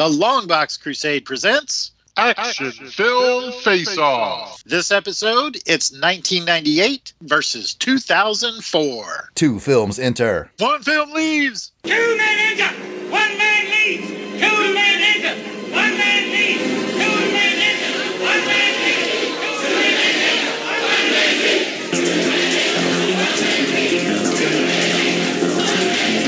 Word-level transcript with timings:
The 0.00 0.08
Longbox 0.08 0.80
Crusade 0.80 1.26
presents 1.26 1.92
Action 2.16 2.70
Film 2.72 3.52
Face 3.60 3.98
Off. 3.98 4.64
this 4.64 4.90
episode. 4.90 5.56
It's 5.66 5.92
1998 5.92 7.12
versus 7.20 7.74
2004. 7.74 9.30
Two 9.34 9.60
films 9.60 9.98
enter. 9.98 10.50
One 10.58 10.82
film 10.82 11.12
leaves. 11.12 11.72
Two 11.82 12.16
men 12.16 12.38
enter, 12.38 12.74
one 13.10 13.36
man 13.36 13.66
leaves. 13.70 14.08
Two 14.08 14.72
men 14.72 15.02
enter, 15.02 15.36
one 15.70 15.98
man 15.98 16.30
leaves. 16.32 16.64
Two 16.92 17.20
men 17.36 17.58
enter, 17.60 18.24
one 18.24 18.44
man 18.48 18.72
leaves. 18.80 19.36
Two 19.60 19.68
men 19.68 20.16
enter, 20.16 20.48
one 20.64 21.12
man 21.12 21.44
leaves. 21.44 21.60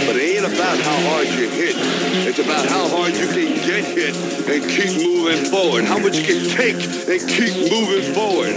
But 0.06 0.16
it 0.16 0.36
ain't 0.36 0.44
about 0.44 0.78
how 0.78 0.98
hard 1.08 1.28
you 1.28 1.48
hit. 1.48 1.76
It's 2.24 2.38
about 2.38 2.66
how 2.66 2.88
hard 2.88 3.14
you 3.16 3.26
can 3.26 3.51
and 4.10 4.62
keep 4.68 5.06
moving 5.06 5.44
forward. 5.46 5.84
How 5.84 5.98
much 5.98 6.18
you 6.18 6.24
can 6.24 6.48
take 6.50 6.74
and 6.74 7.20
keep 7.28 7.54
moving 7.70 8.12
forward. 8.14 8.56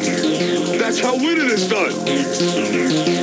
That's 0.79 0.99
how 0.99 1.15
winning 1.15 1.49
is 1.49 1.67
done. 1.67 1.93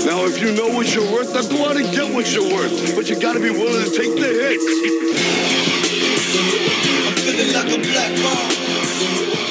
Now, 0.07 0.25
if 0.27 0.41
you 0.41 0.53
know 0.55 0.69
what 0.69 0.95
you're 0.95 1.11
worth, 1.11 1.33
then 1.33 1.49
go 1.49 1.69
out 1.69 1.77
and 1.77 1.91
get 1.93 2.15
what 2.15 2.33
you're 2.33 2.45
worth. 2.45 2.95
But 2.95 3.09
you 3.09 3.21
gotta 3.21 3.41
be 3.41 3.51
willing 3.51 3.85
to 3.85 3.91
take 3.91 4.15
the 4.15 4.29
hits. 4.29 4.67
I'm 7.09 7.15
Feeling 7.17 7.53
like 7.55 7.73
a 7.73 7.81
black 7.91 8.13
ball. 8.23 9.42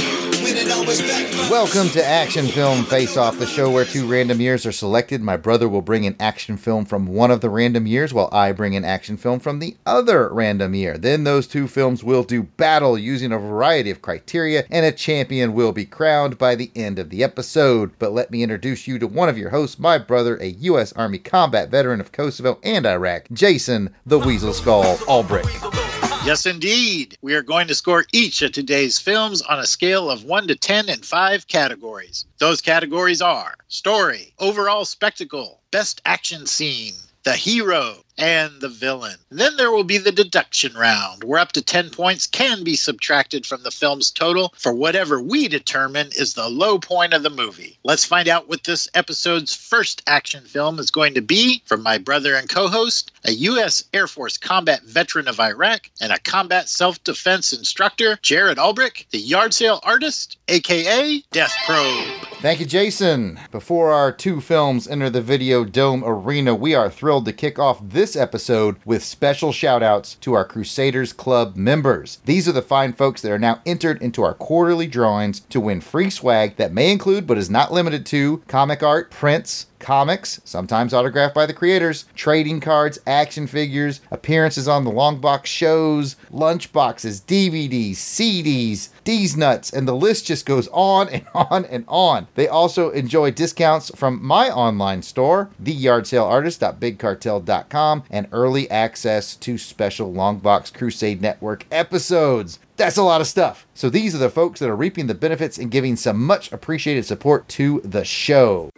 Welcome 0.71 1.89
to 1.89 2.03
Action 2.03 2.47
Film 2.47 2.85
Face 2.85 3.17
Off, 3.17 3.37
the 3.37 3.45
show 3.45 3.69
where 3.69 3.83
two 3.83 4.07
random 4.07 4.39
years 4.39 4.65
are 4.65 4.71
selected. 4.71 5.21
My 5.21 5.35
brother 5.35 5.67
will 5.67 5.81
bring 5.81 6.05
an 6.05 6.15
action 6.17 6.55
film 6.55 6.85
from 6.85 7.07
one 7.07 7.29
of 7.29 7.41
the 7.41 7.49
random 7.49 7.85
years, 7.85 8.13
while 8.13 8.29
I 8.31 8.53
bring 8.53 8.77
an 8.77 8.85
action 8.85 9.17
film 9.17 9.41
from 9.41 9.59
the 9.59 9.75
other 9.85 10.33
random 10.33 10.73
year. 10.73 10.97
Then 10.97 11.25
those 11.25 11.45
two 11.45 11.67
films 11.67 12.05
will 12.05 12.23
do 12.23 12.43
battle 12.43 12.97
using 12.97 13.33
a 13.33 13.37
variety 13.37 13.91
of 13.91 14.01
criteria, 14.01 14.63
and 14.71 14.85
a 14.85 14.93
champion 14.93 15.53
will 15.53 15.73
be 15.73 15.85
crowned 15.85 16.37
by 16.37 16.55
the 16.55 16.71
end 16.73 16.99
of 16.99 17.09
the 17.09 17.21
episode. 17.21 17.91
But 17.99 18.13
let 18.13 18.31
me 18.31 18.41
introduce 18.41 18.87
you 18.87 18.97
to 18.99 19.07
one 19.07 19.27
of 19.27 19.37
your 19.37 19.49
hosts, 19.49 19.77
my 19.77 19.97
brother, 19.97 20.37
a 20.37 20.47
U.S. 20.47 20.93
Army 20.93 21.17
combat 21.17 21.69
veteran 21.69 21.99
of 21.99 22.13
Kosovo 22.13 22.59
and 22.63 22.85
Iraq, 22.85 23.27
Jason 23.33 23.93
the 24.05 24.19
Weasel 24.19 24.53
Skull 24.53 24.97
Albrecht. 25.05 25.90
Yes, 26.23 26.45
indeed. 26.45 27.17
We 27.23 27.33
are 27.33 27.41
going 27.41 27.67
to 27.67 27.73
score 27.73 28.05
each 28.13 28.43
of 28.43 28.51
today's 28.51 28.99
films 28.99 29.41
on 29.41 29.57
a 29.57 29.65
scale 29.65 30.11
of 30.11 30.23
1 30.23 30.49
to 30.49 30.55
10 30.55 30.87
in 30.87 31.01
five 31.01 31.47
categories. 31.47 32.25
Those 32.37 32.61
categories 32.61 33.23
are 33.23 33.55
story, 33.69 34.31
overall 34.37 34.85
spectacle, 34.85 35.61
best 35.71 35.99
action 36.05 36.45
scene, 36.45 36.93
the 37.23 37.33
hero, 37.33 38.03
and 38.21 38.61
the 38.61 38.69
villain. 38.69 39.17
Then 39.31 39.57
there 39.57 39.71
will 39.71 39.83
be 39.83 39.97
the 39.97 40.11
deduction 40.11 40.73
round, 40.75 41.23
where 41.23 41.39
up 41.39 41.53
to 41.53 41.61
10 41.61 41.89
points 41.89 42.27
can 42.27 42.63
be 42.63 42.75
subtracted 42.75 43.47
from 43.47 43.63
the 43.63 43.71
film's 43.71 44.11
total 44.11 44.53
for 44.57 44.73
whatever 44.73 45.19
we 45.19 45.47
determine 45.47 46.09
is 46.17 46.35
the 46.35 46.47
low 46.47 46.77
point 46.77 47.13
of 47.13 47.23
the 47.23 47.31
movie. 47.31 47.79
Let's 47.83 48.05
find 48.05 48.27
out 48.27 48.47
what 48.47 48.63
this 48.63 48.87
episode's 48.93 49.55
first 49.55 50.03
action 50.05 50.45
film 50.45 50.77
is 50.77 50.91
going 50.91 51.15
to 51.15 51.21
be 51.21 51.63
from 51.65 51.81
my 51.81 51.97
brother 51.97 52.35
and 52.35 52.47
co 52.47 52.67
host, 52.67 53.11
a 53.25 53.31
U.S. 53.31 53.83
Air 53.93 54.07
Force 54.07 54.37
combat 54.37 54.83
veteran 54.83 55.27
of 55.27 55.39
Iraq, 55.39 55.89
and 55.99 56.11
a 56.11 56.19
combat 56.19 56.69
self 56.69 57.03
defense 57.03 57.53
instructor, 57.53 58.19
Jared 58.21 58.59
Albrecht, 58.59 59.11
the 59.11 59.17
yard 59.17 59.53
sale 59.53 59.79
artist, 59.83 60.37
aka 60.47 61.23
Death 61.31 61.55
Probe. 61.65 62.21
Thank 62.41 62.59
you, 62.59 62.65
Jason. 62.65 63.39
Before 63.51 63.91
our 63.91 64.11
two 64.11 64.41
films 64.41 64.87
enter 64.87 65.09
the 65.09 65.21
Video 65.21 65.63
Dome 65.63 66.03
arena, 66.05 66.55
we 66.55 66.75
are 66.75 66.89
thrilled 66.89 67.25
to 67.25 67.33
kick 67.33 67.59
off 67.59 67.79
this 67.81 68.10
episode 68.15 68.77
with 68.85 69.03
special 69.03 69.51
shout 69.51 69.81
outs 69.83 70.15
to 70.15 70.33
our 70.33 70.45
Crusaders 70.45 71.13
Club 71.13 71.55
members. 71.55 72.19
These 72.25 72.47
are 72.47 72.51
the 72.51 72.61
fine 72.61 72.93
folks 72.93 73.21
that 73.21 73.31
are 73.31 73.39
now 73.39 73.61
entered 73.65 74.01
into 74.01 74.23
our 74.23 74.33
quarterly 74.33 74.87
drawings 74.87 75.41
to 75.49 75.59
win 75.59 75.81
free 75.81 76.09
swag 76.09 76.55
that 76.57 76.73
may 76.73 76.91
include, 76.91 77.27
but 77.27 77.37
is 77.37 77.49
not 77.49 77.73
limited 77.73 78.05
to, 78.07 78.39
comic 78.47 78.83
art, 78.83 79.11
prints, 79.11 79.67
comics, 79.81 80.39
sometimes 80.45 80.93
autographed 80.93 81.35
by 81.35 81.45
the 81.45 81.53
creators, 81.53 82.05
trading 82.15 82.61
cards, 82.61 82.99
action 83.05 83.47
figures, 83.47 83.99
appearances 84.11 84.67
on 84.67 84.83
the 84.83 84.91
long 84.91 85.19
box 85.19 85.49
shows, 85.49 86.15
lunch 86.29 86.71
boxes, 86.71 87.19
DVDs, 87.19 87.95
CDs, 87.95 88.89
D's 89.03 89.35
nuts, 89.35 89.73
and 89.73 89.87
the 89.87 89.95
list 89.95 90.27
just 90.27 90.45
goes 90.45 90.67
on 90.69 91.09
and 91.09 91.25
on 91.33 91.65
and 91.65 91.83
on. 91.87 92.27
They 92.35 92.47
also 92.47 92.91
enjoy 92.91 93.31
discounts 93.31 93.91
from 93.95 94.23
my 94.23 94.49
online 94.49 95.01
store, 95.01 95.49
theyardsaleartist.bigcartel.com, 95.61 98.03
and 98.09 98.27
early 98.31 98.71
access 98.71 99.35
to 99.35 99.57
special 99.57 100.13
Longbox 100.13 100.73
Crusade 100.73 101.21
Network 101.21 101.65
episodes. 101.71 102.59
That's 102.77 102.97
a 102.97 103.03
lot 103.03 103.21
of 103.21 103.27
stuff. 103.27 103.67
So 103.73 103.89
these 103.89 104.15
are 104.15 104.19
the 104.19 104.29
folks 104.29 104.59
that 104.59 104.69
are 104.69 104.75
reaping 104.75 105.07
the 105.07 105.13
benefits 105.13 105.57
and 105.57 105.69
giving 105.69 105.95
some 105.95 106.25
much 106.25 106.51
appreciated 106.51 107.05
support 107.05 107.47
to 107.49 107.81
the 107.81 108.03
show. 108.03 108.69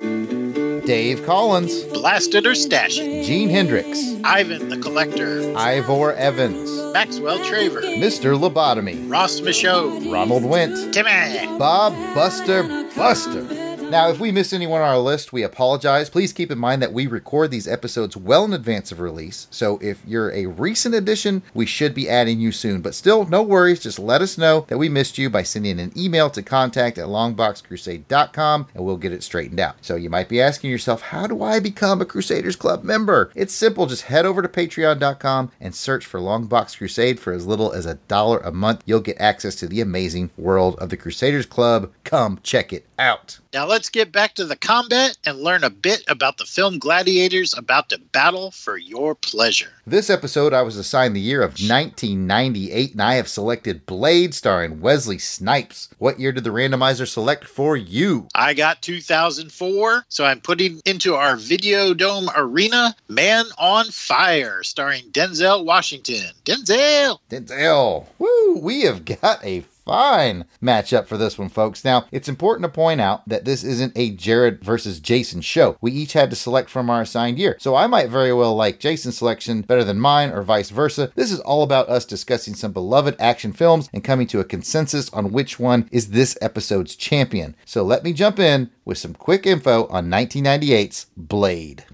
Dave 0.86 1.26
Collins, 1.26 1.84
Blasted 1.86 2.46
or 2.46 2.56
Stash. 2.56 2.98
It, 2.98 3.24
Gene 3.26 3.50
Hendricks, 3.50 4.16
Ivan 4.24 4.68
the 4.70 4.78
Collector, 4.78 5.56
Ivor 5.56 6.14
Evans, 6.14 6.70
Maxwell 6.94 7.40
Traver, 7.40 7.82
Mr. 7.98 8.38
Lobotomy, 8.38 9.10
Ross 9.10 9.40
Michaud, 9.40 10.12
Ronald 10.12 10.44
Went, 10.44 10.94
Timmy, 10.94 11.48
Bob 11.58 11.94
Buster 12.14 12.64
Buster. 12.96 13.62
Now, 13.94 14.09
if 14.09 14.20
we 14.20 14.31
missed 14.31 14.54
anyone 14.54 14.81
on 14.81 14.88
our 14.88 14.98
list, 14.98 15.31
we 15.31 15.44
apologize. 15.44 16.09
Please 16.09 16.34
keep 16.34 16.50
in 16.50 16.58
mind 16.58 16.81
that 16.81 16.94
we 16.94 17.06
record 17.06 17.52
these 17.52 17.68
episodes 17.68 18.18
well 18.18 18.44
in 18.44 18.52
advance 18.52 18.92
of 18.92 19.00
release. 19.00 19.46
So 19.52 19.78
if 19.84 20.02
you're 20.04 20.31
a 20.31 20.48
recent 20.48 20.96
addition, 20.96 21.44
we 21.54 21.68
should 21.68 21.94
be 21.94 22.09
adding 22.09 22.40
you 22.40 22.52
soon. 22.52 22.82
But 22.82 22.96
still, 22.96 23.28
no 23.28 23.44
worries. 23.44 23.80
Just 23.80 24.00
let 24.00 24.24
us 24.24 24.36
know 24.36 24.66
that 24.68 24.80
we 24.80 24.90
missed 24.90 25.20
you 25.20 25.30
by 25.30 25.44
sending 25.44 25.80
an 25.80 25.94
email 25.96 26.32
to 26.32 26.42
contact 26.42 26.98
at 26.98 27.06
longboxcrusade.com 27.06 28.68
and 28.74 28.84
we'll 28.84 28.98
get 28.98 29.12
it 29.12 29.22
straightened 29.22 29.59
out. 29.59 29.76
So 29.82 29.96
you 29.96 30.09
might 30.09 30.28
be 30.28 30.42
asking 30.42 30.72
yourself, 30.72 31.03
how 31.03 31.28
do 31.28 31.44
I 31.44 31.59
become 31.59 32.02
a 32.02 32.06
Crusaders 32.06 32.56
Club 32.56 32.84
member? 32.84 33.32
It's 33.36 33.53
simple. 33.53 33.86
Just 33.86 34.06
head 34.06 34.26
over 34.26 34.42
to 34.42 34.48
patreon.com 34.48 35.52
and 35.62 35.76
search 35.76 36.08
for 36.08 36.20
Longbox 36.20 36.80
Crusade 36.80 37.20
for 37.20 37.32
as 37.32 37.46
little 37.46 37.72
as 37.72 37.86
a 37.86 38.00
dollar 38.08 38.40
a 38.40 38.52
month. 38.52 38.82
You'll 38.88 39.02
get 39.02 39.22
access 39.22 39.53
to 39.58 39.68
the 39.68 39.82
amazing 39.82 40.32
world 40.36 40.80
of 40.80 40.90
the 40.90 40.98
Crusaders 40.98 41.46
Club. 41.46 41.92
Come 42.03 42.40
check 42.42 42.74
it 42.74 42.88
out. 42.98 43.38
Now 43.53 43.68
let's 43.68 43.90
get 43.90 44.12
back 44.12 44.34
to 44.36 44.46
the 44.46 44.56
combat 44.56 45.16
and 45.28 45.38
learn 45.38 45.64
a 45.64 45.69
bit 45.69 46.03
about 46.08 46.40
the 46.40 46.46
film 46.46 46.80
gladiators 46.80 47.53
about 47.56 47.90
to 47.90 48.00
battle 48.00 48.50
for 48.50 48.78
your 48.78 49.14
pleasure. 49.14 49.69
This 49.86 50.09
episode, 50.09 50.53
I 50.53 50.64
was 50.64 50.75
assigned 50.75 51.16
the 51.16 51.22
year 51.22 51.44
of 51.44 51.52
1998, 51.52 52.94
and 52.94 53.02
I 53.02 53.14
have 53.14 53.28
selected 53.28 53.86
Blade, 53.86 54.34
starring 54.34 54.81
Wesley 54.81 55.19
Snipes. 55.19 55.90
What 56.00 56.19
year 56.19 56.31
did 56.31 56.46
the 56.46 56.50
randomizer 56.50 57.08
select 57.08 57.46
for 57.46 57.78
you? 57.78 58.28
I 58.34 58.56
got 58.56 58.81
2004, 58.81 60.06
so 60.09 60.25
I'm 60.25 60.41
putting 60.41 60.81
into 60.85 61.14
our 61.14 61.35
Video 61.35 61.94
Dome 61.94 62.31
Arena 62.35 62.96
Man 63.08 63.46
on 63.59 63.85
Fire, 63.85 64.64
starring 64.64 65.12
Denzel 65.12 65.64
Washington. 65.64 66.31
Denzel! 66.44 67.20
Denzel. 67.30 68.08
Woo! 68.18 68.58
We 68.64 68.81
have 68.81 69.06
got 69.06 69.46
a 69.46 69.64
fine 69.86 70.46
matchup 70.62 71.08
for 71.08 71.18
this 71.18 71.38
one, 71.38 71.50
folks. 71.50 71.84
Now, 71.84 72.06
it's 72.12 72.30
important 72.30 72.64
to 72.64 72.70
point 72.70 73.02
out 73.02 73.28
that 73.28 73.46
this 73.46 73.64
isn't 73.64 73.94
a 73.96 74.12
Jared 74.12 74.64
versus 74.64 75.00
Jason 75.00 75.42
show. 75.42 75.78
We 75.82 75.92
each 75.92 76.14
had 76.14 76.30
to 76.30 76.36
select 76.36 76.70
from 76.70 76.90
our 76.90 77.02
assigned 77.02 77.38
year. 77.40 77.58
So 77.60 77.76
I 77.76 77.88
might 77.88 78.10
very 78.10 78.34
well 78.34 78.56
like 78.56 78.80
Jason's 78.80 79.18
selection 79.18 79.62
better 79.62 79.84
than 79.84 80.00
mine 80.00 80.32
or 80.32 80.42
vice 80.44 80.70
versa. 80.70 81.12
This 81.16 81.32
is 81.32 81.40
all 81.42 81.64
about 81.64 81.90
us 81.90 82.06
discussing 82.06 82.56
some 82.56 82.72
beloved 82.72 83.16
action 83.20 83.54
films 83.54 83.90
and 83.94 84.04
coming 84.04 84.28
to 84.28 84.40
a 84.40 84.46
consensus 84.46 85.10
on 85.12 85.32
which 85.32 85.60
one 85.60 85.90
is 85.92 86.10
this 86.10 86.38
episode's 86.42 86.96
champion. 86.96 87.56
So 87.66 87.84
let 87.84 88.04
me 88.04 88.14
jump 88.14 88.40
in 88.40 88.72
with 88.86 88.98
some 88.98 89.14
quick 89.14 89.46
info 89.46 89.88
on 89.88 90.10
1998's 90.10 91.08
Blade. 91.18 91.86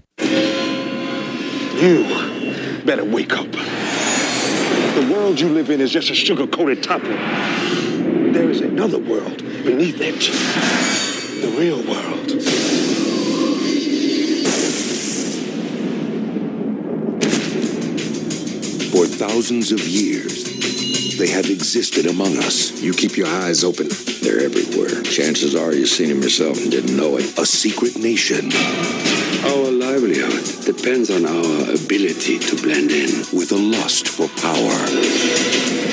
You 1.80 2.04
better 2.84 3.04
wake 3.04 3.32
up. 3.32 3.89
The 4.94 5.12
world 5.12 5.38
you 5.38 5.48
live 5.48 5.70
in 5.70 5.80
is 5.80 5.92
just 5.92 6.10
a 6.10 6.14
sugar 6.14 6.48
coated 6.48 6.82
topping. 6.82 7.16
There 8.32 8.50
is 8.50 8.60
another 8.60 8.98
world 8.98 9.38
beneath 9.38 10.00
it. 10.00 10.20
The 11.40 11.48
real 11.56 11.76
world. 11.76 12.30
For 18.90 19.06
thousands 19.06 19.70
of 19.70 19.80
years, 19.80 20.79
they 21.20 21.28
have 21.28 21.50
existed 21.50 22.06
among 22.06 22.38
us. 22.38 22.80
You 22.80 22.94
keep 22.94 23.18
your 23.18 23.26
eyes 23.26 23.62
open. 23.62 23.88
They're 24.22 24.40
everywhere. 24.40 25.02
Chances 25.02 25.54
are 25.54 25.74
you've 25.74 25.90
seen 25.90 26.08
them 26.08 26.22
yourself 26.22 26.56
and 26.56 26.70
didn't 26.70 26.96
know 26.96 27.18
it. 27.18 27.38
A 27.38 27.44
secret 27.44 27.98
nation 27.98 28.50
Our 29.44 29.70
livelihood 29.70 30.64
depends 30.64 31.10
on 31.10 31.26
our 31.26 31.74
ability 31.76 32.38
to 32.38 32.56
blend 32.56 32.90
in. 32.90 33.10
with 33.36 33.52
a 33.52 33.56
lust 33.56 34.08
for 34.08 34.28
power. 34.40 34.76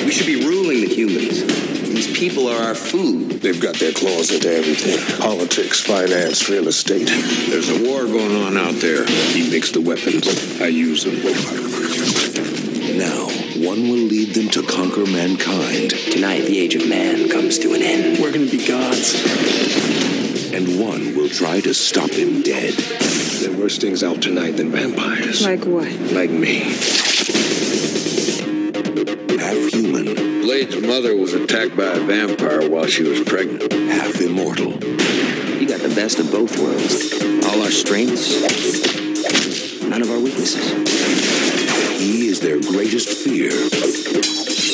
We 0.06 0.12
should 0.12 0.26
be 0.26 0.46
ruling 0.48 0.80
the 0.80 0.88
humans. 0.88 1.44
These 1.44 2.16
people 2.16 2.48
are 2.48 2.62
our 2.62 2.74
food. 2.74 3.42
They've 3.42 3.60
got 3.60 3.74
their 3.74 3.92
claws 3.92 4.32
into 4.32 4.50
everything 4.50 4.96
politics, 5.20 5.82
finance, 5.84 6.48
real 6.48 6.68
estate. 6.68 7.08
There's 7.50 7.68
a 7.68 7.84
war 7.86 8.06
going 8.06 8.34
on 8.34 8.56
out 8.56 8.76
there. 8.80 9.04
He 9.04 9.50
makes 9.50 9.72
the 9.72 9.82
weapons. 9.82 10.26
I 10.62 10.68
use 10.68 11.04
them. 11.04 11.20
Now, 12.96 13.47
one 13.78 13.90
one 13.90 13.98
will 13.98 14.06
lead 14.06 14.34
them 14.34 14.48
to 14.48 14.62
conquer 14.62 15.06
mankind. 15.06 15.90
Tonight, 15.90 16.42
the 16.42 16.58
age 16.58 16.74
of 16.74 16.88
man 16.88 17.28
comes 17.28 17.58
to 17.60 17.74
an 17.74 17.82
end. 17.82 18.18
We're 18.18 18.32
gonna 18.32 18.50
be 18.50 18.66
gods. 18.66 19.14
And 20.52 20.80
one 20.80 21.14
will 21.14 21.28
try 21.28 21.60
to 21.60 21.72
stop 21.74 22.10
him 22.10 22.42
dead. 22.42 22.74
There 22.74 23.52
are 23.52 23.56
worse 23.56 23.78
things 23.78 24.02
out 24.02 24.20
tonight 24.22 24.56
than 24.56 24.70
vampires. 24.72 25.44
Like 25.44 25.64
what? 25.64 25.90
Like 26.12 26.30
me. 26.30 26.60
Half 29.38 29.72
human, 29.72 30.42
Blade's 30.42 30.80
mother 30.80 31.14
was 31.16 31.34
attacked 31.34 31.76
by 31.76 31.84
a 31.84 32.00
vampire 32.00 32.68
while 32.68 32.86
she 32.86 33.02
was 33.04 33.20
pregnant. 33.20 33.72
half 33.72 34.20
immortal. 34.20 34.72
You 34.72 35.68
got 35.68 35.80
the 35.80 35.92
best 35.94 36.18
of 36.18 36.30
both 36.32 36.58
worlds. 36.58 37.12
All 37.46 37.62
our 37.62 37.70
strengths, 37.70 38.34
none 39.82 40.02
of 40.02 40.10
our 40.10 40.18
weaknesses. 40.18 41.57
He 42.38 42.46
is 42.46 42.62
their 42.62 42.72
greatest 42.72 43.08
fear 43.24 43.50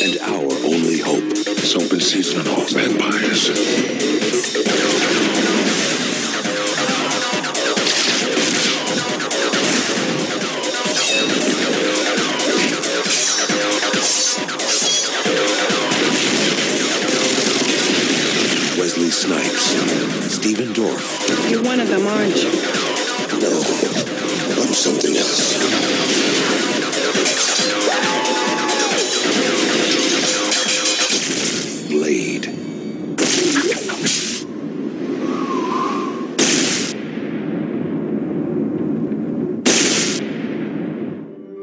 and 0.05 0.19
our 0.20 0.52
only 0.66 0.99
hope. 0.99 1.25
It's 1.25 1.75
open 1.75 2.00
season 2.00 2.40
on 2.40 2.49
all 2.49 2.66
vampires. 2.66 3.49
Wesley 18.78 19.10
Snipes, 19.10 20.34
Stephen 20.34 20.72
Dorff, 20.75 21.50
You're 21.50 21.62
one 21.62 21.81
of 21.81 21.88
them, 21.88 22.06
aren't 22.06 22.37
you? 22.37 22.50
No, 23.40 23.62
I'm 24.60 24.75
something 24.75 25.17
else. 25.17 26.83
Blade. 31.88 32.46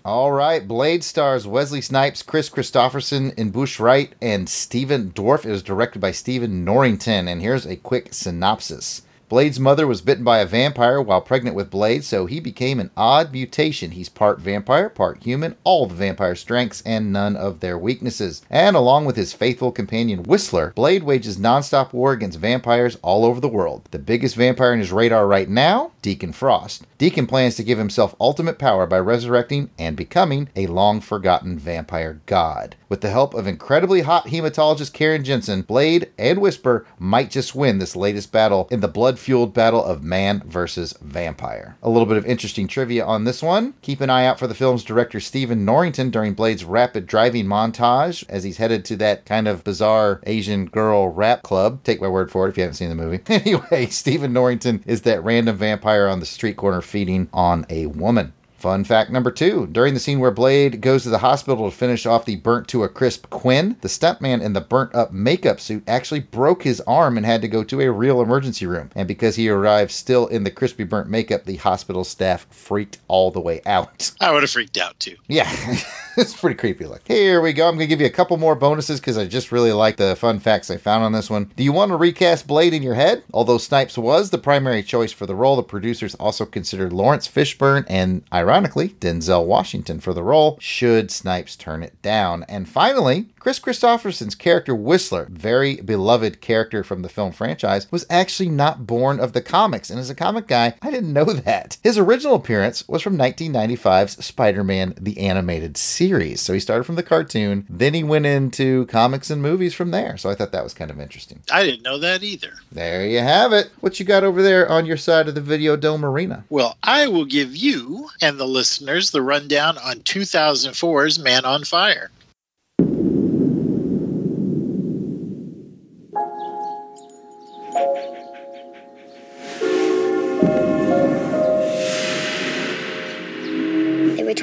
All 0.03 0.31
right, 0.31 0.67
Blade 0.67 1.03
stars 1.03 1.47
Wesley 1.47 1.79
Snipes, 1.79 2.23
Kris 2.23 2.49
Kristofferson, 2.49 3.33
and 3.37 3.53
Bush 3.53 3.79
Wright, 3.79 4.13
and 4.21 4.49
Stephen 4.49 5.11
Dorff. 5.11 5.45
It 5.45 5.51
was 5.51 5.63
directed 5.63 5.99
by 5.99 6.11
Stephen 6.11 6.65
Norrington. 6.65 7.27
And 7.27 7.41
here's 7.41 7.65
a 7.65 7.75
quick 7.75 8.13
synopsis. 8.13 9.03
Blade's 9.31 9.61
mother 9.61 9.87
was 9.87 10.01
bitten 10.01 10.25
by 10.25 10.39
a 10.39 10.45
vampire 10.45 11.01
while 11.01 11.21
pregnant 11.21 11.55
with 11.55 11.69
Blade, 11.69 12.03
so 12.03 12.25
he 12.25 12.41
became 12.41 12.81
an 12.81 12.91
odd 12.97 13.31
mutation. 13.31 13.91
He's 13.91 14.09
part 14.09 14.41
vampire, 14.41 14.89
part 14.89 15.23
human, 15.23 15.55
all 15.63 15.85
the 15.85 15.95
vampire 15.95 16.35
strengths 16.35 16.81
and 16.85 17.13
none 17.13 17.37
of 17.37 17.61
their 17.61 17.77
weaknesses. 17.77 18.41
And 18.49 18.75
along 18.75 19.05
with 19.05 19.15
his 19.15 19.31
faithful 19.31 19.71
companion 19.71 20.23
Whistler, 20.23 20.73
Blade 20.75 21.03
wages 21.03 21.37
nonstop 21.37 21.93
war 21.93 22.11
against 22.11 22.39
vampires 22.39 22.97
all 23.01 23.23
over 23.23 23.39
the 23.39 23.47
world. 23.47 23.87
The 23.91 23.99
biggest 23.99 24.35
vampire 24.35 24.73
in 24.73 24.79
his 24.79 24.91
radar 24.91 25.25
right 25.25 25.47
now, 25.47 25.91
Deacon 26.01 26.33
Frost. 26.33 26.85
Deacon 26.97 27.25
plans 27.25 27.55
to 27.55 27.63
give 27.63 27.77
himself 27.77 28.13
ultimate 28.19 28.59
power 28.59 28.85
by 28.85 28.99
resurrecting 28.99 29.69
and 29.79 29.95
becoming 29.95 30.49
a 30.57 30.67
long 30.67 30.99
forgotten 30.99 31.57
vampire 31.57 32.19
god. 32.25 32.75
With 32.91 32.99
the 32.99 33.09
help 33.09 33.33
of 33.33 33.47
incredibly 33.47 34.01
hot 34.01 34.27
hematologist 34.27 34.91
Karen 34.91 35.23
Jenson, 35.23 35.61
Blade 35.61 36.11
and 36.17 36.41
Whistler 36.41 36.85
might 36.99 37.31
just 37.31 37.55
win 37.55 37.79
this 37.79 37.95
latest 37.95 38.33
battle 38.33 38.67
in 38.69 38.81
the 38.81 38.89
blood 38.89 39.17
fueled 39.17 39.53
battle 39.53 39.81
of 39.81 40.03
man 40.03 40.43
versus 40.45 40.93
vampire. 40.99 41.77
A 41.81 41.89
little 41.89 42.05
bit 42.05 42.17
of 42.17 42.25
interesting 42.25 42.67
trivia 42.67 43.05
on 43.05 43.23
this 43.23 43.41
one. 43.41 43.75
Keep 43.81 44.01
an 44.01 44.09
eye 44.09 44.25
out 44.25 44.37
for 44.37 44.45
the 44.45 44.53
film's 44.53 44.83
director 44.83 45.21
Stephen 45.21 45.63
Norrington 45.63 46.09
during 46.09 46.33
Blade's 46.33 46.65
rapid 46.65 47.07
driving 47.07 47.45
montage 47.45 48.25
as 48.27 48.43
he's 48.43 48.57
headed 48.57 48.83
to 48.83 48.97
that 48.97 49.23
kind 49.23 49.47
of 49.47 49.63
bizarre 49.63 50.19
Asian 50.25 50.65
girl 50.65 51.07
rap 51.07 51.43
club. 51.43 51.85
Take 51.85 52.01
my 52.01 52.09
word 52.09 52.29
for 52.29 52.45
it 52.45 52.49
if 52.49 52.57
you 52.57 52.63
haven't 52.63 52.75
seen 52.75 52.89
the 52.89 52.95
movie. 52.95 53.21
anyway, 53.27 53.85
Stephen 53.85 54.33
Norrington 54.33 54.83
is 54.85 55.03
that 55.03 55.23
random 55.23 55.55
vampire 55.55 56.09
on 56.09 56.19
the 56.19 56.25
street 56.25 56.57
corner 56.57 56.81
feeding 56.81 57.29
on 57.31 57.65
a 57.69 57.85
woman. 57.85 58.33
Fun 58.61 58.83
fact 58.83 59.09
number 59.09 59.31
two 59.31 59.65
during 59.71 59.95
the 59.95 59.99
scene 59.99 60.19
where 60.19 60.29
Blade 60.29 60.81
goes 60.81 61.01
to 61.01 61.09
the 61.09 61.17
hospital 61.17 61.67
to 61.67 61.75
finish 61.75 62.05
off 62.05 62.25
the 62.25 62.35
burnt 62.35 62.67
to 62.67 62.83
a 62.83 62.89
crisp 62.89 63.27
Quinn, 63.31 63.75
the 63.81 63.87
stuntman 63.87 64.39
in 64.39 64.53
the 64.53 64.61
burnt 64.61 64.93
up 64.93 65.11
makeup 65.11 65.59
suit 65.59 65.83
actually 65.87 66.19
broke 66.19 66.61
his 66.61 66.79
arm 66.81 67.17
and 67.17 67.25
had 67.25 67.41
to 67.41 67.47
go 67.47 67.63
to 67.63 67.81
a 67.81 67.91
real 67.91 68.21
emergency 68.21 68.67
room. 68.67 68.91
And 68.93 69.07
because 69.07 69.35
he 69.35 69.49
arrived 69.49 69.89
still 69.89 70.27
in 70.27 70.43
the 70.43 70.51
crispy 70.51 70.83
burnt 70.83 71.09
makeup, 71.09 71.45
the 71.45 71.55
hospital 71.55 72.03
staff 72.03 72.45
freaked 72.51 72.99
all 73.07 73.31
the 73.31 73.41
way 73.41 73.61
out. 73.65 74.11
I 74.21 74.31
would 74.31 74.43
have 74.43 74.51
freaked 74.51 74.77
out 74.77 74.99
too. 74.99 75.15
Yeah, 75.27 75.51
it's 76.21 76.39
pretty 76.39 76.55
creepy. 76.55 76.85
Like, 76.85 77.07
here 77.07 77.41
we 77.41 77.51
go. 77.51 77.67
I'm 77.67 77.75
going 77.75 77.79
to 77.79 77.87
give 77.87 77.99
you 77.99 78.07
a 78.07 78.11
couple 78.11 78.37
more 78.37 78.55
bonuses 78.55 78.99
because 78.99 79.17
I 79.17 79.25
just 79.25 79.51
really 79.51 79.71
like 79.71 79.97
the 79.97 80.15
fun 80.15 80.39
facts 80.39 80.69
I 80.69 80.77
found 80.77 81.03
on 81.03 81.11
this 81.11 81.29
one. 81.29 81.51
Do 81.55 81.63
you 81.63 81.73
want 81.73 81.89
to 81.91 81.97
recast 81.97 82.47
Blade 82.47 82.73
in 82.73 82.83
your 82.83 82.93
head? 82.93 83.23
Although 83.33 83.57
Snipes 83.57 83.97
was 83.97 84.29
the 84.29 84.37
primary 84.37 84.83
choice 84.83 85.11
for 85.11 85.25
the 85.25 85.35
role, 85.35 85.55
the 85.55 85.63
producers 85.63 86.15
also 86.15 86.45
considered 86.45 86.93
Laurence 86.93 87.27
Fishburne 87.27 87.85
and, 87.87 88.23
ironically, 88.31 88.89
Denzel 88.89 89.45
Washington 89.45 89.99
for 89.99 90.13
the 90.13 90.23
role, 90.23 90.57
should 90.61 91.11
Snipes 91.11 91.55
turn 91.55 91.83
it 91.83 92.01
down. 92.01 92.43
And 92.47 92.69
finally, 92.69 93.27
Kris 93.41 93.59
Kristofferson's 93.59 94.35
character 94.35 94.75
Whistler, 94.75 95.25
very 95.31 95.77
beloved 95.77 96.41
character 96.41 96.83
from 96.83 97.01
the 97.01 97.09
film 97.09 97.31
franchise, 97.31 97.91
was 97.91 98.05
actually 98.07 98.49
not 98.49 98.85
born 98.85 99.19
of 99.19 99.33
the 99.33 99.41
comics. 99.41 99.89
And 99.89 99.99
as 99.99 100.11
a 100.11 100.15
comic 100.15 100.47
guy, 100.47 100.75
I 100.79 100.91
didn't 100.91 101.11
know 101.11 101.25
that. 101.33 101.79
His 101.81 101.97
original 101.97 102.35
appearance 102.35 102.87
was 102.87 103.01
from 103.01 103.17
1995's 103.17 104.23
Spider 104.23 104.63
Man 104.63 104.93
the 104.95 105.17
Animated 105.17 105.75
Series. 105.75 106.39
So 106.39 106.53
he 106.53 106.59
started 106.59 106.83
from 106.83 106.97
the 106.97 107.01
cartoon, 107.01 107.65
then 107.67 107.95
he 107.95 108.03
went 108.03 108.27
into 108.27 108.85
comics 108.85 109.31
and 109.31 109.41
movies 109.41 109.73
from 109.73 109.89
there. 109.89 110.17
So 110.17 110.29
I 110.29 110.35
thought 110.35 110.51
that 110.51 110.63
was 110.63 110.75
kind 110.75 110.91
of 110.91 110.99
interesting. 110.99 111.41
I 111.51 111.63
didn't 111.63 111.81
know 111.81 111.97
that 111.97 112.21
either. 112.21 112.51
There 112.71 113.07
you 113.07 113.21
have 113.21 113.53
it. 113.53 113.71
What 113.79 113.99
you 113.99 114.05
got 114.05 114.23
over 114.23 114.43
there 114.43 114.69
on 114.69 114.85
your 114.85 114.97
side 114.97 115.27
of 115.27 115.33
the 115.33 115.41
Video 115.41 115.75
Dome 115.75 116.05
Arena? 116.05 116.43
Well, 116.51 116.77
I 116.83 117.07
will 117.07 117.25
give 117.25 117.55
you 117.55 118.07
and 118.21 118.39
the 118.39 118.45
listeners 118.45 119.09
the 119.09 119.23
rundown 119.23 119.79
on 119.79 120.01
2004's 120.01 121.17
Man 121.17 121.43
on 121.43 121.63
Fire. 121.63 122.11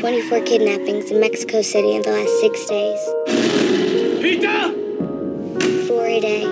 24 0.09 0.41
kidnappings 0.47 1.11
in 1.11 1.21
Mexico 1.21 1.61
City 1.61 1.95
in 1.95 2.01
the 2.01 2.11
last 2.11 2.41
six 2.41 2.65
days. 2.65 2.99
Pita! 4.23 4.73
Four 5.87 6.07
a 6.07 6.19
day. 6.19 6.47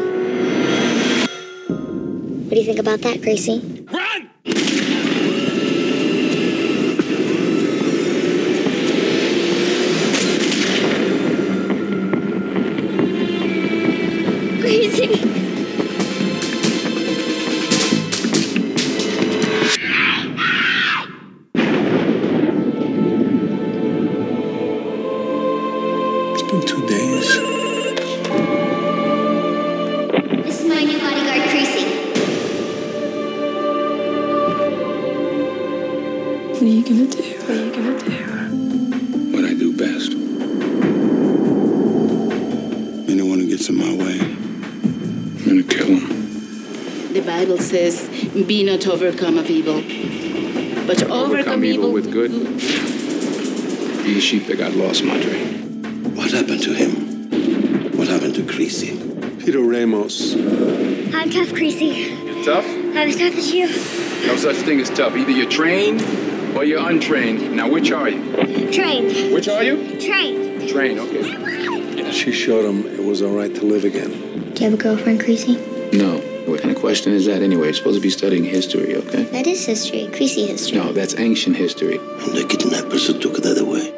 What 1.64 2.50
do 2.50 2.57
you 2.57 2.66
think 2.66 2.78
about 2.78 3.00
that, 3.00 3.23
Gracie? 3.23 3.62
Run! 3.90 4.28
Gracie! 14.61 15.25
Gonna 36.87 37.05
do? 37.09 37.19
What 37.19 37.50
are 37.50 37.64
you 37.64 37.73
gonna 37.73 37.99
do? 37.99 38.14
What 39.35 39.45
I 39.45 39.55
do 39.55 39.76
best. 39.76 40.12
Anyone 43.11 43.40
who 43.40 43.49
gets 43.49 43.69
in 43.69 43.76
my 43.76 43.93
way, 43.93 44.21
I'm 44.21 45.45
gonna 45.45 45.62
kill 45.64 45.87
him. 45.99 47.12
The 47.12 47.23
Bible 47.23 47.59
says, 47.59 48.09
be 48.47 48.62
not 48.62 48.87
overcome 48.87 49.37
of 49.37 49.50
evil, 49.50 49.83
but 50.87 51.02
overcome, 51.11 51.64
evil 51.64 51.90
with 51.90 52.12
good. 52.12 52.31
I'm 52.31 52.55
the 52.55 54.21
sheep 54.21 54.47
that 54.47 54.59
got 54.59 54.75
lost, 54.75 55.02
Madre. 55.02 55.45
What 56.14 56.31
happened 56.31 56.62
to 56.62 56.73
him? 56.73 57.97
What 57.99 58.07
happened 58.07 58.37
to 58.37 58.47
Creasy? 58.47 58.97
Pita 59.40 59.61
Ramos. 59.61 60.37
I'm 60.37 61.31
tough, 61.31 61.52
Creasy. 61.52 62.14
Tough? 62.45 62.64
I'm 62.64 63.09
as 63.09 63.16
tough 63.16 63.35
as 63.35 63.52
you. 63.52 63.66
No 64.28 64.37
such 64.37 64.59
thing 64.59 64.81
as 64.81 64.90
tough. 64.90 65.16
Either 65.16 65.33
you're 65.33 65.50
trained 65.50 66.25
or 66.57 66.65
you're 66.65 66.89
untrained. 66.89 67.55
Now, 67.55 67.69
which 67.69 67.91
are 67.93 68.09
you? 68.09 68.71
Trained. 68.73 69.33
Which 69.33 69.49
are 69.49 69.63
you? 69.63 70.01
Trained. 70.01 70.69
Trained, 70.69 70.99
okay. 70.99 72.11
She 72.11 72.33
showed 72.33 72.65
him 72.65 72.87
it 72.87 73.05
was 73.05 73.23
all 73.23 73.37
right 73.37 73.55
to 73.55 73.65
live 73.65 73.85
again. 73.85 74.11
Do 74.55 74.65
you 74.65 74.71
have 74.71 74.75
a 74.75 74.83
girlfriend, 74.83 75.21
Creasy? 75.21 75.57
No. 75.93 76.19
What 76.47 76.63
kind 76.63 76.75
of 76.75 76.81
question 76.81 77.13
is 77.13 77.27
that 77.27 77.43
anyway? 77.43 77.67
You're 77.67 77.75
supposed 77.75 77.97
to 77.97 78.03
be 78.03 78.11
studying 78.11 78.45
history, 78.45 78.95
okay? 78.97 79.25
That 79.25 79.47
is 79.47 79.67
history. 79.67 80.09
Creasy 80.13 80.47
history. 80.47 80.79
No, 80.79 80.93
that's 80.93 81.19
ancient 81.19 81.57
history. 81.57 81.99
I'm 81.99 82.35
the 82.35 82.47
kidnappers 82.49 83.07
who 83.07 83.19
took 83.19 83.37
that 83.43 83.59
away. 83.59 83.93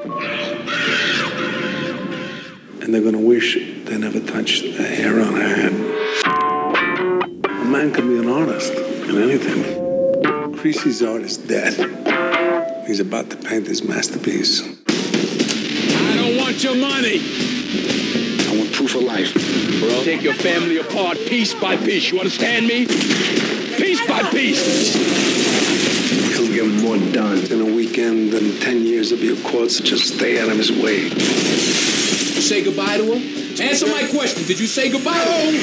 and 2.88 2.94
they're 2.94 3.02
gonna 3.02 3.18
wish 3.18 3.54
they 3.84 3.98
never 3.98 4.18
touched 4.18 4.64
a 4.64 4.82
hair 4.82 5.20
on 5.20 5.34
her 5.34 5.56
head. 5.56 5.72
A 7.44 7.64
man 7.66 7.92
can 7.92 8.08
be 8.08 8.16
an 8.18 8.30
artist 8.30 8.72
in 8.72 9.22
anything. 9.22 10.54
Creasy's 10.56 11.02
art 11.02 11.20
is 11.20 11.36
dead. 11.36 11.97
He's 12.88 13.00
about 13.00 13.28
to 13.28 13.36
paint 13.36 13.66
his 13.66 13.82
masterpiece. 13.86 14.62
I 14.62 16.16
don't 16.16 16.38
want 16.38 16.64
your 16.64 16.74
money. 16.74 17.20
I 17.20 18.56
want 18.56 18.72
proof 18.72 18.94
of 18.94 19.02
life. 19.02 19.34
Bro. 19.34 20.04
Take 20.04 20.22
your 20.22 20.32
family 20.32 20.78
apart 20.78 21.18
piece 21.18 21.52
by 21.52 21.76
piece. 21.76 22.10
You 22.10 22.18
understand 22.18 22.66
me? 22.66 22.86
Piece 22.86 24.00
by 24.08 24.22
piece. 24.30 24.94
He'll 26.34 26.50
get 26.50 26.66
more 26.82 26.96
done 27.12 27.40
in 27.52 27.60
a 27.60 27.66
weekend 27.76 28.32
than 28.32 28.58
10 28.58 28.86
years 28.86 29.12
of 29.12 29.22
your 29.22 29.36
courts. 29.36 29.80
Just 29.80 30.14
stay 30.14 30.40
out 30.40 30.48
of 30.48 30.56
his 30.56 30.72
way. 30.72 31.10
Say 31.10 32.64
goodbye 32.64 32.96
to 32.96 33.04
him? 33.04 33.22
Answer 33.60 33.86
my 33.88 34.08
question. 34.10 34.46
Did 34.46 34.58
you 34.58 34.66
say 34.66 34.90
goodbye 34.90 35.24
to 35.24 35.30
him? 35.30 35.60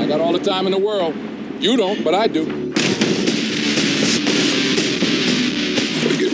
I 0.00 0.06
got 0.08 0.20
all 0.20 0.32
the 0.32 0.40
time 0.40 0.66
in 0.66 0.72
the 0.72 0.80
world. 0.80 1.14
You 1.60 1.76
don't, 1.76 2.02
but 2.02 2.16
I 2.16 2.26
do. 2.26 2.67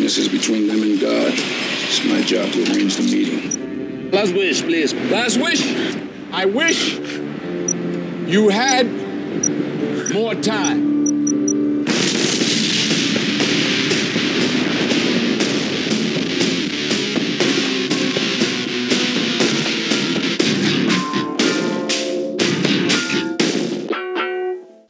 Forgiveness 0.04 0.18
is 0.18 0.28
between 0.28 0.66
them 0.66 0.82
and 0.82 1.00
God. 1.00 1.32
It's 1.32 2.04
my 2.04 2.20
job 2.20 2.52
to 2.52 2.62
arrange 2.64 2.96
the 2.96 3.04
meeting. 3.04 4.10
Last 4.10 4.34
wish, 4.34 4.60
please. 4.60 4.92
Last 4.92 5.38
wish. 5.38 5.64
I 6.30 6.44
wish 6.44 6.98
you 8.28 8.50
had 8.50 8.84
more 10.12 10.34
time. 10.34 11.86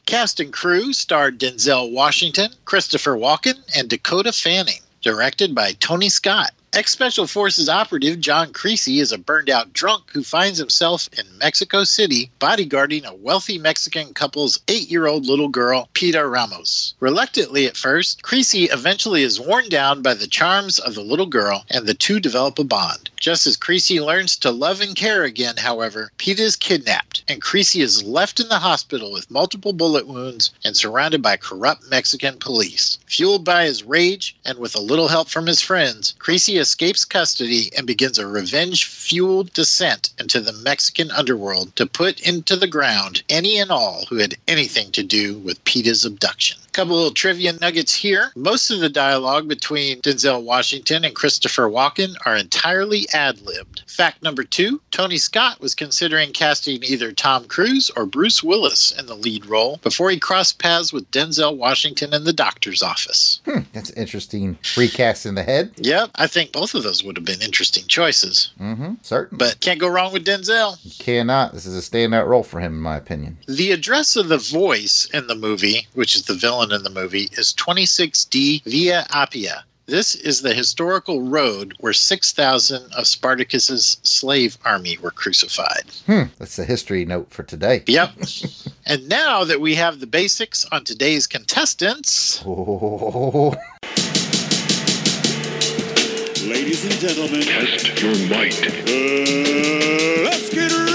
Cast 0.07 0.41
and 0.41 0.53
crew 0.53 0.93
starred 0.93 1.39
Denzel 1.39 1.93
Washington, 1.93 2.51
Christopher 2.65 3.13
Walken, 3.13 3.55
and 3.77 3.89
Dakota 3.89 4.33
Fanning. 4.33 4.81
Directed 5.05 5.55
by 5.55 5.73
Tony 5.75 6.09
Scott. 6.09 6.55
Ex 6.77 6.91
Special 6.91 7.29
Forces 7.29 7.69
operative 7.69 8.19
John 8.19 8.53
Creasy 8.53 8.99
is 8.99 9.13
a 9.13 9.19
burned 9.19 9.49
out 9.49 9.73
drunk 9.73 10.11
who 10.11 10.25
finds 10.25 10.59
himself 10.59 11.09
in 11.17 11.39
Mexico 11.39 11.85
City 11.85 12.33
bodyguarding 12.41 13.05
a 13.05 13.15
wealthy 13.15 13.59
Mexican 13.59 14.13
couple's 14.13 14.59
eight 14.67 14.91
year 14.91 15.07
old 15.07 15.25
little 15.25 15.47
girl, 15.47 15.89
Pita 15.95 16.27
Ramos. 16.27 16.95
Reluctantly 16.99 17.67
at 17.67 17.77
first, 17.77 18.25
Creasy 18.25 18.65
eventually 18.65 19.23
is 19.23 19.39
worn 19.39 19.69
down 19.69 20.03
by 20.03 20.15
the 20.15 20.27
charms 20.27 20.81
of 20.81 20.97
the 20.97 21.03
little 21.03 21.27
girl, 21.27 21.65
and 21.71 21.87
the 21.87 21.95
two 21.95 22.19
develop 22.19 22.59
a 22.59 22.65
bond. 22.65 23.09
Just 23.21 23.47
as 23.47 23.57
Creasy 23.57 24.01
learns 24.01 24.37
to 24.39 24.51
love 24.51 24.81
and 24.81 24.97
care 24.97 25.23
again, 25.23 25.57
however, 25.57 26.11
Pita 26.19 26.43
is 26.43 26.57
kidnapped, 26.57 27.23
and 27.29 27.41
Creasy 27.41 27.83
is 27.83 28.03
left 28.03 28.41
in 28.41 28.49
the 28.49 28.59
hospital 28.59 29.13
with 29.13 29.31
multiple 29.31 29.73
bullet 29.73 30.09
wounds 30.09 30.51
and 30.65 30.77
surrounded 30.77 31.23
by 31.23 31.37
corrupt 31.37 31.89
Mexican 31.89 32.37
police. 32.37 32.99
Fueled 33.07 33.45
by 33.45 33.65
his 33.65 33.85
rage 33.85 34.35
and 34.45 34.59
with 34.59 34.75
a 34.75 34.81
little 34.81 35.07
help 35.07 35.29
from 35.29 35.47
his 35.47 35.61
friends, 35.61 36.15
Creasy 36.19 36.64
escapes 36.65 37.05
custody 37.05 37.71
and 37.77 37.87
begins 37.87 38.19
a 38.19 38.27
revenge 38.27 38.87
fueled 38.87 39.53
descent 39.53 40.09
into 40.19 40.41
the 40.41 40.55
Mexican 40.55 41.11
underworld 41.11 41.77
to 41.77 41.85
put 41.85 42.19
into 42.27 42.57
the 42.57 42.67
ground 42.67 43.23
any 43.29 43.59
and 43.59 43.71
all 43.71 44.07
who 44.07 44.17
had 44.17 44.35
anything 44.49 44.91
to 44.93 45.03
do 45.03 45.37
with 45.41 45.63
Pita's 45.65 46.07
abduction. 46.07 46.59
Couple 46.75 46.97
little 46.97 47.13
trivia 47.13 47.53
nuggets 47.53 47.95
here. 47.95 48.33
Most 48.35 48.69
of 48.69 48.81
the 48.81 48.89
dialogue 48.89 49.47
between 49.47 50.01
Denzel 50.01 50.43
Washington 50.43 51.05
and 51.05 51.15
Christopher 51.15 51.69
Walken 51.71 52.17
are 52.27 52.35
entirely 52.35 53.07
ad 53.15 53.41
libbed. 53.43 53.85
Fact 53.87 54.25
number 54.25 54.43
two 54.43 54.81
Tony 54.91 55.17
Scott 55.17 55.61
was 55.61 55.73
considering 55.73 56.33
casting 56.33 56.83
either 56.83 57.13
Tom 57.13 57.45
Cruise 57.45 57.93
or 57.97 58.07
Bruce 58.07 58.43
Willis 58.43 58.91
in 58.91 59.07
the 59.07 59.15
lead 59.15 59.47
role 59.47 59.79
before 59.85 60.11
he 60.11 60.19
crossed 60.19 60.59
paths 60.59 60.93
with 60.93 61.09
Denzel 61.13 61.57
Washington 61.57 62.13
in 62.13 62.25
the 62.25 62.33
doctor's 62.33 62.83
office. 62.83 63.41
Hmm, 63.45 63.61
that's 63.73 63.91
interesting. 63.91 64.59
Recast 64.77 65.27
in 65.27 65.37
the 65.37 65.45
head. 65.45 65.71
Yep, 65.77 66.11
I 66.17 66.27
think 66.27 66.51
both 66.51 66.75
of 66.75 66.83
those 66.83 67.05
would 67.05 67.17
have 67.17 67.25
been 67.25 67.41
interesting 67.41 67.85
choices. 67.87 68.51
Mm-hmm. 68.61 68.95
Certain. 69.03 69.39
But 69.39 69.61
can't 69.61 69.79
go 69.79 69.87
wrong 69.87 70.13
with 70.13 70.27
Denzel. 70.27 70.77
Cannot. 70.99 71.53
This 71.53 71.67
is 71.67 71.79
a 71.79 71.89
standout 71.89 72.27
role 72.27 72.43
for 72.43 72.59
him, 72.59 72.73
in 72.73 72.81
my 72.81 72.97
opinion. 72.97 73.39
The 73.47 73.71
address 73.71 74.17
of 74.17 74.27
the 74.27 74.39
voice 74.39 75.09
in 75.15 75.29
the 75.29 75.37
movie, 75.37 75.87
which 75.95 76.17
is 76.17 76.23
the 76.23 76.35
villain 76.35 76.64
in 76.73 76.83
the 76.83 76.91
movie, 76.91 77.29
is 77.33 77.53
26D 77.55 78.63
Via 78.65 79.05
Appia. 79.11 79.63
This 79.87 80.15
is 80.15 80.41
the 80.41 80.55
historical 80.55 81.21
road 81.21 81.75
where 81.81 81.93
6,000 81.93 82.91
of 82.95 83.07
Spartacus's 83.07 83.99
slave 84.03 84.57
army 84.65 84.97
were 85.03 85.11
crucified. 85.11 85.85
Hmm, 86.07 86.23
that's 86.39 86.57
the 86.57 86.65
history 86.65 87.05
note 87.05 87.31
for 87.31 87.43
today. 87.43 87.83
Yep. 87.87 88.13
and 88.87 89.07
now 89.11 89.45
that 89.45 89.61
we 89.61 89.75
have 89.75 90.01
the 90.01 90.07
basics 90.07 90.65
on 90.73 90.85
today's 90.85 91.27
contestants, 91.27 92.43
Oh, 92.47 93.55
Ladies 96.45 96.85
and 96.85 96.95
gentlemen, 97.01 97.43
Test 97.43 98.01
your 98.03 98.15
might. 98.29 98.59
uh, 98.67 100.25
let's 100.25 100.49
get 100.51 100.71
ready 100.73 100.94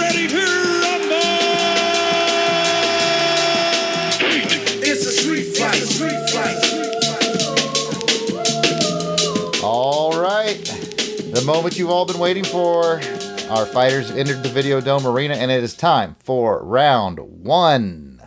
moment 11.49 11.79
you've 11.79 11.89
all 11.89 12.05
been 12.05 12.19
waiting 12.19 12.43
for. 12.43 13.01
Our 13.49 13.65
fighters 13.65 14.09
have 14.09 14.19
entered 14.19 14.43
the 14.43 14.49
Video 14.49 14.79
Dome 14.79 15.07
arena, 15.07 15.33
and 15.33 15.49
it 15.49 15.63
is 15.63 15.73
time 15.73 16.15
for 16.19 16.63
round 16.63 17.17
one. 17.17 18.21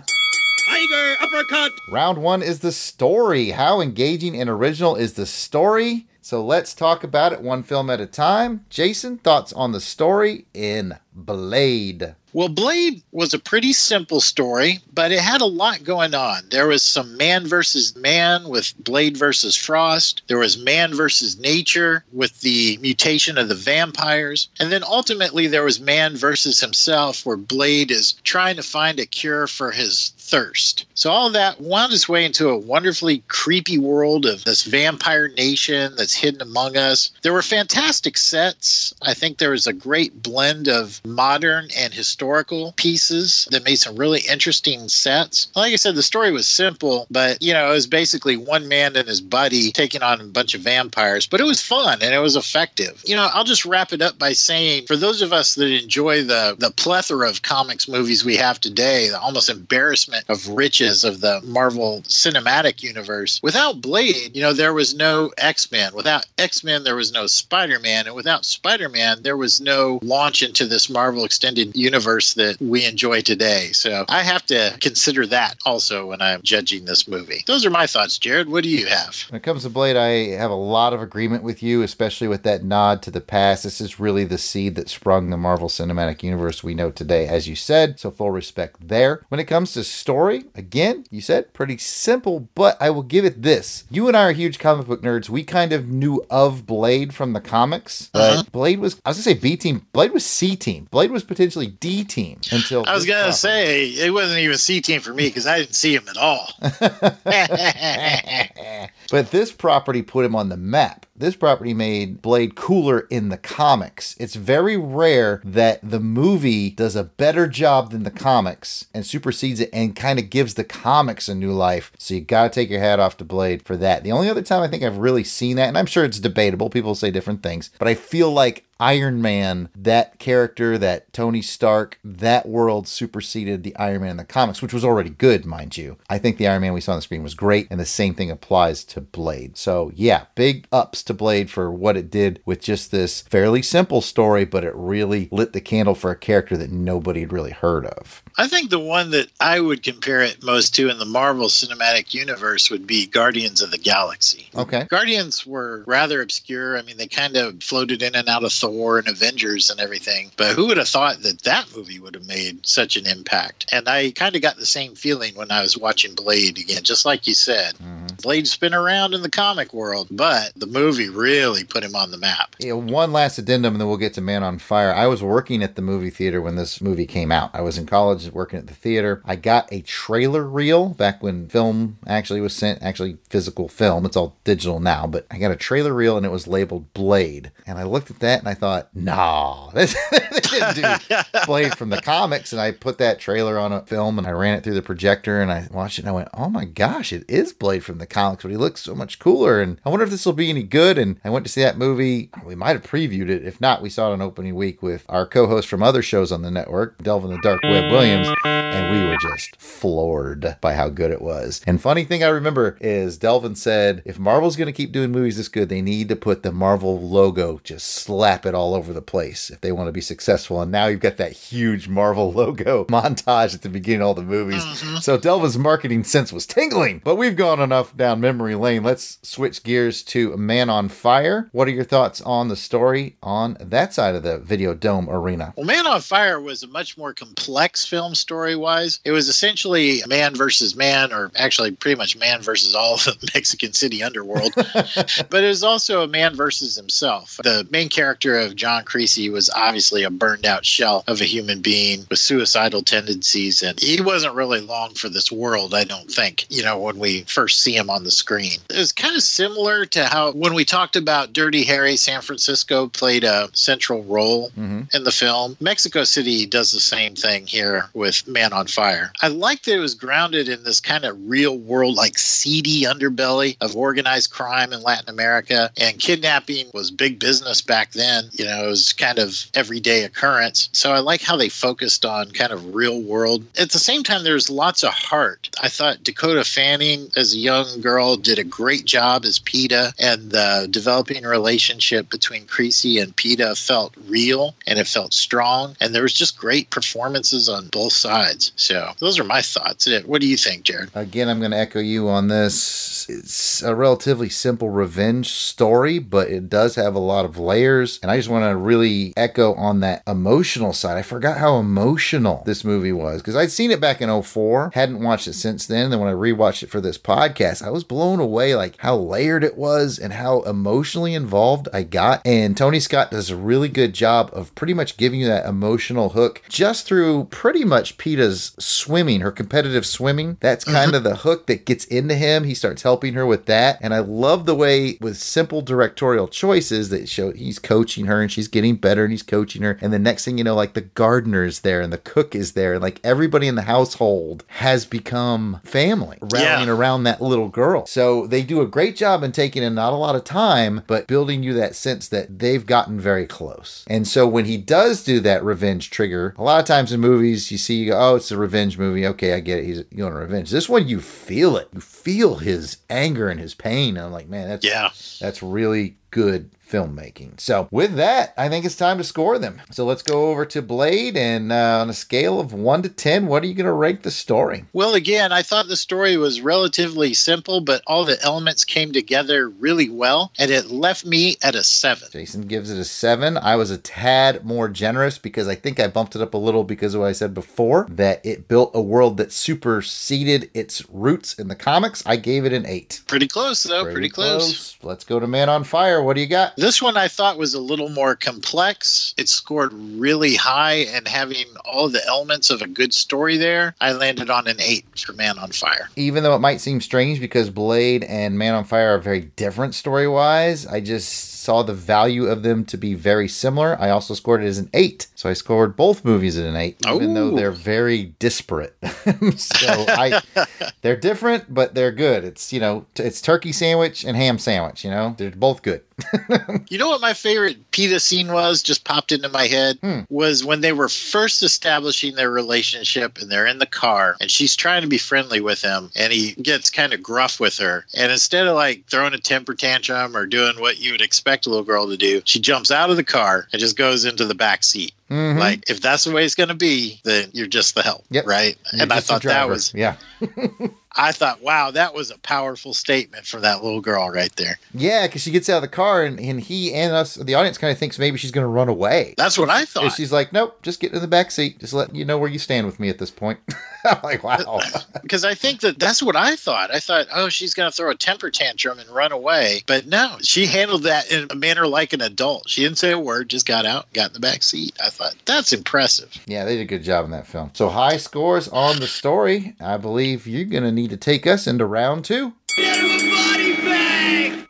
Tiger 0.67 1.17
uppercut! 1.21 1.71
Round 1.93 2.19
one 2.19 2.43
is 2.43 2.59
the 2.59 2.73
story. 2.73 3.50
How 3.50 3.81
engaging 3.81 4.35
and 4.35 4.50
original 4.50 4.97
is 4.97 5.12
the 5.12 5.25
story? 5.25 6.09
So 6.25 6.45
let's 6.45 6.73
talk 6.73 7.02
about 7.02 7.33
it 7.33 7.41
one 7.41 7.64
film 7.64 7.91
at 7.91 8.00
a 8.00 8.07
time. 8.07 8.64
Jason, 8.71 9.19
thoughts 9.19 9.52
on 9.52 9.73
the 9.73 9.81
story 9.81 10.47
in 10.55 10.99
Blade? 11.12 12.14
Well, 12.33 12.49
Blade 12.49 13.02
was 13.12 13.35
a 13.35 13.38
pretty 13.38 13.75
simple 13.75 14.21
story, 14.21 14.79
but 14.95 15.12
it 15.12 15.19
had 15.19 15.43
a 15.43 15.47
lot 15.47 15.85
going 15.85 16.14
on. 16.14 16.45
There 16.49 16.69
was 16.69 16.83
some 16.83 17.17
man 17.19 17.47
versus 17.47 17.95
man 17.95 18.49
with 18.49 18.73
Blade 18.83 19.19
versus 19.19 19.55
Frost. 19.55 20.23
There 20.29 20.38
was 20.38 20.57
man 20.57 20.95
versus 20.95 21.38
nature 21.38 22.05
with 22.12 22.41
the 22.41 22.79
mutation 22.81 23.37
of 23.37 23.49
the 23.49 23.55
vampires. 23.55 24.49
And 24.61 24.73
then 24.73 24.83
ultimately, 24.85 25.47
there 25.47 25.64
was 25.64 25.81
man 25.81 26.17
versus 26.17 26.61
himself, 26.61 27.26
where 27.26 27.37
Blade 27.37 27.91
is 27.91 28.14
trying 28.25 28.57
to 28.57 28.62
find 28.62 28.99
a 28.99 29.05
cure 29.05 29.47
for 29.47 29.73
his 29.73 30.12
thirst. 30.32 30.86
So 30.94 31.10
all 31.10 31.28
that 31.28 31.60
wound 31.60 31.92
its 31.92 32.08
way 32.08 32.24
into 32.24 32.48
a 32.48 32.56
wonderfully 32.56 33.22
creepy 33.28 33.76
world 33.76 34.24
of 34.24 34.44
this 34.44 34.62
vampire 34.62 35.28
nation 35.28 35.92
that's 35.94 36.14
hidden 36.14 36.40
among 36.40 36.78
us. 36.78 37.10
There 37.20 37.34
were 37.34 37.42
fantastic 37.42 38.16
sets. 38.16 38.94
I 39.02 39.12
think 39.12 39.36
there 39.36 39.50
was 39.50 39.66
a 39.66 39.74
great 39.74 40.22
blend 40.22 40.68
of 40.68 41.02
modern 41.04 41.68
and 41.76 41.92
historical 41.92 42.72
pieces 42.78 43.46
that 43.50 43.66
made 43.66 43.76
some 43.76 43.96
really 43.96 44.20
interesting 44.20 44.88
sets. 44.88 45.48
Like 45.54 45.74
I 45.74 45.76
said, 45.76 45.96
the 45.96 46.02
story 46.02 46.32
was 46.32 46.46
simple, 46.46 47.06
but 47.10 47.42
you 47.42 47.52
know, 47.52 47.68
it 47.68 47.74
was 47.74 47.86
basically 47.86 48.38
one 48.38 48.68
man 48.68 48.96
and 48.96 49.06
his 49.06 49.20
buddy 49.20 49.70
taking 49.70 50.02
on 50.02 50.18
a 50.18 50.24
bunch 50.24 50.54
of 50.54 50.62
vampires, 50.62 51.26
but 51.26 51.40
it 51.40 51.44
was 51.44 51.60
fun 51.60 51.98
and 52.00 52.14
it 52.14 52.20
was 52.20 52.36
effective. 52.36 53.02
You 53.04 53.16
know, 53.16 53.28
I'll 53.34 53.44
just 53.44 53.66
wrap 53.66 53.92
it 53.92 54.00
up 54.00 54.18
by 54.18 54.32
saying 54.32 54.86
for 54.86 54.96
those 54.96 55.20
of 55.20 55.34
us 55.34 55.56
that 55.56 55.70
enjoy 55.70 56.22
the 56.24 56.56
the 56.58 56.70
plethora 56.70 57.28
of 57.28 57.42
comics 57.42 57.86
movies 57.86 58.24
we 58.24 58.36
have 58.36 58.58
today, 58.58 59.08
the 59.10 59.20
almost 59.20 59.50
embarrassment 59.50 60.22
of 60.29 60.49
riches 60.49 61.05
of 61.05 61.21
the 61.21 61.41
Marvel 61.45 62.02
cinematic 62.02 62.83
universe, 62.83 63.41
without 63.43 63.81
Blade, 63.81 64.35
you 64.35 64.43
know, 64.43 64.52
there 64.52 64.75
was 64.75 64.95
no 64.95 65.31
X-Men. 65.38 65.95
Without 65.95 66.26
X-Men, 66.38 66.85
there 66.85 66.97
was 66.97 67.12
no 67.12 67.26
Spider-Man, 67.26 68.07
and 68.07 68.14
without 68.14 68.45
Spider-Man, 68.45 69.23
there 69.23 69.37
was 69.37 69.61
no 69.61 69.99
launch 70.02 70.43
into 70.43 70.67
this 70.67 70.88
Marvel 70.88 71.25
extended 71.25 71.75
universe 71.76 72.35
that 72.35 72.57
we 72.61 72.85
enjoy 72.85 73.21
today. 73.21 73.73
So 73.73 74.05
I 74.09 74.23
have 74.23 74.45
to 74.47 74.76
consider 74.81 75.26
that 75.26 75.57
also 75.64 76.07
when 76.07 76.21
I'm 76.23 76.43
judging 76.43 76.85
this 76.85 77.09
movie. 77.09 77.45
Those 77.47 77.64
are 77.67 77.71
my 77.71 77.87
thoughts, 77.87 78.19
Jared. 78.19 78.49
What 78.49 78.64
do 78.64 78.71
you 78.71 78.87
have? 78.87 79.25
When 79.31 79.38
it 79.38 79.43
comes 79.45 79.62
to 79.62 79.71
Blade, 79.71 79.97
I 79.97 80.37
have 80.37 80.50
a 80.50 80.55
lot 80.55 80.93
of 80.93 81.02
agreement 81.02 81.43
with 81.43 81.62
you, 81.62 81.83
especially 81.83 82.29
with 82.29 82.43
that 82.45 82.64
nod 82.64 83.02
to 83.02 83.11
the 83.11 83.21
past. 83.21 83.64
This 83.64 83.81
is 83.81 84.00
really 84.00 84.25
the 84.25 84.38
seed 84.38 84.75
that 84.76 84.88
sprung 84.88 85.31
the 85.31 85.37
Marvel 85.37 85.69
Cinematic 85.69 86.23
Universe 86.23 86.62
we 86.62 86.75
know 86.75 86.91
today, 86.91 87.26
as 87.26 87.49
you 87.49 87.57
said. 87.57 87.99
So, 87.99 88.11
full 88.11 88.31
respect 88.31 88.88
there. 88.88 89.25
When 89.29 89.41
it 89.41 89.45
comes 89.45 89.73
to 89.73 89.85
story, 89.85 90.12
again, 90.54 91.04
you 91.11 91.21
said 91.21 91.52
pretty 91.52 91.78
simple, 91.78 92.49
but 92.54 92.76
I 92.81 92.90
will 92.90 93.02
give 93.02 93.25
it 93.25 93.42
this. 93.42 93.85
You 93.90 94.09
and 94.09 94.16
I 94.16 94.25
are 94.25 94.33
huge 94.33 94.59
comic 94.59 94.87
book 94.87 95.02
nerds. 95.02 95.28
We 95.28 95.45
kind 95.45 95.73
of 95.73 95.88
knew 95.88 96.25
of 96.31 96.66
Blade 96.66 97.14
from 97.14 97.33
the 97.33 97.40
comics, 97.40 98.11
but 98.12 98.33
Uh-huh. 98.33 98.42
Blade 98.52 98.78
was, 98.78 99.00
I 99.04 99.11
was 99.11 99.19
going 99.19 99.35
to 99.37 99.40
say 99.40 99.50
B 99.50 99.57
team, 99.57 99.87
Blade 99.92 100.12
was 100.12 100.25
C 100.25 100.57
team. 100.57 100.88
Blade 100.90 101.11
was 101.11 101.25
potentially 101.25 101.69
D 101.69 102.04
team 102.04 102.40
until. 102.50 102.85
I 102.87 102.95
was 102.95 103.07
gonna 103.07 103.33
say 103.33 103.87
it 103.87 104.12
wasn't 104.12 104.40
even 104.40 104.59
C 104.59 104.81
team 104.81 105.00
for 105.00 105.14
me 105.14 105.28
because 105.28 105.47
I 105.47 105.59
didn't 105.59 105.75
see 105.75 105.95
him 105.95 106.07
at 106.09 106.16
all. 106.16 106.49
but 109.11 109.31
this 109.31 109.52
property 109.52 110.02
put 110.02 110.25
him 110.25 110.35
on 110.35 110.49
the 110.49 110.57
map. 110.57 111.07
This 111.14 111.37
property 111.37 111.75
made 111.75 112.23
Blade 112.23 112.54
cooler 112.54 113.00
in 113.11 113.28
the 113.28 113.37
comics. 113.37 114.16
It's 114.19 114.35
very 114.35 114.76
rare 114.76 115.40
that 115.45 115.78
the 115.83 116.00
movie 116.00 116.71
does 116.71 116.97
a 116.97 117.04
better 117.04 117.47
job 117.47 117.90
than 117.90 118.02
the 118.02 118.11
comics 118.11 118.87
and 118.95 119.04
supersedes 119.04 119.61
it 119.61 119.71
and 119.73 119.95
kind 119.95 120.19
of 120.19 120.31
gives 120.31 120.54
the 120.54 120.64
comics 120.64 121.28
a 121.28 121.35
new 121.35 121.52
life. 121.52 121.92
So 121.99 122.14
you 122.14 122.21
got 122.21 122.45
to 122.45 122.50
take 122.50 122.71
your 122.71 122.81
hat 122.81 122.99
off 123.00 123.16
to 123.19 123.25
Blade 123.25 123.62
for 123.62 123.76
that. 123.76 124.04
The 124.04 124.12
only 124.12 124.31
other 124.31 124.42
time 124.42 124.62
I 124.62 124.69
think 124.69 124.83
I've 124.83 124.99
really 124.99 125.25
seen 125.25 125.57
that, 125.57 125.69
and 125.69 125.78
I'm 125.78 125.87
sure 125.87 126.04
it's 126.04 126.19
debatable, 126.19 126.71
people 126.71 126.95
say 126.95 127.11
different 127.11 127.42
things, 127.42 127.71
but 127.78 127.88
I 127.88 127.95
feel 127.95 128.33
like 128.33 128.64
Iron 128.82 129.22
Man, 129.22 129.68
that 129.76 130.18
character, 130.18 130.76
that 130.76 131.12
Tony 131.12 131.40
Stark, 131.40 132.00
that 132.02 132.48
world 132.48 132.88
superseded 132.88 133.62
the 133.62 133.76
Iron 133.76 134.00
Man 134.00 134.10
in 134.10 134.16
the 134.16 134.24
comics, 134.24 134.60
which 134.60 134.74
was 134.74 134.84
already 134.84 135.10
good, 135.10 135.46
mind 135.46 135.76
you. 135.76 135.98
I 136.10 136.18
think 136.18 136.36
the 136.36 136.48
Iron 136.48 136.62
Man 136.62 136.72
we 136.72 136.80
saw 136.80 136.90
on 136.90 136.98
the 136.98 137.02
screen 137.02 137.22
was 137.22 137.34
great, 137.34 137.68
and 137.70 137.78
the 137.78 137.86
same 137.86 138.12
thing 138.12 138.28
applies 138.28 138.82
to 138.86 139.00
Blade. 139.00 139.56
So, 139.56 139.92
yeah, 139.94 140.24
big 140.34 140.66
ups 140.72 141.04
to 141.04 141.14
Blade 141.14 141.48
for 141.48 141.70
what 141.70 141.96
it 141.96 142.10
did 142.10 142.42
with 142.44 142.60
just 142.60 142.90
this 142.90 143.20
fairly 143.20 143.62
simple 143.62 144.00
story, 144.00 144.44
but 144.44 144.64
it 144.64 144.74
really 144.74 145.28
lit 145.30 145.52
the 145.52 145.60
candle 145.60 145.94
for 145.94 146.10
a 146.10 146.16
character 146.18 146.56
that 146.56 146.72
nobody 146.72 147.20
had 147.20 147.32
really 147.32 147.52
heard 147.52 147.86
of. 147.86 148.24
I 148.38 148.48
think 148.48 148.70
the 148.70 148.78
one 148.78 149.10
that 149.10 149.28
I 149.40 149.60
would 149.60 149.82
compare 149.82 150.22
it 150.22 150.42
most 150.42 150.74
to 150.76 150.88
in 150.88 150.98
the 150.98 151.04
Marvel 151.04 151.46
Cinematic 151.46 152.14
Universe 152.14 152.70
would 152.70 152.86
be 152.86 153.06
Guardians 153.06 153.62
of 153.62 153.70
the 153.70 153.78
Galaxy. 153.78 154.48
Okay. 154.54 154.84
Guardians 154.84 155.46
were 155.46 155.84
rather 155.86 156.22
obscure. 156.22 156.78
I 156.78 156.82
mean, 156.82 156.96
they 156.96 157.06
kind 157.06 157.36
of 157.36 157.62
floated 157.62 158.02
in 158.02 158.14
and 158.14 158.28
out 158.28 158.44
of 158.44 158.52
Thor 158.52 158.98
and 158.98 159.08
Avengers 159.08 159.70
and 159.70 159.80
everything. 159.80 160.30
But 160.36 160.54
who 160.54 160.68
would 160.68 160.76
have 160.76 160.88
thought 160.88 161.22
that 161.22 161.42
that 161.42 161.66
movie 161.76 161.98
would 161.98 162.14
have 162.14 162.26
made 162.26 162.66
such 162.66 162.96
an 162.96 163.06
impact? 163.06 163.66
And 163.72 163.88
I 163.88 164.12
kind 164.12 164.34
of 164.34 164.42
got 164.42 164.56
the 164.56 164.66
same 164.66 164.94
feeling 164.94 165.34
when 165.34 165.50
I 165.50 165.62
was 165.62 165.76
watching 165.76 166.14
Blade 166.14 166.58
again, 166.58 166.82
just 166.82 167.04
like 167.04 167.26
you 167.26 167.34
said. 167.34 167.74
Mm-hmm. 167.74 168.06
Blade's 168.22 168.56
been 168.56 168.74
around 168.74 169.14
in 169.14 169.22
the 169.22 169.30
comic 169.30 169.74
world, 169.74 170.08
but 170.10 170.52
the 170.54 170.66
movie 170.66 171.08
really 171.08 171.64
put 171.64 171.84
him 171.84 171.96
on 171.96 172.10
the 172.10 172.18
map. 172.18 172.54
Yeah, 172.58 172.74
one 172.74 173.12
last 173.12 173.38
addendum, 173.38 173.74
and 173.74 173.80
then 173.80 173.88
we'll 173.88 173.96
get 173.96 174.14
to 174.14 174.20
Man 174.20 174.42
on 174.42 174.58
Fire. 174.58 174.94
I 174.94 175.06
was 175.06 175.22
working 175.22 175.62
at 175.62 175.74
the 175.74 175.82
movie 175.82 176.10
theater 176.10 176.40
when 176.40 176.56
this 176.56 176.80
movie 176.80 177.06
came 177.06 177.32
out. 177.32 177.50
I 177.52 177.62
was 177.62 177.78
in 177.78 177.86
college 177.86 178.22
working 178.31 178.59
at 178.59 178.67
the 178.67 178.75
theater. 178.75 179.23
I 179.25 179.37
got 179.37 179.73
a 179.73 179.83
trailer 179.83 180.45
reel 180.45 180.91
back 180.91 181.23
when 181.23 181.49
film 181.49 181.99
actually 182.07 182.41
was 182.41 182.55
sent, 182.55 182.83
actually 182.83 183.19
physical 183.29 183.69
film. 183.69 184.07
It's 184.07 184.17
all 184.17 184.37
digital 184.45 184.81
now, 184.81 185.07
but 185.07 185.26
I 185.31 185.38
got 185.38 185.50
a 185.50 185.57
trailer 185.57 185.93
reel 185.93 186.17
and 186.17 186.26
it 186.26 186.31
was 186.31 186.47
labeled 186.47 186.93
Blade. 186.95 187.50
And 187.67 187.79
I 187.79 187.85
looked 187.85 188.11
at 188.11 188.21
that 188.21 188.41
and 188.41 188.49
I 188.49 188.55
thought, 188.55 188.88
nah, 188.95 189.71
this 189.75 189.97
they 190.11 190.41
didn't 190.41 191.09
do 191.09 191.17
Blade 191.47 191.76
from 191.76 191.91
the 191.91 192.00
comics. 192.00 192.52
And 192.52 192.61
I 192.61 192.73
put 192.73 192.99
that 192.99 193.19
trailer 193.19 193.59
on 193.59 193.73
a 193.73 193.83
film 193.83 194.19
and 194.19 194.26
I 194.26 194.31
ran 194.31 194.55
it 194.55 194.64
through 194.64 194.75
the 194.75 194.83
projector 194.83 195.41
and 195.41 195.50
I 195.50 195.69
watched 195.71 195.99
it 195.99 196.02
and 196.02 196.09
I 196.09 196.12
went, 196.12 196.29
oh 196.35 196.49
my 196.49 196.64
gosh, 196.64 197.12
it 197.12 197.25
is 197.29 197.52
Blade 197.52 197.85
from 197.85 197.99
the 197.99 198.07
comics, 198.07 198.43
but 198.43 198.50
he 198.50 198.57
looks 198.57 198.83
so 198.83 198.95
much 198.95 199.19
cooler. 199.19 199.61
And 199.61 199.81
I 199.85 199.88
wonder 199.88 200.05
if 200.05 200.11
this 200.11 200.26
will 200.26 200.33
be 200.33 200.50
any 200.50 200.62
good. 200.62 200.99
And 200.99 201.19
I 201.25 201.31
went 201.31 201.45
to 201.47 201.52
see 201.52 201.62
that 201.62 201.79
movie. 201.79 202.31
We 202.45 202.55
might 202.55 202.76
have 202.76 202.83
previewed 202.83 203.29
it. 203.29 203.45
If 203.45 203.61
not, 203.61 203.83
we 203.83 203.91
saw 203.91 204.11
it 204.11 204.14
on 204.14 204.23
opening 204.23 204.55
week 204.55 204.83
with 204.83 205.05
our 205.09 205.26
co 205.26 205.47
host 205.47 205.69
from 205.69 205.83
other 205.83 206.02
shows 206.02 206.33
on 206.33 206.43
the 206.43 206.50
network, 206.50 207.02
Delvin 207.02 207.31
the 207.31 207.38
Dark 207.38 207.62
Web 207.62 207.91
Williams. 207.91 208.12
And 208.12 208.95
we 208.95 209.07
were 209.07 209.16
just 209.16 209.57
floored 209.57 210.57
by 210.61 210.75
how 210.75 210.88
good 210.88 211.11
it 211.11 211.23
was. 211.23 211.62
And 211.66 211.81
funny 211.81 212.04
thing 212.04 212.23
I 212.23 212.28
remember 212.28 212.76
is 212.81 213.16
Delvin 213.16 213.54
said, 213.54 214.02
if 214.04 214.19
Marvel's 214.19 214.57
going 214.57 214.66
to 214.66 214.73
keep 214.73 214.92
doing 214.92 215.11
movies 215.11 215.38
this 215.38 215.49
good, 215.49 215.69
they 215.69 215.81
need 215.81 216.09
to 216.11 216.16
put 216.16 216.42
the 216.42 216.52
Marvel 216.52 217.00
logo, 217.00 217.61
just 217.64 217.88
slap 217.88 218.45
it 218.45 218.54
all 218.54 218.75
over 218.75 218.92
the 218.92 219.00
place 219.00 219.50
if 219.50 219.61
they 219.61 219.73
want 219.73 219.88
to 219.88 219.92
be 219.92 220.00
successful. 220.00 220.61
And 220.61 220.71
now 220.71 220.87
you've 220.87 221.00
got 221.00 221.16
that 221.16 221.33
huge 221.33 221.88
Marvel 221.88 222.33
logo 222.42 222.85
montage 222.87 223.54
at 223.54 223.62
the 223.62 223.69
beginning 223.69 224.02
of 224.02 224.09
all 224.09 224.14
the 224.14 224.23
movies. 224.23 224.62
Mm-hmm. 224.62 224.97
So 224.97 225.16
Delvin's 225.16 225.59
marketing 225.59 226.04
sense 226.04 226.33
was 226.33 226.47
tingling. 226.47 227.00
But 227.04 227.16
we've 227.16 227.37
gone 227.37 227.61
enough 227.61 227.97
down 227.97 228.21
memory 228.21 228.54
lane. 228.54 228.83
Let's 228.83 229.19
switch 229.23 229.62
gears 229.62 230.02
to 230.04 230.37
Man 230.37 230.69
on 230.69 230.88
Fire. 230.88 231.49
What 231.52 231.69
are 231.69 231.73
your 231.73 231.85
thoughts 231.85 232.21
on 232.21 232.49
the 232.49 232.57
story 232.57 233.16
on 233.23 233.57
that 233.61 233.95
side 233.95 234.14
of 234.14 234.23
the 234.23 234.38
Video 234.38 234.75
Dome 234.75 235.09
arena? 235.09 235.54
Well, 235.57 235.66
Man 235.66 235.87
on 235.87 236.00
Fire 236.00 236.40
was 236.40 236.62
a 236.62 236.66
much 236.66 236.99
more 236.99 237.14
complex 237.14 237.87
film 237.87 238.01
story 238.14 238.56
wise. 238.56 239.00
It 239.04 239.12
was 239.12 239.28
essentially 239.28 240.02
man 240.06 240.34
versus 240.34 240.76
man, 240.76 241.12
or 241.12 241.30
actually 241.36 241.71
pretty 241.73 241.97
much 241.97 242.17
man 242.17 242.43
versus 242.43 242.75
all 242.75 242.95
of 242.95 243.04
the 243.04 243.30
Mexican 243.34 243.73
City 243.73 244.02
underworld. 244.02 244.52
but 244.54 245.45
it 245.45 245.49
was 245.49 245.62
also 245.62 246.02
a 246.02 246.08
man 246.08 246.34
versus 246.34 246.76
himself. 246.76 247.38
The 247.43 247.67
main 247.71 247.88
character 247.88 248.38
of 248.38 248.56
John 248.56 248.84
Creasy 248.84 249.30
was 249.30 249.50
obviously 249.50 250.02
a 250.02 250.10
burned 250.10 250.47
out 250.47 250.65
shell 250.65 251.04
of 251.06 251.21
a 251.21 251.25
human 251.25 251.60
being 251.60 252.06
with 252.10 252.19
suicidal 252.19 252.82
tendencies, 252.82 253.62
and 253.62 253.78
he 253.80 254.00
wasn't 254.00 254.34
really 254.34 254.60
long 254.60 254.95
for 254.95 255.08
this 255.08 255.30
world, 255.30 255.75
I 255.75 255.84
don't 255.84 256.10
think, 256.10 256.47
you 256.49 256.62
know, 256.62 256.78
when 256.78 256.99
we 256.99 257.23
first 257.23 257.60
see 257.60 257.76
him 257.76 257.91
on 257.91 258.04
the 258.04 258.10
screen. 258.10 258.58
It 258.71 258.78
was 258.78 258.93
kind 258.93 259.17
of 259.17 259.23
similar 259.23 259.86
to 259.86 260.06
how 260.06 260.32
when 260.32 260.54
we 260.54 260.65
talked 260.65 260.97
about 260.97 261.32
Dirty 261.32 261.65
Harry, 261.65 261.97
San 261.97 262.23
Francisco 262.23 262.88
played 262.88 263.25
a 263.25 263.49
central 263.52 264.02
role 264.04 264.50
mm-hmm. 264.50 264.82
in 264.95 265.04
the 265.04 265.12
film. 265.12 265.56
Mexico 265.60 266.04
City 266.04 266.47
does 266.47 266.73
the 266.73 266.80
same 266.80 267.15
thing 267.15 267.47
here 267.47 267.88
with 267.95 268.26
Man 268.28 268.52
on 268.52 268.67
Fire. 268.67 269.13
I 269.21 269.28
like 269.28 269.63
that 269.63 269.76
it 269.76 269.81
was 269.81 269.95
grounded 269.95 270.49
in 270.49 270.65
this 270.65 270.81
kind 270.81 271.05
of 271.05 271.19
real 271.28 271.59
world, 271.59 271.95
like 271.95 272.19
seedy 272.19 272.83
underbelly 272.83 273.57
of 273.61 273.76
organized 273.76 274.31
crime 274.31 274.73
in 274.73 274.83
Latin 274.83 275.09
America. 275.09 275.71
And 275.76 275.99
kidnapping 275.99 276.67
was 276.73 276.91
big 276.91 277.19
business 277.19 277.61
back 277.61 277.93
then. 277.93 278.25
You 278.33 278.45
know, 278.45 278.65
it 278.65 278.69
was 278.69 278.93
kind 278.93 279.19
of 279.19 279.47
everyday 279.55 280.05
occurrence. 280.05 280.69
So 280.73 280.93
I 280.93 281.00
like 281.00 281.23
how 281.23 281.37
they 281.37 281.49
focused 281.49 282.05
on 282.05 282.31
kind 282.31 282.52
of 282.52 282.75
real 282.75 283.00
world. 283.00 283.45
At 283.59 283.71
the 283.71 283.78
same 283.78 284.02
time, 284.02 284.25
there's 284.25 284.50
lots 284.50 284.83
of 284.83 284.93
heart. 284.93 285.50
I 285.63 285.69
thought 285.69 286.02
Dakota 286.02 286.45
Fanning, 286.45 287.11
as 287.17 287.35
a 287.35 287.39
young 287.39 287.81
girl, 287.81 288.17
did 288.17 288.39
a 288.39 288.45
great 288.45 288.85
job 288.85 289.25
as 289.25 289.39
Pita, 289.39 289.93
and 289.99 290.31
the 290.31 290.69
developing 290.71 291.25
relationship 291.25 292.09
between 292.11 292.47
Creasy 292.47 292.99
and 292.99 293.15
Pita 293.17 293.55
felt 293.57 293.95
real 294.07 294.55
and 294.67 294.78
it 294.78 294.87
felt 294.87 295.13
strong. 295.13 295.76
And 295.81 295.95
there 295.95 296.02
was 296.02 296.15
just 296.15 296.39
great 296.39 296.71
performances 296.71 297.49
on 297.49 297.69
both 297.69 297.81
sides. 297.90 298.52
So 298.56 298.92
those 299.00 299.18
are 299.18 299.25
my 299.25 299.42
thoughts. 299.42 299.86
Uh, 299.86 300.02
what 300.06 300.21
do 300.21 300.26
you 300.26 300.36
think, 300.36 300.64
Jared? 300.64 300.90
Again, 300.95 301.28
I'm 301.28 301.38
going 301.38 301.50
to 301.50 301.58
echo 301.58 301.80
you 301.80 302.08
on 302.08 302.28
this. 302.28 303.06
It's 303.08 303.62
a 303.62 303.75
relatively 303.75 304.28
simple 304.28 304.71
revenge 304.71 305.30
story, 305.30 305.99
but 305.99 306.28
it 306.28 306.49
does 306.49 306.75
have 306.76 306.95
a 306.95 307.00
lot 307.00 307.25
of 307.25 307.38
layers. 307.38 307.99
And 308.02 308.10
I 308.10 308.16
just 308.16 308.28
want 308.28 308.45
to 308.45 308.56
really 308.56 309.12
echo 309.16 309.54
on 309.54 309.80
that 309.80 310.02
emotional 310.06 310.73
side. 310.73 310.97
I 310.97 311.02
forgot 311.02 311.38
how 311.38 311.58
emotional 311.58 312.42
this 312.47 312.64
movie 312.64 312.92
was 312.92 313.21
because 313.21 313.36
I'd 313.36 313.50
seen 313.50 313.71
it 313.71 313.80
back 313.80 314.00
in 314.00 314.23
04, 314.23 314.73
hadn't 314.75 315.02
watched 315.02 315.26
it 315.26 315.34
since 315.34 315.66
then. 315.66 315.90
Then 315.90 316.00
when 316.00 316.08
I 316.08 316.14
rewatched 316.14 316.62
it 316.62 316.71
for 316.71 316.80
this 316.80 316.99
podcast, 316.99 317.62
I 317.62 317.71
was 317.71 317.84
blown 317.84 318.21
away 318.21 318.54
like 318.54 318.76
how 318.78 318.97
layered 318.97 319.45
it 319.45 319.56
was 319.56 319.99
and 319.99 320.12
how 320.12 320.42
emotionally 320.42 321.14
involved 321.14 321.68
I 321.73 321.82
got. 321.82 322.26
And 322.26 322.56
Tony 322.56 322.80
Scott 322.80 323.10
does 323.10 323.30
a 323.30 323.36
really 323.36 323.68
good 323.68 323.92
job 323.92 324.30
of 324.32 324.54
pretty 324.54 324.75
much 324.75 324.97
giving 324.97 325.21
you 325.21 325.26
that 325.26 325.47
emotional 325.47 326.10
hook 326.10 326.42
just 326.49 326.86
through 326.86 327.25
pretty 327.30 327.64
much 327.73 327.97
Pita's 327.97 328.54
swimming, 328.58 329.23
her 329.23 329.32
competitive 329.32 329.87
swimming. 329.87 330.37
That's 330.41 330.63
kind 330.63 330.89
mm-hmm. 330.89 330.97
of 330.97 331.04
the 331.04 331.17
hook 331.17 331.47
that 331.47 331.65
gets 331.65 331.87
into 331.87 332.15
him. 332.15 332.45
He 332.45 332.54
starts 332.54 332.82
helping 332.82 333.15
her 333.15 333.25
with 333.25 333.47
that. 333.47 333.78
And 333.80 333.95
I 333.95 334.00
love 334.00 334.45
the 334.45 334.54
way 334.54 334.99
with 335.00 335.17
simple 335.17 335.63
directorial 335.63 336.28
choices 336.28 336.91
that 336.91 337.08
show 337.08 337.32
he's 337.32 337.58
coaching 337.58 338.04
her 338.04 338.21
and 338.21 338.30
she's 338.30 338.47
getting 338.47 338.76
better 338.76 339.04
and 339.04 339.11
he's 339.11 339.23
coaching 339.23 339.63
her. 339.63 339.78
And 339.80 339.91
the 339.91 339.99
next 339.99 340.26
thing 340.26 340.37
you 340.37 340.45
know, 340.45 340.54
like 340.54 340.75
the 340.75 340.82
gardener's 340.82 341.61
there 341.61 341.80
and 341.80 341.91
the 341.91 341.99
cook 341.99 342.35
is 342.35 342.52
there. 342.52 342.75
And 342.75 342.82
like 342.82 343.00
everybody 343.02 343.49
in 343.49 343.54
the 343.54 343.63
household 343.63 344.45
has 344.49 344.85
become 344.85 345.61
family 345.65 346.19
rallying 346.21 346.69
around 346.69 347.04
that 347.04 347.23
little 347.23 347.49
girl. 347.49 347.87
So 347.87 348.26
they 348.26 348.43
do 348.43 348.61
a 348.61 348.67
great 348.67 348.97
job 348.97 349.23
in 349.23 349.32
taking 349.32 349.63
in 349.63 349.75
not 349.75 349.95
a 349.95 349.97
lot 349.97 350.15
of 350.15 350.25
time, 350.25 350.82
but 350.87 351.06
building 351.06 351.43
you 351.43 351.54
that 351.54 351.75
sense 351.75 352.06
that 352.08 352.39
they've 352.39 352.67
gotten 352.67 353.00
very 353.00 353.26
close. 353.26 353.87
And 353.89 354.06
so 354.06 354.28
when 354.28 354.45
he 354.45 354.58
does 354.58 355.02
do 355.02 355.21
that 355.21 355.43
revenge 355.43 355.89
trigger, 355.89 356.35
a 356.37 356.43
lot 356.43 356.61
of 356.61 356.67
times 356.67 356.93
in 356.93 357.00
movies 357.00 357.50
you 357.50 357.58
see, 357.62 357.76
you 357.76 357.90
go, 357.92 357.98
oh, 357.98 358.16
it's 358.16 358.30
a 358.30 358.36
revenge 358.36 358.76
movie. 358.78 359.06
Okay, 359.06 359.34
I 359.34 359.40
get 359.40 359.60
it. 359.60 359.64
He's 359.64 359.82
going 359.82 360.12
to 360.12 360.18
revenge. 360.18 360.50
This 360.50 360.68
one, 360.68 360.88
you 360.88 361.00
feel 361.00 361.56
it. 361.56 361.68
You 361.72 361.80
feel 361.80 362.36
his 362.36 362.78
anger 362.90 363.28
and 363.28 363.38
his 363.40 363.54
pain. 363.54 363.96
I'm 363.96 364.12
like, 364.12 364.28
man, 364.28 364.48
that's 364.48 364.64
Yeah. 364.66 364.90
that's 365.20 365.42
really 365.42 365.96
good 366.12 366.50
filmmaking. 366.72 367.38
So 367.38 367.68
with 367.70 367.96
that, 367.96 368.32
I 368.38 368.48
think 368.48 368.64
it's 368.64 368.76
time 368.76 368.96
to 368.96 369.04
score 369.04 369.38
them. 369.38 369.60
So 369.72 369.84
let's 369.84 370.02
go 370.02 370.30
over 370.30 370.46
to 370.46 370.62
Blade, 370.62 371.18
and 371.18 371.52
uh, 371.52 371.80
on 371.82 371.90
a 371.90 371.92
scale 371.92 372.40
of 372.40 372.54
one 372.54 372.80
to 372.82 372.88
ten, 372.88 373.26
what 373.26 373.42
are 373.42 373.46
you 373.46 373.52
going 373.52 373.66
to 373.66 373.72
rank 373.72 374.02
the 374.02 374.10
story? 374.10 374.64
Well, 374.72 374.94
again, 374.94 375.32
I 375.32 375.42
thought 375.42 375.68
the 375.68 375.76
story 375.76 376.16
was 376.16 376.40
relatively 376.40 377.12
simple, 377.12 377.60
but 377.60 377.82
all 377.86 378.06
the 378.06 378.18
elements 378.22 378.64
came 378.64 378.92
together 378.92 379.50
really 379.50 379.90
well, 379.90 380.32
and 380.38 380.50
it 380.50 380.70
left 380.70 381.04
me 381.04 381.36
at 381.42 381.54
a 381.54 381.62
seven. 381.62 382.08
Jason 382.10 382.42
gives 382.42 382.70
it 382.70 382.78
a 382.78 382.84
seven. 382.84 383.36
I 383.36 383.56
was 383.56 383.70
a 383.70 383.78
tad 383.78 384.44
more 384.46 384.68
generous 384.68 385.18
because 385.18 385.48
I 385.48 385.56
think 385.56 385.78
I 385.78 385.88
bumped 385.88 386.16
it 386.16 386.22
up 386.22 386.32
a 386.32 386.38
little 386.38 386.64
because 386.64 386.94
of 386.94 387.02
what 387.02 387.08
I 387.08 387.12
said 387.12 387.34
before 387.34 387.86
that 387.90 388.25
it 388.25 388.48
built 388.48 388.70
a 388.75 388.80
world 388.80 389.18
that 389.18 389.32
superseded 389.32 390.50
its 390.54 390.88
roots 390.88 391.34
in 391.34 391.48
the 391.48 391.54
comics. 391.54 392.02
I 392.06 392.16
gave 392.16 392.46
it 392.46 392.54
an 392.54 392.64
eight. 392.66 393.02
Pretty 393.06 393.28
close, 393.28 393.62
though. 393.62 393.84
Pretty, 393.84 394.08
close. 394.08 394.78
Let's 394.82 395.04
go 395.04 395.20
to 395.20 395.26
Man 395.26 395.48
on 395.48 395.64
Fire. 395.64 396.01
What 396.02 396.15
do 396.15 396.21
you 396.21 396.26
got? 396.26 396.56
This 396.56 396.82
one 396.82 396.97
I 396.97 397.08
thought 397.08 397.38
was 397.38 397.54
a 397.54 397.60
little 397.60 397.88
more 397.88 398.15
complex. 398.15 399.15
It 399.17 399.28
scored 399.28 399.73
really 399.73 400.34
high, 400.34 400.86
and 400.93 401.06
having 401.06 401.47
all 401.65 401.88
the 401.88 402.04
elements 402.06 402.50
of 402.50 402.62
a 402.62 402.67
good 402.67 402.93
story 402.93 403.36
there, 403.36 403.75
I 403.80 403.93
landed 403.93 404.30
on 404.30 404.47
an 404.47 404.60
eight 404.60 404.84
for 404.99 405.12
Man 405.12 405.38
on 405.38 405.52
Fire. 405.52 405.88
Even 405.97 406.23
though 406.23 406.34
it 406.34 406.41
might 406.41 406.60
seem 406.60 406.80
strange 406.80 407.21
because 407.21 407.50
Blade 407.50 408.04
and 408.04 408.38
Man 408.38 408.54
on 408.54 408.65
Fire 408.65 408.95
are 408.95 408.99
very 408.99 409.23
different 409.36 409.75
story 409.75 410.08
wise, 410.08 410.67
I 410.67 410.80
just 410.80 411.32
saw 411.43 411.62
the 411.62 411.75
value 411.75 412.26
of 412.26 412.43
them 412.43 412.65
to 412.67 412.76
be 412.76 412.95
very 412.95 413.28
similar. 413.28 413.76
I 413.80 413.91
also 413.91 414.15
scored 414.15 414.43
it 414.43 414.47
as 414.47 414.58
an 414.58 414.71
eight. 414.73 415.08
So 415.17 415.28
I 415.28 415.32
scored 415.32 415.76
both 415.76 416.04
movies 416.04 416.38
at 416.38 416.45
an 416.45 416.56
eight, 416.56 416.78
even 416.86 417.15
though 417.15 417.34
they're 417.34 417.50
very 417.50 418.15
disparate. 418.19 418.76
so 419.36 419.84
I 419.88 420.23
they're 420.82 420.97
different, 420.97 421.52
but 421.52 421.75
they're 421.75 421.93
good. 421.93 422.25
It's 422.25 422.52
you 422.52 422.60
know, 422.60 422.86
t- 422.95 423.02
it's 423.02 423.21
turkey 423.21 423.52
sandwich 423.52 424.04
and 424.04 424.17
ham 424.17 424.38
sandwich, 424.38 424.84
you 424.84 424.91
know? 424.91 425.15
They're 425.19 425.30
both 425.30 425.62
good. 425.62 425.82
You 426.69 426.78
know 426.78 426.88
what 426.88 427.00
my 427.00 427.12
favorite 427.12 427.58
Pita 427.73 428.00
scene 428.00 428.32
was? 428.32 428.62
Just 428.62 428.84
popped 428.84 429.12
into 429.12 429.28
my 429.28 429.47
head. 429.47 429.78
Was 430.08 430.45
when 430.45 430.60
they 430.62 430.73
were 430.73 430.88
first 430.88 431.43
establishing 431.43 432.15
their 432.15 432.30
relationship 432.30 433.19
and 433.19 433.30
they're 433.30 433.47
in 433.47 433.58
the 433.58 433.67
car 433.67 434.17
and 434.21 434.30
she's 434.30 434.56
trying 434.56 434.82
to 434.82 434.88
be 434.88 434.99
friendly 434.99 435.41
with 435.41 435.60
him 435.60 435.91
and 435.97 436.12
he 436.12 436.32
gets 436.34 436.71
kind 436.71 436.93
of 436.95 437.02
gruff 437.02 437.41
with 437.41 437.58
her. 437.58 437.84
And 437.95 438.10
instead 438.10 438.47
of 438.47 438.54
like 438.54 438.86
throwing 438.86 439.12
a 439.15 439.19
temper 439.19 439.54
tantrum 439.54 440.17
or 440.17 440.25
doing 440.26 440.60
what 440.60 440.78
you 440.80 440.93
would 440.93 441.02
expect 441.02 441.47
a 441.47 441.50
little 441.50 441.65
girl 441.65 441.86
to 441.88 441.97
do, 441.97 442.23
she 442.25 442.41
jumps 442.41 442.71
out 442.71 442.91
of 442.91 442.97
the 442.97 443.04
car 443.04 443.49
and 443.52 443.60
just 443.60 443.76
goes 443.76 444.04
into 444.04 444.25
the 444.25 444.34
back 444.34 444.65
seat. 444.65 444.93
Mhm. 445.10 445.38
Like, 445.38 445.69
if 445.69 445.80
that's 445.82 446.04
the 446.04 446.12
way 446.12 446.25
it's 446.25 446.34
going 446.34 446.49
to 446.49 446.54
be, 446.54 446.99
then 447.04 447.28
you're 447.32 447.47
just 447.47 447.75
the 447.75 447.82
help. 447.82 448.04
Yep. 448.10 448.26
Right. 448.26 448.56
You're 448.73 448.82
and 448.82 448.93
I 448.93 449.00
thought 449.00 449.23
that 449.25 449.49
was, 449.49 449.75
yeah. 449.75 449.97
I 450.97 451.13
thought, 451.13 451.43
wow, 451.43 451.71
that 451.71 451.95
was 451.95 452.11
a 452.11 452.19
powerful 452.19 452.75
statement 452.75 453.26
from 453.26 453.43
that 453.43 453.63
little 453.63 453.81
girl 453.81 454.11
right 454.11 454.35
there. 454.37 454.59
Yeah, 454.75 455.07
because 455.07 455.23
she 455.23 455.31
gets 455.31 455.49
out 455.49 455.57
of 455.57 455.63
the 455.63 455.69
car 455.69 456.05
and, 456.05 456.21
and 456.21 456.41
he 456.41 456.75
and 456.75 456.93
us, 456.93 457.15
the 457.15 457.35
audience, 457.35 457.59
kind 457.59 457.73
of 457.73 457.78
thinks 457.78 457.99
maybe 457.99 458.19
she's 458.19 458.31
going 458.31 458.45
to 458.45 458.49
run 458.49 458.69
away. 458.69 459.15
That's 459.17 459.39
what 459.39 459.49
I 459.49 459.65
thought. 459.65 459.85
And 459.85 459.93
she's 459.93 460.13
like, 460.13 460.33
nope, 460.33 460.61
just 460.63 460.81
get 460.81 460.93
in 460.93 461.00
the 461.00 461.09
back 461.09 461.31
seat. 461.31 461.59
Just 461.61 461.73
let 461.73 461.95
you 461.95 462.05
know 462.05 462.19
where 462.19 462.28
you 462.28 462.39
stand 462.39 462.67
with 462.67 462.78
me 462.78 462.89
at 462.89 462.99
this 462.99 463.11
point. 463.11 463.39
I'm 463.84 463.99
like, 464.04 464.23
wow. 464.23 464.38
Uh, 464.47 464.80
because 465.02 465.25
I 465.25 465.34
think 465.34 465.60
that 465.60 465.78
that's 465.78 466.02
what 466.02 466.16
I 466.16 466.36
thought. 466.36 466.73
I 466.73 466.80
thought, 466.80 467.06
oh, 467.14 467.28
she's 467.28 467.54
going 467.54 467.71
to 467.71 467.76
throw 467.76 467.90
a 467.90 467.95
temper 467.95 468.30
tantrum 468.30 468.78
and 468.78 468.88
run 468.90 469.12
away. 469.12 469.62
But 469.66 469.86
no, 469.86 470.16
she 470.23 470.47
handled 470.47 470.84
that 470.84 471.10
in 471.10 471.28
a 471.30 471.34
manner 471.34 471.66
like 471.66 471.92
an 471.92 472.00
adult. 472.00 472.49
She 472.49 472.62
didn't 472.62 472.78
say 472.78 472.92
a 472.92 472.99
word, 472.99 473.28
just 473.28 473.47
got 473.47 473.66
out, 473.66 473.92
got 473.92 474.08
in 474.08 474.14
the 474.14 474.21
back 474.21 474.42
seat. 474.42 474.76
I 474.82 474.90
thought 474.90 475.14
that's 475.25 475.52
impressive. 475.52 476.10
Yeah, 476.26 476.45
they 476.45 476.56
did 476.56 476.62
a 476.62 476.66
good 476.66 476.82
job 476.82 477.04
in 477.04 477.10
that 477.12 477.26
film. 477.26 477.50
So 477.54 477.68
high 477.68 477.97
scores 477.97 478.49
on 478.49 478.80
the 478.80 478.86
story. 478.86 479.54
I 479.60 479.76
believe 479.76 480.26
you're 480.26 480.45
going 480.45 480.64
to 480.64 480.73
need 480.73 480.90
to 480.90 480.97
take 480.97 481.26
us 481.26 481.47
into 481.47 481.66
round 481.66 482.04
two. 482.04 482.32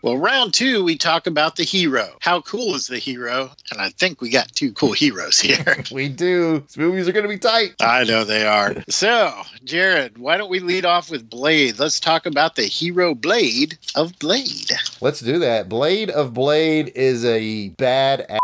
Well, 0.03 0.19
round 0.19 0.53
two, 0.53 0.83
we 0.83 0.97
talk 0.99 1.29
about 1.29 1.55
the 1.55 1.63
hero. 1.63 2.17
How 2.19 2.41
cool 2.41 2.75
is 2.75 2.89
the 2.89 2.99
hero? 2.99 3.53
And 3.71 3.81
I 3.81 3.91
think 3.91 4.21
we 4.21 4.31
got 4.31 4.51
two 4.53 4.73
cool 4.73 4.91
heroes 4.91 5.39
here. 5.39 5.77
we 5.93 6.09
do. 6.09 6.59
These 6.59 6.77
movies 6.77 7.07
are 7.07 7.13
going 7.13 7.23
to 7.23 7.29
be 7.29 7.39
tight. 7.39 7.77
I 7.81 8.03
know 8.03 8.25
they 8.25 8.45
are. 8.45 8.75
So, 8.89 9.33
Jared, 9.63 10.19
why 10.19 10.37
don't 10.39 10.51
we 10.51 10.59
lead 10.59 10.85
off 10.85 11.09
with 11.09 11.31
Blade? 11.31 11.79
Let's 11.79 12.01
talk 12.01 12.27
about 12.27 12.57
the 12.57 12.65
hero 12.65 13.15
Blade 13.15 13.79
of 13.95 14.19
Blade. 14.19 14.73
Let's 15.01 15.21
do 15.21 15.39
that. 15.39 15.69
Blade 15.69 16.11
of 16.11 16.35
Blade 16.35 16.91
is 16.97 17.25
a 17.25 17.69
bad 17.69 18.27
ass 18.29 18.41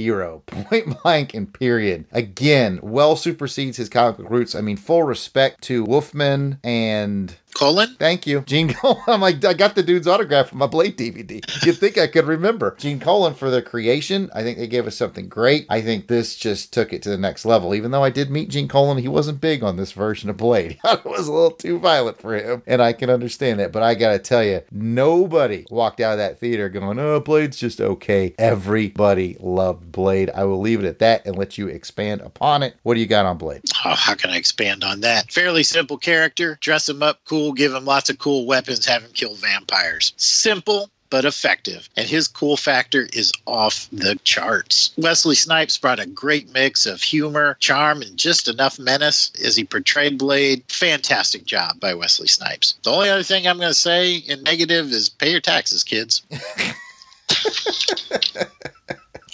hero, 0.00 0.42
point 0.46 1.02
blank 1.02 1.34
and 1.34 1.52
period. 1.52 2.04
Again, 2.12 2.80
well 2.82 3.16
supersedes 3.16 3.76
his 3.76 3.88
comic 3.88 4.16
book 4.16 4.30
roots. 4.30 4.54
I 4.54 4.60
mean, 4.60 4.76
full 4.76 5.02
respect 5.02 5.62
to 5.62 5.84
Wolfman 5.84 6.58
and 6.62 7.34
Colin? 7.54 7.96
Thank 7.98 8.26
you. 8.26 8.40
Gene 8.42 8.72
Colan. 8.74 9.02
I'm 9.06 9.20
like, 9.20 9.44
I 9.44 9.54
got 9.54 9.74
the 9.74 9.82
dude's 9.82 10.06
autograph 10.06 10.48
from 10.48 10.58
my 10.58 10.66
Blade 10.66 10.96
DVD. 10.96 11.44
You'd 11.64 11.78
think 11.78 11.98
I 11.98 12.06
could 12.06 12.26
remember. 12.26 12.76
Gene 12.78 13.00
Colan 13.00 13.34
for 13.34 13.50
the 13.50 13.62
creation. 13.62 14.30
I 14.34 14.42
think 14.42 14.58
they 14.58 14.66
gave 14.66 14.86
us 14.86 14.96
something 14.96 15.28
great. 15.28 15.66
I 15.68 15.80
think 15.80 16.08
this 16.08 16.36
just 16.36 16.72
took 16.72 16.92
it 16.92 17.02
to 17.02 17.10
the 17.10 17.18
next 17.18 17.44
level. 17.44 17.74
Even 17.74 17.90
though 17.90 18.04
I 18.04 18.10
did 18.10 18.30
meet 18.30 18.50
Gene 18.50 18.68
Colan, 18.68 18.98
he 18.98 19.08
wasn't 19.08 19.40
big 19.40 19.62
on 19.62 19.76
this 19.76 19.92
version 19.92 20.30
of 20.30 20.36
Blade. 20.36 20.78
it 20.84 21.04
was 21.04 21.28
a 21.28 21.32
little 21.32 21.50
too 21.50 21.78
violent 21.78 22.20
for 22.20 22.34
him. 22.34 22.62
And 22.66 22.82
I 22.82 22.92
can 22.92 23.10
understand 23.10 23.60
that. 23.60 23.72
But 23.72 23.82
I 23.82 23.94
got 23.94 24.12
to 24.12 24.18
tell 24.18 24.44
you, 24.44 24.62
nobody 24.70 25.66
walked 25.70 26.00
out 26.00 26.12
of 26.12 26.18
that 26.18 26.38
theater 26.38 26.68
going, 26.68 26.98
oh, 26.98 27.20
Blade's 27.20 27.56
just 27.56 27.80
okay. 27.80 28.34
Everybody 28.38 29.36
loved 29.40 29.90
Blade. 29.92 30.30
I 30.34 30.44
will 30.44 30.60
leave 30.60 30.82
it 30.84 30.86
at 30.86 30.98
that 30.98 31.26
and 31.26 31.36
let 31.36 31.58
you 31.58 31.68
expand 31.68 32.20
upon 32.20 32.62
it. 32.62 32.76
What 32.82 32.94
do 32.94 33.00
you 33.00 33.06
got 33.06 33.26
on 33.26 33.38
Blade? 33.38 33.62
Oh, 33.84 33.94
how 33.94 34.14
can 34.14 34.30
I 34.30 34.36
expand 34.36 34.84
on 34.84 35.00
that? 35.00 35.32
Fairly 35.32 35.62
simple 35.62 35.96
character. 35.96 36.58
Dress 36.60 36.88
him 36.88 37.02
up 37.02 37.18
cool, 37.24 37.39
give 37.52 37.74
him 37.74 37.84
lots 37.84 38.10
of 38.10 38.18
cool 38.18 38.46
weapons, 38.46 38.86
have 38.86 39.02
him 39.02 39.10
kill 39.12 39.34
vampires. 39.34 40.12
Simple. 40.16 40.90
But 41.10 41.24
effective, 41.24 41.88
and 41.96 42.06
his 42.08 42.28
cool 42.28 42.56
factor 42.56 43.08
is 43.12 43.32
off 43.44 43.88
the 43.90 44.14
charts. 44.22 44.92
Wesley 44.96 45.34
Snipes 45.34 45.76
brought 45.76 45.98
a 45.98 46.06
great 46.06 46.54
mix 46.54 46.86
of 46.86 47.02
humor, 47.02 47.56
charm, 47.58 48.00
and 48.00 48.16
just 48.16 48.46
enough 48.46 48.78
menace 48.78 49.32
as 49.44 49.56
he 49.56 49.64
portrayed 49.64 50.18
Blade. 50.18 50.62
Fantastic 50.68 51.44
job 51.46 51.80
by 51.80 51.94
Wesley 51.94 52.28
Snipes. 52.28 52.74
The 52.84 52.92
only 52.92 53.08
other 53.08 53.24
thing 53.24 53.48
I'm 53.48 53.56
going 53.56 53.70
to 53.70 53.74
say 53.74 54.18
in 54.18 54.44
negative 54.44 54.92
is 54.92 55.08
pay 55.08 55.32
your 55.32 55.40
taxes, 55.40 55.82
kids. 55.82 56.22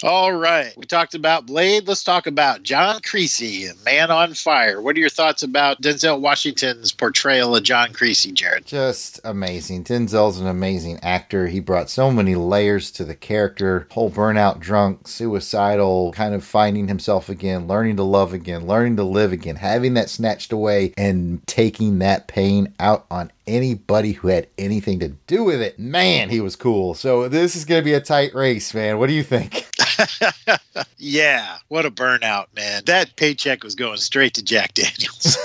All 0.03 0.33
right. 0.33 0.73
We 0.77 0.85
talked 0.85 1.15
about 1.15 1.47
Blade. 1.47 1.87
Let's 1.87 2.03
talk 2.03 2.27
about 2.27 2.61
John 2.61 3.01
Creasy 3.01 3.67
Man 3.83 4.11
on 4.11 4.35
Fire. 4.35 4.79
What 4.79 4.95
are 4.95 4.99
your 4.99 5.09
thoughts 5.09 5.41
about 5.41 5.81
Denzel 5.81 6.19
Washington's 6.19 6.91
portrayal 6.91 7.55
of 7.55 7.63
John 7.63 7.93
Creasy, 7.93 8.31
Jared? 8.31 8.67
Just 8.67 9.19
amazing. 9.23 9.85
Denzel's 9.85 10.39
an 10.39 10.45
amazing 10.45 10.99
actor. 11.01 11.47
He 11.47 11.59
brought 11.59 11.89
so 11.89 12.11
many 12.11 12.35
layers 12.35 12.91
to 12.91 13.05
the 13.05 13.15
character. 13.15 13.87
Whole 13.89 14.11
burnout, 14.11 14.59
drunk, 14.59 15.07
suicidal, 15.07 16.11
kind 16.13 16.35
of 16.35 16.43
finding 16.43 16.87
himself 16.87 17.27
again, 17.27 17.67
learning 17.67 17.95
to 17.95 18.03
love 18.03 18.33
again, 18.33 18.67
learning 18.67 18.97
to 18.97 19.03
live 19.03 19.31
again, 19.31 19.55
having 19.55 19.95
that 19.95 20.11
snatched 20.11 20.51
away 20.51 20.93
and 20.95 21.45
taking 21.47 21.97
that 21.99 22.27
pain 22.27 22.71
out 22.79 23.07
on 23.09 23.31
anybody 23.47 24.11
who 24.11 24.27
had 24.27 24.47
anything 24.57 24.99
to 24.99 25.07
do 25.25 25.43
with 25.43 25.61
it. 25.61 25.79
Man, 25.79 26.29
he 26.29 26.41
was 26.41 26.55
cool. 26.55 26.93
So 26.93 27.27
this 27.27 27.55
is 27.55 27.65
going 27.65 27.81
to 27.81 27.85
be 27.85 27.93
a 27.93 28.01
tight 28.01 28.35
race, 28.35 28.73
man. 28.73 28.99
What 28.99 29.07
do 29.07 29.13
you 29.13 29.23
think? 29.23 29.65
yeah, 30.97 31.57
what 31.67 31.85
a 31.85 31.91
burnout, 31.91 32.47
man. 32.55 32.83
That 32.85 33.15
paycheck 33.15 33.63
was 33.63 33.75
going 33.75 33.97
straight 33.97 34.35
to 34.35 34.43
Jack 34.43 34.73
Daniels. 34.73 35.37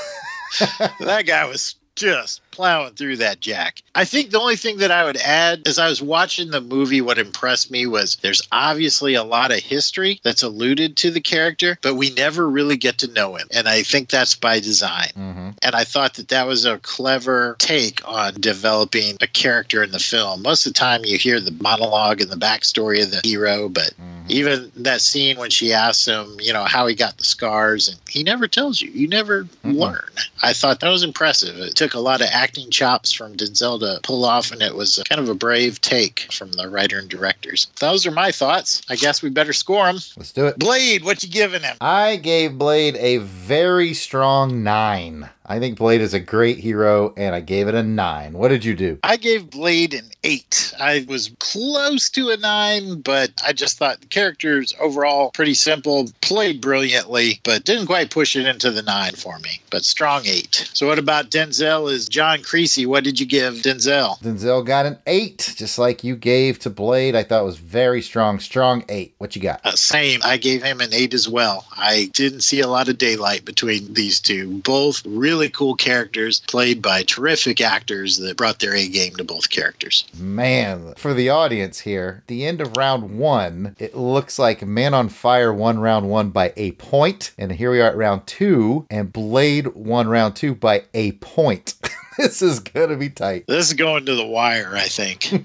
that 1.00 1.24
guy 1.26 1.44
was 1.46 1.76
just 1.94 2.41
plowing 2.52 2.94
through 2.94 3.16
that 3.16 3.40
jack. 3.40 3.82
I 3.94 4.04
think 4.04 4.30
the 4.30 4.40
only 4.40 4.56
thing 4.56 4.78
that 4.78 4.90
I 4.90 5.04
would 5.04 5.16
add 5.16 5.66
as 5.66 5.78
I 5.78 5.88
was 5.88 6.00
watching 6.00 6.50
the 6.50 6.60
movie, 6.60 7.00
what 7.00 7.18
impressed 7.18 7.70
me 7.70 7.86
was 7.86 8.16
there's 8.16 8.46
obviously 8.52 9.14
a 9.14 9.24
lot 9.24 9.50
of 9.50 9.58
history 9.58 10.20
that's 10.22 10.42
alluded 10.42 10.96
to 10.98 11.10
the 11.10 11.20
character, 11.20 11.78
but 11.82 11.94
we 11.94 12.10
never 12.10 12.48
really 12.48 12.76
get 12.76 12.98
to 12.98 13.12
know 13.12 13.34
him. 13.34 13.48
And 13.50 13.68
I 13.68 13.82
think 13.82 14.08
that's 14.08 14.34
by 14.34 14.60
design. 14.60 15.08
Mm-hmm. 15.16 15.50
And 15.62 15.74
I 15.74 15.84
thought 15.84 16.14
that 16.14 16.28
that 16.28 16.46
was 16.46 16.64
a 16.64 16.78
clever 16.78 17.56
take 17.58 18.06
on 18.06 18.34
developing 18.34 19.16
a 19.20 19.26
character 19.26 19.82
in 19.82 19.90
the 19.90 19.98
film. 19.98 20.42
Most 20.42 20.66
of 20.66 20.72
the 20.72 20.78
time, 20.78 21.04
you 21.04 21.18
hear 21.18 21.40
the 21.40 21.56
monologue 21.60 22.20
and 22.20 22.30
the 22.30 22.36
backstory 22.36 23.02
of 23.02 23.10
the 23.10 23.20
hero, 23.24 23.68
but 23.68 23.94
mm-hmm. 23.94 24.26
even 24.28 24.70
that 24.76 25.00
scene 25.00 25.38
when 25.38 25.50
she 25.50 25.72
asks 25.72 26.06
him, 26.06 26.36
you 26.40 26.52
know, 26.52 26.64
how 26.64 26.86
he 26.86 26.94
got 26.94 27.18
the 27.18 27.24
scars, 27.24 27.88
and 27.88 27.98
he 28.08 28.22
never 28.22 28.46
tells 28.46 28.80
you. 28.80 28.90
You 28.90 29.08
never 29.08 29.46
learn. 29.64 30.10
I 30.42 30.52
thought 30.52 30.80
that 30.80 30.90
was 30.90 31.02
impressive. 31.02 31.56
It 31.58 31.76
took 31.76 31.94
a 31.94 32.00
lot 32.00 32.20
of 32.20 32.28
acting 32.42 32.70
chops 32.70 33.12
from 33.12 33.36
Denzel 33.36 33.78
to 33.78 34.00
pull 34.02 34.24
off, 34.24 34.50
and 34.50 34.62
it 34.62 34.74
was 34.74 35.00
kind 35.08 35.20
of 35.20 35.28
a 35.28 35.34
brave 35.34 35.80
take 35.80 36.26
from 36.32 36.50
the 36.52 36.68
writer 36.68 36.98
and 36.98 37.08
directors. 37.08 37.68
Those 37.78 38.04
are 38.04 38.10
my 38.10 38.32
thoughts. 38.32 38.82
I 38.90 38.96
guess 38.96 39.22
we 39.22 39.30
better 39.30 39.52
score 39.52 39.86
them. 39.86 40.00
Let's 40.16 40.32
do 40.32 40.46
it. 40.46 40.58
Blade, 40.58 41.04
what 41.04 41.22
you 41.22 41.28
giving 41.28 41.62
him? 41.62 41.76
I 41.80 42.16
gave 42.16 42.58
Blade 42.58 42.96
a 42.96 43.18
very 43.18 43.94
strong 43.94 44.64
nine. 44.64 45.30
I 45.52 45.58
think 45.58 45.76
Blade 45.76 46.00
is 46.00 46.14
a 46.14 46.18
great 46.18 46.60
hero, 46.60 47.12
and 47.14 47.34
I 47.34 47.40
gave 47.40 47.68
it 47.68 47.74
a 47.74 47.82
nine. 47.82 48.32
What 48.32 48.48
did 48.48 48.64
you 48.64 48.74
do? 48.74 48.98
I 49.02 49.18
gave 49.18 49.50
Blade 49.50 49.92
an 49.92 50.10
eight. 50.24 50.72
I 50.80 51.04
was 51.06 51.30
close 51.40 52.08
to 52.10 52.30
a 52.30 52.38
nine, 52.38 53.02
but 53.02 53.30
I 53.46 53.52
just 53.52 53.76
thought 53.76 54.00
the 54.00 54.06
characters 54.06 54.74
overall 54.80 55.30
pretty 55.32 55.52
simple, 55.52 56.08
played 56.22 56.62
brilliantly, 56.62 57.38
but 57.44 57.64
didn't 57.64 57.84
quite 57.84 58.10
push 58.10 58.34
it 58.34 58.46
into 58.46 58.70
the 58.70 58.80
nine 58.80 59.12
for 59.12 59.38
me. 59.40 59.60
But 59.70 59.84
strong 59.84 60.22
eight. 60.24 60.70
So 60.72 60.86
what 60.86 60.98
about 60.98 61.28
Denzel? 61.28 61.92
Is 61.92 62.08
John 62.08 62.42
Creasy? 62.42 62.86
What 62.86 63.04
did 63.04 63.20
you 63.20 63.26
give 63.26 63.56
Denzel? 63.56 64.18
Denzel 64.22 64.64
got 64.64 64.86
an 64.86 64.96
eight, 65.06 65.52
just 65.58 65.78
like 65.78 66.02
you 66.02 66.16
gave 66.16 66.60
to 66.60 66.70
Blade. 66.70 67.14
I 67.14 67.24
thought 67.24 67.42
it 67.42 67.46
was 67.46 67.58
very 67.58 68.00
strong. 68.00 68.40
Strong 68.40 68.86
eight. 68.88 69.14
What 69.18 69.36
you 69.36 69.42
got? 69.42 69.60
Uh, 69.66 69.72
same. 69.72 70.20
I 70.24 70.38
gave 70.38 70.62
him 70.62 70.80
an 70.80 70.94
eight 70.94 71.12
as 71.12 71.28
well. 71.28 71.66
I 71.76 72.08
didn't 72.14 72.40
see 72.40 72.60
a 72.60 72.68
lot 72.68 72.88
of 72.88 72.96
daylight 72.96 73.44
between 73.44 73.92
these 73.92 74.18
two. 74.18 74.62
Both 74.62 75.04
really 75.04 75.41
cool 75.48 75.74
characters 75.74 76.40
played 76.40 76.82
by 76.82 77.02
terrific 77.02 77.60
actors 77.60 78.18
that 78.18 78.36
brought 78.36 78.60
their 78.60 78.74
A 78.74 78.88
game 78.88 79.16
to 79.16 79.24
both 79.24 79.50
characters. 79.50 80.04
Man, 80.18 80.94
for 80.96 81.14
the 81.14 81.28
audience 81.28 81.80
here, 81.80 82.22
the 82.26 82.46
end 82.46 82.60
of 82.60 82.76
round 82.76 83.18
one, 83.18 83.76
it 83.78 83.96
looks 83.96 84.38
like 84.38 84.64
Man 84.64 84.94
on 84.94 85.08
Fire 85.08 85.52
won 85.52 85.78
round 85.78 86.08
one 86.08 86.30
by 86.30 86.52
a 86.56 86.72
point, 86.72 87.32
and 87.38 87.52
here 87.52 87.70
we 87.70 87.80
are 87.80 87.88
at 87.88 87.96
round 87.96 88.26
two, 88.26 88.86
and 88.90 89.12
Blade 89.12 89.68
won 89.68 90.08
round 90.08 90.36
two 90.36 90.54
by 90.54 90.84
a 90.94 91.12
point. 91.12 91.74
this 92.18 92.42
is 92.42 92.60
gonna 92.60 92.96
be 92.96 93.10
tight. 93.10 93.46
This 93.46 93.68
is 93.68 93.74
going 93.74 94.06
to 94.06 94.14
the 94.14 94.26
wire, 94.26 94.72
I 94.74 94.88
think. 94.88 95.44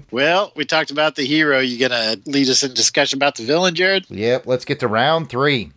well, 0.10 0.52
we 0.56 0.64
talked 0.64 0.90
about 0.90 1.16
the 1.16 1.24
hero. 1.24 1.60
You 1.60 1.78
gonna 1.78 2.16
lead 2.26 2.48
us 2.48 2.62
in 2.62 2.74
discussion 2.74 3.18
about 3.18 3.36
the 3.36 3.44
villain, 3.44 3.74
Jared? 3.74 4.06
Yep, 4.10 4.46
let's 4.46 4.64
get 4.64 4.80
to 4.80 4.88
round 4.88 5.28
three. 5.28 5.70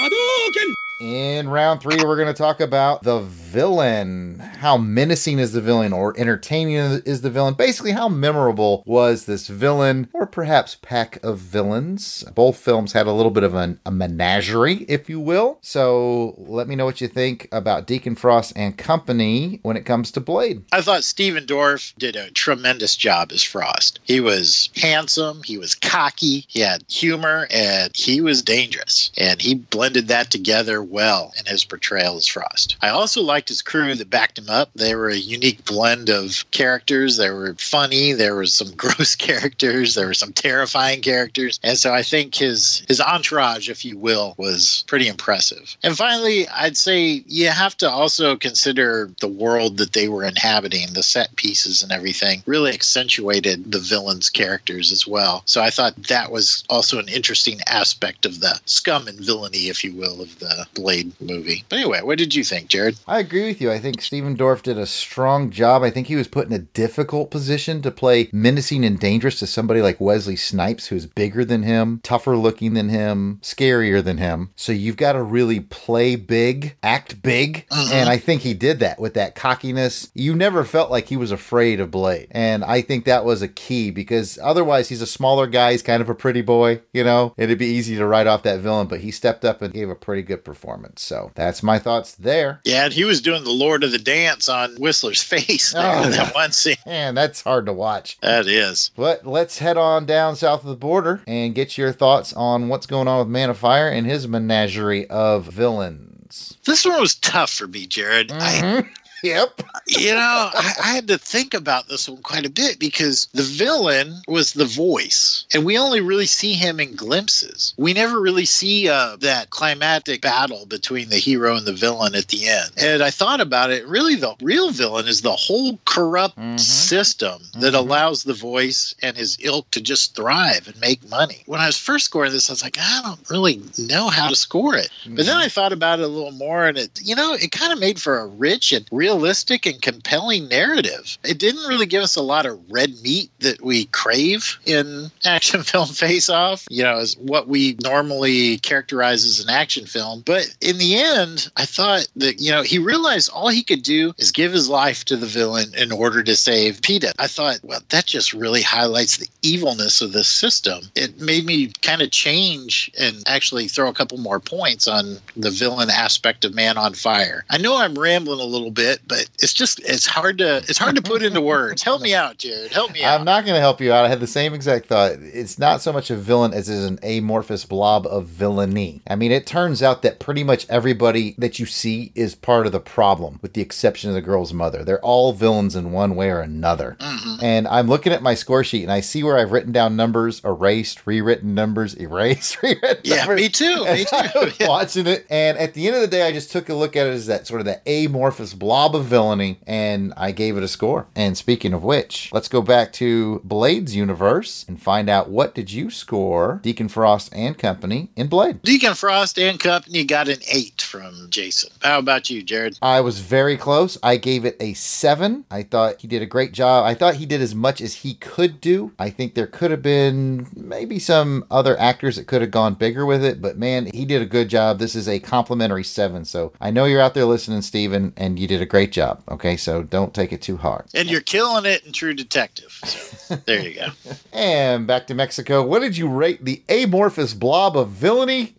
Hadouken! 0.00 0.74
In 1.00 1.48
round 1.48 1.80
three, 1.80 1.94
we're 2.02 2.16
going 2.16 2.26
to 2.26 2.34
talk 2.34 2.58
about 2.58 3.04
the 3.04 3.20
villain. 3.20 4.40
How 4.40 4.76
menacing 4.76 5.38
is 5.38 5.52
the 5.52 5.60
villain, 5.60 5.92
or 5.92 6.18
entertaining 6.18 6.74
is 6.74 7.20
the 7.20 7.30
villain? 7.30 7.54
Basically, 7.54 7.92
how 7.92 8.08
memorable 8.08 8.82
was 8.84 9.26
this 9.26 9.46
villain, 9.46 10.08
or 10.12 10.26
perhaps 10.26 10.76
pack 10.82 11.22
of 11.22 11.38
villains? 11.38 12.24
Both 12.34 12.58
films 12.58 12.94
had 12.94 13.06
a 13.06 13.12
little 13.12 13.30
bit 13.30 13.44
of 13.44 13.54
an, 13.54 13.78
a 13.86 13.92
menagerie, 13.92 14.84
if 14.88 15.08
you 15.08 15.20
will. 15.20 15.58
So 15.62 16.34
let 16.36 16.66
me 16.66 16.74
know 16.74 16.84
what 16.84 17.00
you 17.00 17.06
think 17.06 17.46
about 17.52 17.86
Deacon 17.86 18.16
Frost 18.16 18.52
and 18.56 18.76
company 18.76 19.60
when 19.62 19.76
it 19.76 19.86
comes 19.86 20.10
to 20.12 20.20
Blade. 20.20 20.64
I 20.72 20.80
thought 20.80 21.04
Stephen 21.04 21.46
Dorff 21.46 21.94
did 21.96 22.16
a 22.16 22.32
tremendous 22.32 22.96
job 22.96 23.30
as 23.30 23.44
Frost. 23.44 24.00
He 24.02 24.18
was 24.18 24.68
handsome, 24.74 25.44
he 25.44 25.58
was 25.58 25.76
cocky, 25.76 26.44
he 26.48 26.58
had 26.58 26.84
humor, 26.88 27.46
and 27.52 27.92
he 27.94 28.20
was 28.20 28.42
dangerous. 28.42 29.12
And 29.16 29.40
he 29.40 29.54
blended 29.54 30.08
that 30.08 30.32
together 30.32 30.87
well 30.88 31.32
in 31.38 31.46
his 31.46 31.64
portrayal 31.64 32.16
as 32.16 32.26
Frost. 32.26 32.76
I 32.82 32.88
also 32.88 33.22
liked 33.22 33.48
his 33.48 33.62
crew 33.62 33.94
that 33.94 34.10
backed 34.10 34.38
him 34.38 34.48
up. 34.48 34.70
They 34.74 34.94
were 34.94 35.08
a 35.08 35.16
unique 35.16 35.64
blend 35.64 36.08
of 36.08 36.44
characters. 36.50 37.16
They 37.16 37.30
were 37.30 37.54
funny. 37.58 38.12
There 38.12 38.34
were 38.34 38.46
some 38.46 38.70
gross 38.76 39.14
characters. 39.14 39.94
There 39.94 40.06
were 40.06 40.14
some 40.14 40.32
terrifying 40.32 41.00
characters. 41.00 41.60
And 41.62 41.78
so 41.78 41.92
I 41.92 42.02
think 42.02 42.34
his 42.34 42.82
his 42.88 43.00
entourage, 43.00 43.68
if 43.68 43.84
you 43.84 43.98
will, 43.98 44.34
was 44.38 44.84
pretty 44.86 45.08
impressive. 45.08 45.76
And 45.82 45.96
finally, 45.96 46.48
I'd 46.48 46.76
say 46.76 47.22
you 47.26 47.48
have 47.48 47.76
to 47.78 47.90
also 47.90 48.36
consider 48.36 49.10
the 49.20 49.28
world 49.28 49.76
that 49.78 49.92
they 49.92 50.08
were 50.08 50.24
inhabiting, 50.24 50.92
the 50.92 51.02
set 51.02 51.34
pieces 51.36 51.82
and 51.82 51.92
everything 51.92 52.42
really 52.46 52.72
accentuated 52.72 53.70
the 53.70 53.78
villains' 53.78 54.30
characters 54.30 54.92
as 54.92 55.06
well. 55.06 55.42
So 55.46 55.62
I 55.62 55.70
thought 55.70 55.94
that 56.04 56.30
was 56.30 56.64
also 56.68 56.98
an 56.98 57.08
interesting 57.08 57.60
aspect 57.66 58.26
of 58.26 58.40
the 58.40 58.60
scum 58.64 59.08
and 59.08 59.18
villainy, 59.18 59.68
if 59.68 59.84
you 59.84 59.92
will, 59.94 60.20
of 60.20 60.38
the 60.38 60.66
Blade 60.78 61.12
movie. 61.20 61.64
But 61.68 61.80
anyway, 61.80 62.00
what 62.02 62.18
did 62.18 62.34
you 62.34 62.44
think, 62.44 62.68
Jared? 62.68 62.96
I 63.06 63.18
agree 63.18 63.46
with 63.48 63.60
you. 63.60 63.70
I 63.70 63.78
think 63.78 64.00
Stephen 64.00 64.36
Dorff 64.36 64.62
did 64.62 64.78
a 64.78 64.86
strong 64.86 65.50
job. 65.50 65.82
I 65.82 65.90
think 65.90 66.06
he 66.06 66.16
was 66.16 66.28
put 66.28 66.46
in 66.46 66.52
a 66.52 66.58
difficult 66.58 67.30
position 67.30 67.82
to 67.82 67.90
play 67.90 68.28
menacing 68.32 68.84
and 68.84 68.98
dangerous 68.98 69.38
to 69.40 69.46
somebody 69.46 69.82
like 69.82 70.00
Wesley 70.00 70.36
Snipes, 70.36 70.86
who's 70.86 71.06
bigger 71.06 71.44
than 71.44 71.64
him, 71.64 72.00
tougher 72.02 72.36
looking 72.36 72.74
than 72.74 72.88
him, 72.88 73.40
scarier 73.42 74.02
than 74.02 74.18
him. 74.18 74.50
So 74.54 74.72
you've 74.72 74.96
got 74.96 75.12
to 75.12 75.22
really 75.22 75.60
play 75.60 76.14
big, 76.16 76.76
act 76.82 77.22
big. 77.22 77.66
Mhm. 77.70 77.92
And 77.92 78.08
I 78.08 78.18
think 78.18 78.42
he 78.42 78.54
did 78.54 78.78
that 78.80 79.00
with 79.00 79.14
that 79.14 79.34
cockiness. 79.34 80.08
You 80.14 80.34
never 80.36 80.64
felt 80.64 80.90
like 80.90 81.08
he 81.08 81.16
was 81.16 81.32
afraid 81.32 81.80
of 81.80 81.90
Blade. 81.90 82.28
And 82.30 82.64
I 82.64 82.82
think 82.82 83.04
that 83.04 83.24
was 83.24 83.42
a 83.42 83.48
key 83.48 83.90
because 83.90 84.38
otherwise 84.42 84.88
he's 84.88 85.02
a 85.02 85.06
smaller 85.06 85.46
guy. 85.46 85.72
He's 85.72 85.82
kind 85.82 86.00
of 86.00 86.08
a 86.08 86.14
pretty 86.14 86.42
boy, 86.42 86.80
you 86.92 87.02
know? 87.02 87.34
It'd 87.36 87.58
be 87.58 87.66
easy 87.66 87.96
to 87.96 88.06
write 88.06 88.26
off 88.26 88.42
that 88.44 88.60
villain, 88.60 88.86
but 88.86 89.00
he 89.00 89.10
stepped 89.10 89.44
up 89.44 89.62
and 89.62 89.74
gave 89.74 89.88
a 89.90 89.94
pretty 89.94 90.22
good 90.22 90.44
performance. 90.44 90.67
So 90.98 91.30
that's 91.34 91.62
my 91.62 91.78
thoughts 91.78 92.14
there. 92.14 92.60
Yeah, 92.64 92.84
and 92.84 92.92
he 92.92 93.04
was 93.04 93.20
doing 93.20 93.44
the 93.44 93.50
Lord 93.50 93.84
of 93.84 93.92
the 93.92 93.98
Dance 93.98 94.48
on 94.48 94.74
Whistler's 94.76 95.22
face 95.28 95.74
Oh, 95.76 96.10
that 96.10 96.34
one 96.34 96.52
scene. 96.52 96.76
Man, 96.86 97.14
that's 97.14 97.42
hard 97.42 97.66
to 97.66 97.72
watch. 97.72 98.18
That 98.20 98.46
is. 98.46 98.90
But 98.96 99.26
let's 99.26 99.58
head 99.58 99.76
on 99.76 100.06
down 100.06 100.36
south 100.36 100.62
of 100.62 100.68
the 100.68 100.76
border 100.76 101.22
and 101.26 101.54
get 101.54 101.78
your 101.78 101.92
thoughts 101.92 102.32
on 102.32 102.68
what's 102.68 102.86
going 102.86 103.08
on 103.08 103.18
with 103.20 103.28
Man 103.28 103.50
of 103.50 103.58
Fire 103.58 103.88
and 103.88 104.06
his 104.06 104.28
menagerie 104.28 105.06
of 105.08 105.46
villains. 105.46 106.56
This 106.64 106.84
one 106.84 107.00
was 107.00 107.14
tough 107.14 107.50
for 107.50 107.66
me, 107.66 107.86
Jared. 107.86 108.30
I, 108.32 108.36
mm-hmm. 108.60 108.88
Yep. 109.22 109.62
you 109.86 110.12
know, 110.12 110.50
I, 110.54 110.72
I 110.82 110.94
had 110.94 111.08
to 111.08 111.18
think 111.18 111.54
about 111.54 111.88
this 111.88 112.08
one 112.08 112.22
quite 112.22 112.46
a 112.46 112.50
bit 112.50 112.78
because 112.78 113.26
the 113.32 113.42
villain 113.42 114.22
was 114.28 114.52
the 114.52 114.64
voice, 114.64 115.46
and 115.52 115.64
we 115.64 115.78
only 115.78 116.00
really 116.00 116.26
see 116.26 116.54
him 116.54 116.80
in 116.80 116.94
glimpses. 116.94 117.74
We 117.76 117.92
never 117.92 118.20
really 118.20 118.44
see 118.44 118.88
uh, 118.88 119.16
that 119.16 119.50
climactic 119.50 120.22
battle 120.22 120.66
between 120.66 121.08
the 121.08 121.16
hero 121.16 121.56
and 121.56 121.66
the 121.66 121.72
villain 121.72 122.14
at 122.14 122.28
the 122.28 122.48
end. 122.48 122.70
And 122.76 123.02
I 123.02 123.10
thought 123.10 123.40
about 123.40 123.70
it. 123.70 123.86
Really, 123.86 124.14
the 124.14 124.34
real 124.40 124.70
villain 124.70 125.08
is 125.08 125.22
the 125.22 125.32
whole 125.32 125.78
corrupt 125.84 126.38
mm-hmm. 126.38 126.56
system 126.56 127.42
that 127.54 127.72
mm-hmm. 127.72 127.76
allows 127.76 128.24
the 128.24 128.34
voice 128.34 128.94
and 129.02 129.16
his 129.16 129.38
ilk 129.40 129.70
to 129.72 129.80
just 129.80 130.14
thrive 130.14 130.66
and 130.68 130.80
make 130.80 131.08
money. 131.08 131.42
When 131.46 131.60
I 131.60 131.66
was 131.66 131.78
first 131.78 132.04
scoring 132.04 132.32
this, 132.32 132.50
I 132.50 132.52
was 132.52 132.62
like, 132.62 132.78
I 132.78 133.00
don't 133.02 133.30
really 133.30 133.62
know 133.78 134.08
how 134.08 134.28
to 134.28 134.36
score 134.36 134.76
it. 134.76 134.90
But 135.06 135.26
then 135.26 135.36
mm-hmm. 135.36 135.44
I 135.44 135.48
thought 135.48 135.72
about 135.72 136.00
it 136.00 136.04
a 136.04 136.08
little 136.08 136.32
more, 136.32 136.66
and 136.66 136.78
it, 136.78 137.00
you 137.02 137.14
know, 137.14 137.34
it 137.34 137.52
kind 137.52 137.72
of 137.72 137.80
made 137.80 138.00
for 138.00 138.18
a 138.18 138.26
rich 138.26 138.72
and 138.72 138.86
realistic 139.08 139.64
and 139.64 139.80
compelling 139.80 140.48
narrative. 140.48 141.16
It 141.24 141.38
didn't 141.38 141.66
really 141.66 141.86
give 141.86 142.02
us 142.02 142.14
a 142.14 142.22
lot 142.22 142.44
of 142.44 142.60
red 142.70 142.92
meat 143.02 143.30
that 143.38 143.62
we 143.62 143.86
crave 143.86 144.58
in 144.66 145.10
action 145.24 145.62
film 145.62 145.88
face 145.88 146.28
off, 146.28 146.66
you 146.68 146.82
know, 146.82 146.98
as 146.98 147.16
what 147.16 147.48
we 147.48 147.78
normally 147.82 148.58
characterize 148.58 149.24
as 149.24 149.40
an 149.40 149.48
action 149.48 149.86
film. 149.86 150.22
But 150.26 150.54
in 150.60 150.76
the 150.76 150.96
end, 150.96 151.50
I 151.56 151.64
thought 151.64 152.06
that, 152.16 152.38
you 152.38 152.50
know, 152.50 152.60
he 152.60 152.78
realized 152.78 153.30
all 153.30 153.48
he 153.48 153.62
could 153.62 153.82
do 153.82 154.12
is 154.18 154.30
give 154.30 154.52
his 154.52 154.68
life 154.68 155.06
to 155.06 155.16
the 155.16 155.26
villain 155.26 155.74
in 155.74 155.90
order 155.90 156.22
to 156.22 156.36
save 156.36 156.82
Pita. 156.82 157.14
I 157.18 157.28
thought, 157.28 157.60
well, 157.62 157.80
that 157.88 158.04
just 158.04 158.34
really 158.34 158.62
highlights 158.62 159.16
the 159.16 159.28
evilness 159.40 160.02
of 160.02 160.12
this 160.12 160.28
system. 160.28 160.80
It 160.94 161.18
made 161.18 161.46
me 161.46 161.72
kind 161.80 162.02
of 162.02 162.10
change 162.10 162.90
and 162.98 163.22
actually 163.26 163.68
throw 163.68 163.88
a 163.88 163.94
couple 163.94 164.18
more 164.18 164.40
points 164.40 164.86
on 164.86 165.16
the 165.34 165.50
villain 165.50 165.88
aspect 165.88 166.44
of 166.44 166.54
Man 166.54 166.76
on 166.76 166.92
Fire. 166.92 167.46
I 167.48 167.56
know 167.56 167.78
I'm 167.78 167.98
rambling 167.98 168.40
a 168.40 168.44
little 168.44 168.70
bit, 168.70 168.97
but 169.06 169.28
it's 169.40 169.52
just 169.52 169.80
it's 169.80 170.06
hard 170.06 170.38
to 170.38 170.56
it's 170.68 170.78
hard 170.78 170.96
to 170.96 171.02
put 171.02 171.22
into 171.22 171.40
words. 171.40 171.82
Help 171.82 172.02
me 172.02 172.14
out, 172.14 172.38
Jared. 172.38 172.72
Help 172.72 172.92
me 172.92 173.02
out. 173.04 173.18
I'm 173.18 173.24
not 173.24 173.44
going 173.44 173.54
to 173.54 173.60
help 173.60 173.80
you 173.80 173.92
out. 173.92 174.04
I 174.04 174.08
had 174.08 174.20
the 174.20 174.26
same 174.26 174.54
exact 174.54 174.86
thought. 174.86 175.12
It's 175.20 175.58
not 175.58 175.80
so 175.80 175.92
much 175.92 176.10
a 176.10 176.16
villain 176.16 176.52
as 176.52 176.68
it 176.68 176.74
is 176.74 176.84
an 176.84 176.98
amorphous 177.02 177.64
blob 177.64 178.06
of 178.06 178.26
villainy. 178.26 179.02
I 179.06 179.16
mean, 179.16 179.32
it 179.32 179.46
turns 179.46 179.82
out 179.82 180.02
that 180.02 180.18
pretty 180.18 180.44
much 180.44 180.68
everybody 180.68 181.34
that 181.38 181.58
you 181.58 181.66
see 181.66 182.12
is 182.14 182.34
part 182.34 182.66
of 182.66 182.72
the 182.72 182.80
problem, 182.80 183.38
with 183.42 183.52
the 183.54 183.60
exception 183.62 184.10
of 184.10 184.14
the 184.14 184.22
girl's 184.22 184.52
mother. 184.52 184.84
They're 184.84 185.00
all 185.04 185.32
villains 185.32 185.76
in 185.76 185.92
one 185.92 186.14
way 186.16 186.30
or 186.30 186.40
another. 186.40 186.96
Mm-hmm. 187.00 187.44
And 187.44 187.68
I'm 187.68 187.88
looking 187.88 188.12
at 188.12 188.22
my 188.22 188.34
score 188.34 188.64
sheet 188.64 188.82
and 188.82 188.92
I 188.92 189.00
see 189.00 189.22
where 189.22 189.38
I've 189.38 189.52
written 189.52 189.72
down 189.72 189.96
numbers, 189.96 190.42
erased, 190.44 191.06
rewritten 191.06 191.54
numbers, 191.54 191.94
erased, 191.94 192.62
rewritten 192.62 193.00
Yeah, 193.04 193.16
numbers. 193.18 193.40
me 193.40 193.48
too. 193.48 193.84
Me 193.84 194.04
too. 194.10 194.16
was 194.40 194.56
watching 194.60 195.06
it. 195.06 195.26
And 195.30 195.58
at 195.58 195.74
the 195.74 195.86
end 195.86 195.96
of 195.96 196.02
the 196.02 196.08
day, 196.08 196.26
I 196.26 196.32
just 196.32 196.50
took 196.50 196.68
a 196.68 196.74
look 196.74 196.96
at 196.96 197.06
it 197.06 197.10
as 197.10 197.26
that 197.26 197.46
sort 197.46 197.60
of 197.60 197.66
that 197.66 197.82
amorphous 197.86 198.54
blob 198.54 198.87
of 198.94 199.04
villainy, 199.04 199.58
and 199.66 200.12
I 200.16 200.32
gave 200.32 200.56
it 200.56 200.62
a 200.62 200.68
score. 200.68 201.06
And 201.14 201.36
speaking 201.36 201.72
of 201.72 201.82
which, 201.82 202.30
let's 202.32 202.48
go 202.48 202.62
back 202.62 202.92
to 202.94 203.40
Blade's 203.44 203.94
universe 203.94 204.64
and 204.68 204.80
find 204.80 205.08
out 205.08 205.30
what 205.30 205.54
did 205.54 205.72
you 205.72 205.90
score, 205.90 206.60
Deacon 206.62 206.88
Frost 206.88 207.30
and 207.34 207.58
Company, 207.58 208.10
in 208.16 208.28
Blade. 208.28 208.62
Deacon 208.62 208.94
Frost 208.94 209.38
and 209.38 209.58
Company 209.58 210.04
got 210.04 210.28
an 210.28 210.38
eight 210.52 210.82
from 210.82 211.28
Jason. 211.30 211.70
How 211.82 211.98
about 211.98 212.30
you, 212.30 212.42
Jared? 212.42 212.78
I 212.82 213.00
was 213.00 213.20
very 213.20 213.56
close. 213.56 213.98
I 214.02 214.16
gave 214.16 214.44
it 214.44 214.56
a 214.60 214.74
seven. 214.74 215.44
I 215.50 215.62
thought 215.62 216.00
he 216.00 216.08
did 216.08 216.22
a 216.22 216.26
great 216.26 216.52
job. 216.52 216.84
I 216.84 216.94
thought 216.94 217.16
he 217.16 217.26
did 217.26 217.40
as 217.40 217.54
much 217.54 217.80
as 217.80 217.94
he 217.94 218.14
could 218.14 218.60
do. 218.60 218.92
I 218.98 219.10
think 219.10 219.34
there 219.34 219.46
could 219.46 219.70
have 219.70 219.82
been 219.82 220.46
maybe 220.54 220.98
some 220.98 221.44
other 221.50 221.78
actors 221.78 222.16
that 222.16 222.26
could 222.26 222.40
have 222.42 222.50
gone 222.50 222.74
bigger 222.74 223.04
with 223.04 223.24
it, 223.24 223.42
but 223.42 223.58
man, 223.58 223.86
he 223.92 224.04
did 224.04 224.22
a 224.22 224.26
good 224.26 224.48
job. 224.48 224.78
This 224.78 224.94
is 224.94 225.08
a 225.08 225.18
complimentary 225.18 225.84
seven. 225.84 226.24
So 226.24 226.52
I 226.60 226.70
know 226.70 226.84
you're 226.84 227.00
out 227.00 227.14
there 227.14 227.24
listening, 227.24 227.62
Stephen, 227.62 228.12
and 228.16 228.38
you 228.38 228.46
did 228.46 228.62
a 228.62 228.66
great 228.66 228.77
job. 228.86 229.22
Okay, 229.28 229.56
so 229.56 229.82
don't 229.82 230.14
take 230.14 230.32
it 230.32 230.42
too 230.42 230.56
hard. 230.56 230.84
And 230.94 231.10
you're 231.10 231.20
killing 231.20 231.64
it 231.64 231.84
in 231.84 231.92
True 231.92 232.14
Detective. 232.14 232.80
So 232.84 233.36
there 233.36 233.60
you 233.60 233.74
go. 233.74 233.88
And 234.32 234.86
back 234.86 235.06
to 235.08 235.14
Mexico. 235.14 235.64
What 235.64 235.80
did 235.80 235.96
you 235.96 236.08
rate 236.08 236.44
the 236.44 236.62
amorphous 236.68 237.34
blob 237.34 237.76
of 237.76 237.90
villainy 237.90 238.54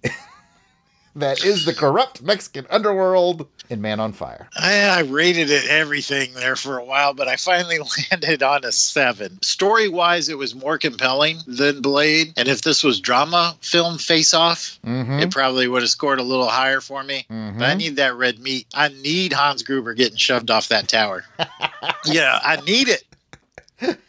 that 1.15 1.43
is 1.43 1.65
the 1.65 1.73
corrupt 1.73 2.21
Mexican 2.21 2.65
underworld 2.69 3.47
in 3.69 3.81
Man 3.81 3.99
on 3.99 4.11
Fire? 4.13 4.47
I, 4.57 4.83
I 4.85 4.99
rated 5.01 5.49
it 5.49 5.65
everything 5.69 6.33
there 6.33 6.55
for 6.55 6.77
a 6.77 6.83
while, 6.83 7.13
but 7.13 7.27
I 7.27 7.35
finally 7.35 7.77
landed 8.11 8.41
on 8.43 8.63
a 8.65 8.71
seven. 8.71 9.41
Story 9.41 9.87
wise, 9.87 10.29
it 10.29 10.37
was 10.37 10.55
more 10.55 10.77
compelling 10.77 11.37
than 11.47 11.81
Blade. 11.81 12.33
And 12.37 12.47
if 12.47 12.61
this 12.63 12.83
was 12.83 12.99
drama 12.99 13.55
film 13.61 13.97
face 13.97 14.33
off, 14.33 14.77
Mhm. 14.85 15.21
it 15.21 15.31
probably 15.31 15.67
would 15.67 15.81
have 15.83 15.91
scored 15.91 16.19
a 16.19 16.23
little 16.23 16.47
higher 16.49 16.81
for 16.81 17.03
me. 17.03 17.25
Mhm. 17.31 17.59
But 17.59 17.69
I 17.69 17.73
need 17.75 17.95
that 17.97 18.15
red 18.15 18.39
meat. 18.39 18.65
I 18.73 18.87
need 18.89 19.33
Hans 19.33 19.63
Gruber 19.63 19.93
getting 19.93 20.17
shoved 20.17 20.49
off 20.51 20.69
that 20.69 20.87
tower. 20.87 21.25
yeah, 22.05 22.39
I 22.43 22.57
need 22.61 22.87
it. 22.89 23.03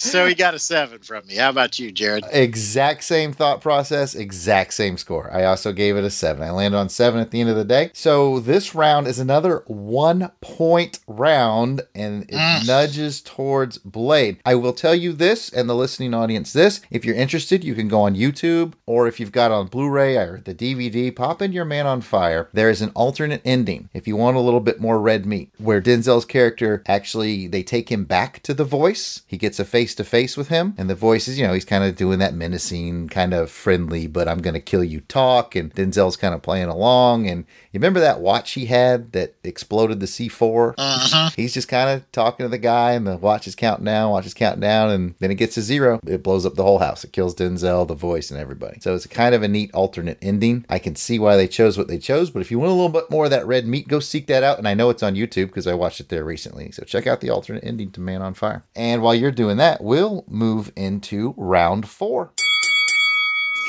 So 0.00 0.26
he 0.26 0.34
got 0.34 0.54
a 0.54 0.58
seven 0.58 1.00
from 1.00 1.26
me. 1.26 1.36
How 1.36 1.50
about 1.50 1.78
you, 1.78 1.92
Jared? 1.92 2.24
Exact 2.32 3.04
same 3.04 3.34
thought 3.34 3.60
process, 3.60 4.14
exact 4.14 4.72
same 4.72 4.96
score. 4.96 5.30
I 5.30 5.44
also 5.44 5.72
gave 5.72 5.94
it 5.96 6.04
a 6.04 6.10
seven. 6.10 6.42
I 6.42 6.50
landed 6.50 6.76
on 6.78 6.88
seven 6.88 7.20
at 7.20 7.30
the 7.30 7.40
end 7.40 7.50
of 7.50 7.56
the 7.56 7.64
day. 7.66 7.90
So 7.92 8.40
this 8.40 8.74
round 8.74 9.06
is 9.06 9.18
another 9.18 9.62
one 9.66 10.30
point 10.40 11.00
round 11.06 11.82
and 11.94 12.22
it 12.24 12.30
Mm. 12.30 12.66
nudges 12.66 13.20
towards 13.20 13.76
Blade. 13.76 14.38
I 14.46 14.54
will 14.54 14.72
tell 14.72 14.94
you 14.94 15.12
this 15.12 15.50
and 15.50 15.68
the 15.68 15.74
listening 15.76 16.14
audience 16.14 16.54
this. 16.54 16.80
If 16.90 17.04
you're 17.04 17.14
interested, 17.14 17.62
you 17.62 17.74
can 17.74 17.88
go 17.88 18.00
on 18.00 18.16
YouTube 18.16 18.72
or 18.86 19.06
if 19.06 19.20
you've 19.20 19.32
got 19.32 19.50
on 19.52 19.66
Blu 19.66 19.90
ray 19.90 20.16
or 20.16 20.40
the 20.42 20.54
DVD, 20.54 21.10
pop 21.14 21.42
in 21.42 21.52
your 21.52 21.66
Man 21.66 21.86
on 21.86 22.00
Fire. 22.00 22.48
There 22.54 22.70
is 22.70 22.80
an 22.80 22.90
alternate 22.94 23.42
ending 23.44 23.90
if 23.92 24.08
you 24.08 24.16
want 24.16 24.38
a 24.38 24.40
little 24.40 24.60
bit 24.60 24.80
more 24.80 24.98
red 24.98 25.26
meat 25.26 25.50
where 25.58 25.82
Denzel's 25.82 26.24
character 26.24 26.82
actually, 26.86 27.46
they 27.46 27.62
take 27.62 27.90
him 27.92 28.04
back 28.04 28.42
to 28.44 28.54
the 28.54 28.64
voice. 28.64 29.22
He 29.26 29.36
gets 29.36 29.58
a 29.60 29.64
face 29.90 29.96
to 29.96 30.04
face 30.04 30.36
with 30.36 30.48
him 30.48 30.74
and 30.78 30.88
the 30.88 30.94
voice 30.94 31.26
is, 31.26 31.36
you 31.36 31.44
know, 31.44 31.52
he's 31.52 31.64
kind 31.64 31.82
of 31.82 31.96
doing 31.96 32.20
that 32.20 32.32
menacing, 32.32 33.08
kind 33.08 33.34
of 33.34 33.50
friendly, 33.50 34.06
but 34.06 34.28
I'm 34.28 34.38
going 34.38 34.54
to 34.54 34.60
kill 34.60 34.84
you 34.84 35.00
talk. 35.00 35.56
And 35.56 35.74
Denzel's 35.74 36.16
kind 36.16 36.32
of 36.32 36.42
playing 36.42 36.68
along. 36.68 37.28
And 37.28 37.44
you 37.72 37.78
remember 37.78 38.00
that 38.00 38.20
watch 38.20 38.52
he 38.52 38.66
had 38.66 39.12
that 39.12 39.34
exploded 39.44 40.00
the 40.00 40.06
C4? 40.06 40.74
Uh-huh. 40.76 41.30
He's 41.36 41.54
just 41.54 41.68
kind 41.68 41.88
of 41.88 42.10
talking 42.10 42.44
to 42.44 42.48
the 42.50 42.58
guy, 42.58 42.92
and 42.92 43.06
the 43.06 43.16
watch 43.16 43.46
is 43.46 43.54
counting 43.54 43.84
down, 43.84 44.10
watch 44.10 44.26
is 44.26 44.34
counting 44.34 44.60
down, 44.60 44.90
and 44.90 45.14
then 45.20 45.30
it 45.30 45.36
gets 45.36 45.54
to 45.54 45.62
zero. 45.62 46.00
It 46.04 46.22
blows 46.22 46.44
up 46.44 46.56
the 46.56 46.64
whole 46.64 46.80
house. 46.80 47.04
It 47.04 47.12
kills 47.12 47.34
Denzel, 47.34 47.86
the 47.86 47.94
voice, 47.94 48.30
and 48.30 48.40
everybody. 48.40 48.80
So 48.80 48.94
it's 48.94 49.06
kind 49.06 49.34
of 49.34 49.42
a 49.42 49.48
neat 49.48 49.72
alternate 49.72 50.18
ending. 50.20 50.66
I 50.68 50.80
can 50.80 50.96
see 50.96 51.18
why 51.18 51.36
they 51.36 51.46
chose 51.46 51.78
what 51.78 51.88
they 51.88 51.98
chose, 51.98 52.30
but 52.30 52.40
if 52.40 52.50
you 52.50 52.58
want 52.58 52.72
a 52.72 52.74
little 52.74 52.88
bit 52.88 53.10
more 53.10 53.26
of 53.26 53.30
that 53.30 53.46
red 53.46 53.66
meat, 53.66 53.86
go 53.86 54.00
seek 54.00 54.26
that 54.26 54.42
out. 54.42 54.58
And 54.58 54.66
I 54.66 54.74
know 54.74 54.90
it's 54.90 55.02
on 55.02 55.14
YouTube 55.14 55.46
because 55.46 55.66
I 55.68 55.74
watched 55.74 56.00
it 56.00 56.08
there 56.08 56.24
recently. 56.24 56.72
So 56.72 56.82
check 56.82 57.06
out 57.06 57.20
the 57.20 57.30
alternate 57.30 57.64
ending 57.64 57.92
to 57.92 58.00
Man 58.00 58.20
on 58.20 58.34
Fire. 58.34 58.64
And 58.74 59.00
while 59.00 59.14
you're 59.14 59.30
doing 59.30 59.58
that, 59.58 59.82
we'll 59.82 60.24
move 60.28 60.72
into 60.74 61.34
round 61.36 61.88
four. 61.88 62.32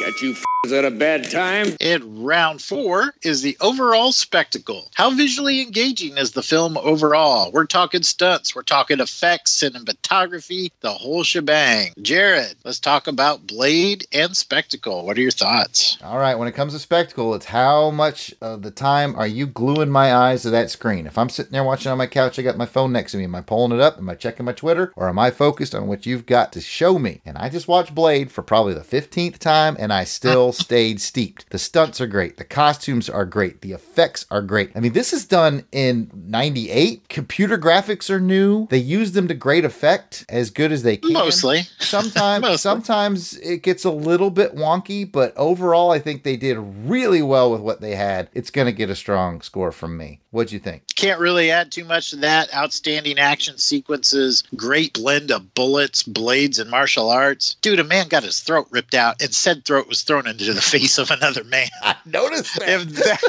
Catch 0.01 0.23
you 0.23 0.31
f***s 0.31 0.73
at 0.73 0.83
a 0.83 0.89
bad 0.89 1.29
time. 1.29 1.77
In 1.79 2.23
round 2.23 2.59
four 2.59 3.13
is 3.21 3.43
the 3.43 3.55
overall 3.61 4.11
spectacle. 4.11 4.89
How 4.95 5.11
visually 5.11 5.61
engaging 5.61 6.17
is 6.17 6.31
the 6.31 6.41
film 6.41 6.75
overall? 6.77 7.51
We're 7.51 7.67
talking 7.67 8.01
stunts, 8.01 8.55
we're 8.55 8.63
talking 8.63 8.99
effects, 8.99 9.61
cinematography, 9.61 10.71
the 10.79 10.91
whole 10.91 11.21
shebang. 11.21 11.93
Jared, 12.01 12.55
let's 12.63 12.79
talk 12.79 13.05
about 13.05 13.45
Blade 13.45 14.07
and 14.11 14.35
spectacle. 14.35 15.05
What 15.05 15.19
are 15.19 15.21
your 15.21 15.29
thoughts? 15.29 15.99
All 16.03 16.17
right, 16.17 16.33
when 16.33 16.47
it 16.47 16.55
comes 16.55 16.73
to 16.73 16.79
spectacle, 16.79 17.35
it's 17.35 17.45
how 17.45 17.91
much 17.91 18.33
of 18.41 18.63
the 18.63 18.71
time 18.71 19.15
are 19.15 19.27
you 19.27 19.45
gluing 19.45 19.91
my 19.91 20.15
eyes 20.15 20.41
to 20.41 20.49
that 20.49 20.71
screen? 20.71 21.05
If 21.05 21.19
I'm 21.19 21.29
sitting 21.29 21.51
there 21.51 21.63
watching 21.63 21.91
on 21.91 21.99
my 21.99 22.07
couch, 22.07 22.39
I 22.39 22.41
got 22.41 22.57
my 22.57 22.65
phone 22.65 22.91
next 22.91 23.11
to 23.11 23.19
me. 23.19 23.25
Am 23.25 23.35
I 23.35 23.41
pulling 23.41 23.71
it 23.71 23.83
up? 23.83 23.99
Am 23.99 24.09
I 24.09 24.15
checking 24.15 24.47
my 24.47 24.53
Twitter? 24.53 24.93
Or 24.95 25.09
am 25.09 25.19
I 25.19 25.29
focused 25.29 25.75
on 25.75 25.85
what 25.85 26.07
you've 26.07 26.25
got 26.25 26.51
to 26.53 26.61
show 26.61 26.97
me? 26.97 27.21
And 27.23 27.37
I 27.37 27.49
just 27.49 27.67
watched 27.67 27.93
Blade 27.93 28.31
for 28.31 28.41
probably 28.41 28.73
the 28.73 28.81
15th 28.81 29.37
time 29.37 29.77
and 29.77 29.90
I 29.91 30.03
still 30.03 30.51
stayed 30.51 31.01
steeped. 31.01 31.49
The 31.49 31.59
stunts 31.59 31.99
are 32.01 32.07
great. 32.07 32.37
The 32.37 32.43
costumes 32.43 33.09
are 33.09 33.25
great. 33.25 33.61
The 33.61 33.73
effects 33.73 34.25
are 34.31 34.41
great. 34.41 34.71
I 34.75 34.79
mean, 34.79 34.93
this 34.93 35.13
is 35.13 35.25
done 35.25 35.65
in 35.71 36.09
98. 36.13 37.09
Computer 37.09 37.57
graphics 37.57 38.09
are 38.09 38.19
new. 38.19 38.67
They 38.67 38.77
use 38.77 39.11
them 39.11 39.27
to 39.27 39.33
great 39.33 39.65
effect 39.65 40.25
as 40.29 40.49
good 40.49 40.71
as 40.71 40.83
they 40.83 40.97
can. 40.97 41.13
Mostly. 41.13 41.61
Sometimes 41.79 42.61
sometimes 42.61 43.37
it 43.37 43.63
gets 43.63 43.83
a 43.83 43.91
little 43.91 44.29
bit 44.29 44.55
wonky, 44.55 45.09
but 45.09 45.33
overall 45.37 45.91
I 45.91 45.99
think 45.99 46.23
they 46.23 46.37
did 46.37 46.57
really 46.57 47.21
well 47.21 47.51
with 47.51 47.61
what 47.61 47.81
they 47.81 47.95
had. 47.95 48.29
It's 48.33 48.51
going 48.51 48.67
to 48.67 48.71
get 48.71 48.89
a 48.89 48.95
strong 48.95 49.41
score 49.41 49.71
from 49.71 49.97
me. 49.97 50.21
What'd 50.31 50.53
you 50.53 50.59
think? 50.59 50.83
Can't 50.95 51.19
really 51.19 51.51
add 51.51 51.73
too 51.73 51.83
much 51.83 52.11
to 52.11 52.15
that. 52.17 52.53
Outstanding 52.55 53.19
action 53.19 53.57
sequences, 53.57 54.43
great 54.55 54.93
blend 54.93 55.29
of 55.29 55.53
bullets, 55.53 56.03
blades, 56.03 56.57
and 56.57 56.69
martial 56.69 57.09
arts. 57.09 57.57
Dude, 57.61 57.79
a 57.79 57.83
man 57.83 58.07
got 58.07 58.23
his 58.23 58.39
throat 58.39 58.67
ripped 58.71 58.93
out, 58.93 59.21
and 59.21 59.33
said 59.35 59.65
throat 59.65 59.89
was 59.89 60.03
thrown 60.03 60.27
into 60.27 60.53
the 60.53 60.61
face 60.61 60.97
of 60.97 61.11
another 61.11 61.43
man. 61.43 61.67
I 61.83 61.95
noticed 62.05 62.57
that. 62.59 62.69
If 62.69 62.87
that, 62.95 63.21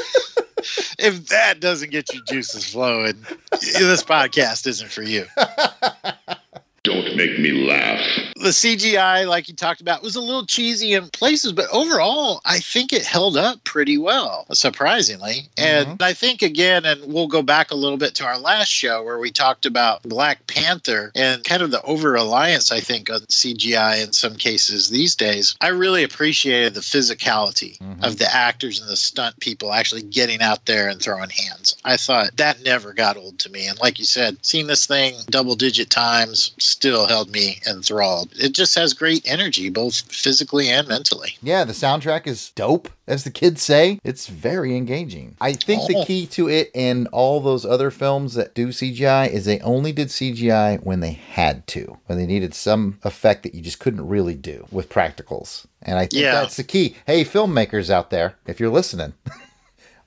if 0.99 1.27
that 1.27 1.59
doesn't 1.59 1.91
get 1.91 2.13
your 2.13 2.23
juices 2.23 2.69
flowing, 2.69 3.15
this 3.51 4.03
podcast 4.03 4.65
isn't 4.65 4.89
for 4.89 5.03
you. 5.03 5.25
Don't 6.83 7.15
make 7.15 7.39
me 7.39 7.65
laugh. 7.65 8.01
The 8.35 8.49
CGI, 8.49 9.25
like 9.25 9.47
you 9.47 9.53
talked 9.53 9.79
about, 9.79 10.03
was 10.03 10.17
a 10.17 10.21
little 10.21 10.45
cheesy 10.45 10.91
in 10.91 11.07
places, 11.11 11.53
but 11.53 11.69
overall, 11.71 12.41
I 12.43 12.59
think 12.59 12.91
it 12.91 13.05
held 13.05 13.37
up 13.37 13.63
pretty 13.63 13.97
well, 13.97 14.45
surprisingly. 14.51 15.47
And 15.57 15.87
mm-hmm. 15.87 16.03
I 16.03 16.11
think, 16.11 16.41
again, 16.41 16.83
and 16.83 17.01
we'll 17.05 17.27
go 17.27 17.41
back 17.41 17.71
a 17.71 17.75
little 17.75 17.97
bit 17.97 18.15
to 18.15 18.25
our 18.25 18.37
last 18.37 18.67
show 18.67 19.01
where 19.01 19.17
we 19.17 19.31
talked 19.31 19.65
about 19.65 20.03
Black 20.03 20.45
Panther 20.47 21.13
and 21.15 21.41
kind 21.45 21.61
of 21.61 21.71
the 21.71 21.81
over 21.83 22.11
reliance, 22.11 22.69
I 22.69 22.81
think, 22.81 23.09
on 23.09 23.21
CGI 23.21 24.03
in 24.03 24.11
some 24.11 24.35
cases 24.35 24.89
these 24.89 25.15
days. 25.15 25.55
I 25.61 25.69
really 25.69 26.03
appreciated 26.03 26.73
the 26.73 26.81
physicality 26.81 27.77
mm-hmm. 27.77 28.03
of 28.03 28.17
the 28.17 28.29
actors 28.29 28.81
and 28.81 28.89
the 28.89 28.97
stunt 28.97 29.39
people 29.39 29.71
actually 29.71 30.01
getting 30.01 30.41
out 30.41 30.65
there 30.65 30.89
and 30.89 31.01
throwing 31.01 31.29
hands. 31.29 31.77
I 31.85 31.95
thought 31.95 32.35
that 32.35 32.61
never 32.61 32.91
got 32.91 33.15
old 33.15 33.39
to 33.39 33.49
me. 33.49 33.67
And 33.67 33.79
like 33.79 33.99
you 33.99 34.05
said, 34.05 34.35
seeing 34.41 34.67
this 34.67 34.85
thing 34.85 35.15
double 35.29 35.55
digit 35.55 35.89
times 35.89 36.51
still 36.73 37.07
held 37.07 37.31
me 37.31 37.59
enthralled. 37.69 38.29
It 38.35 38.53
just 38.53 38.75
has 38.75 38.93
great 38.93 39.23
energy, 39.25 39.69
both 39.69 40.01
physically 40.11 40.69
and 40.69 40.87
mentally. 40.87 41.37
Yeah, 41.41 41.63
the 41.63 41.73
soundtrack 41.73 42.27
is 42.27 42.51
dope, 42.55 42.89
as 43.07 43.23
the 43.23 43.31
kids 43.31 43.61
say. 43.61 43.99
It's 44.03 44.27
very 44.27 44.75
engaging. 44.75 45.35
I 45.39 45.53
think 45.53 45.87
the 45.87 45.97
Oh. 45.97 46.05
key 46.05 46.25
to 46.27 46.49
it 46.49 46.71
and 46.75 47.07
all 47.13 47.39
those 47.39 47.65
other 47.65 47.91
films 47.91 48.33
that 48.33 48.53
do 48.55 48.71
CGI 48.71 49.27
is 49.29 49.45
they 49.45 49.59
only 49.59 49.91
did 49.91 50.09
CGI 50.09 50.77
when 50.83 50.99
they 50.99 51.11
had 51.13 51.65
to, 51.67 51.97
when 52.07 52.17
they 52.17 52.25
needed 52.25 52.53
some 52.53 52.99
effect 53.03 53.43
that 53.43 53.55
you 53.55 53.61
just 53.61 53.79
couldn't 53.79 54.07
really 54.07 54.35
do 54.35 54.65
with 54.71 54.89
practicals. 54.89 55.65
And 55.81 55.97
I 55.97 56.07
think 56.07 56.23
Yeah. 56.23 56.33
that's 56.41 56.57
the 56.57 56.63
key. 56.63 56.95
Hey, 57.05 57.23
filmmakers 57.23 57.89
out 57.89 58.09
there, 58.09 58.35
if 58.47 58.59
you're 58.59 58.69
listening, 58.71 59.13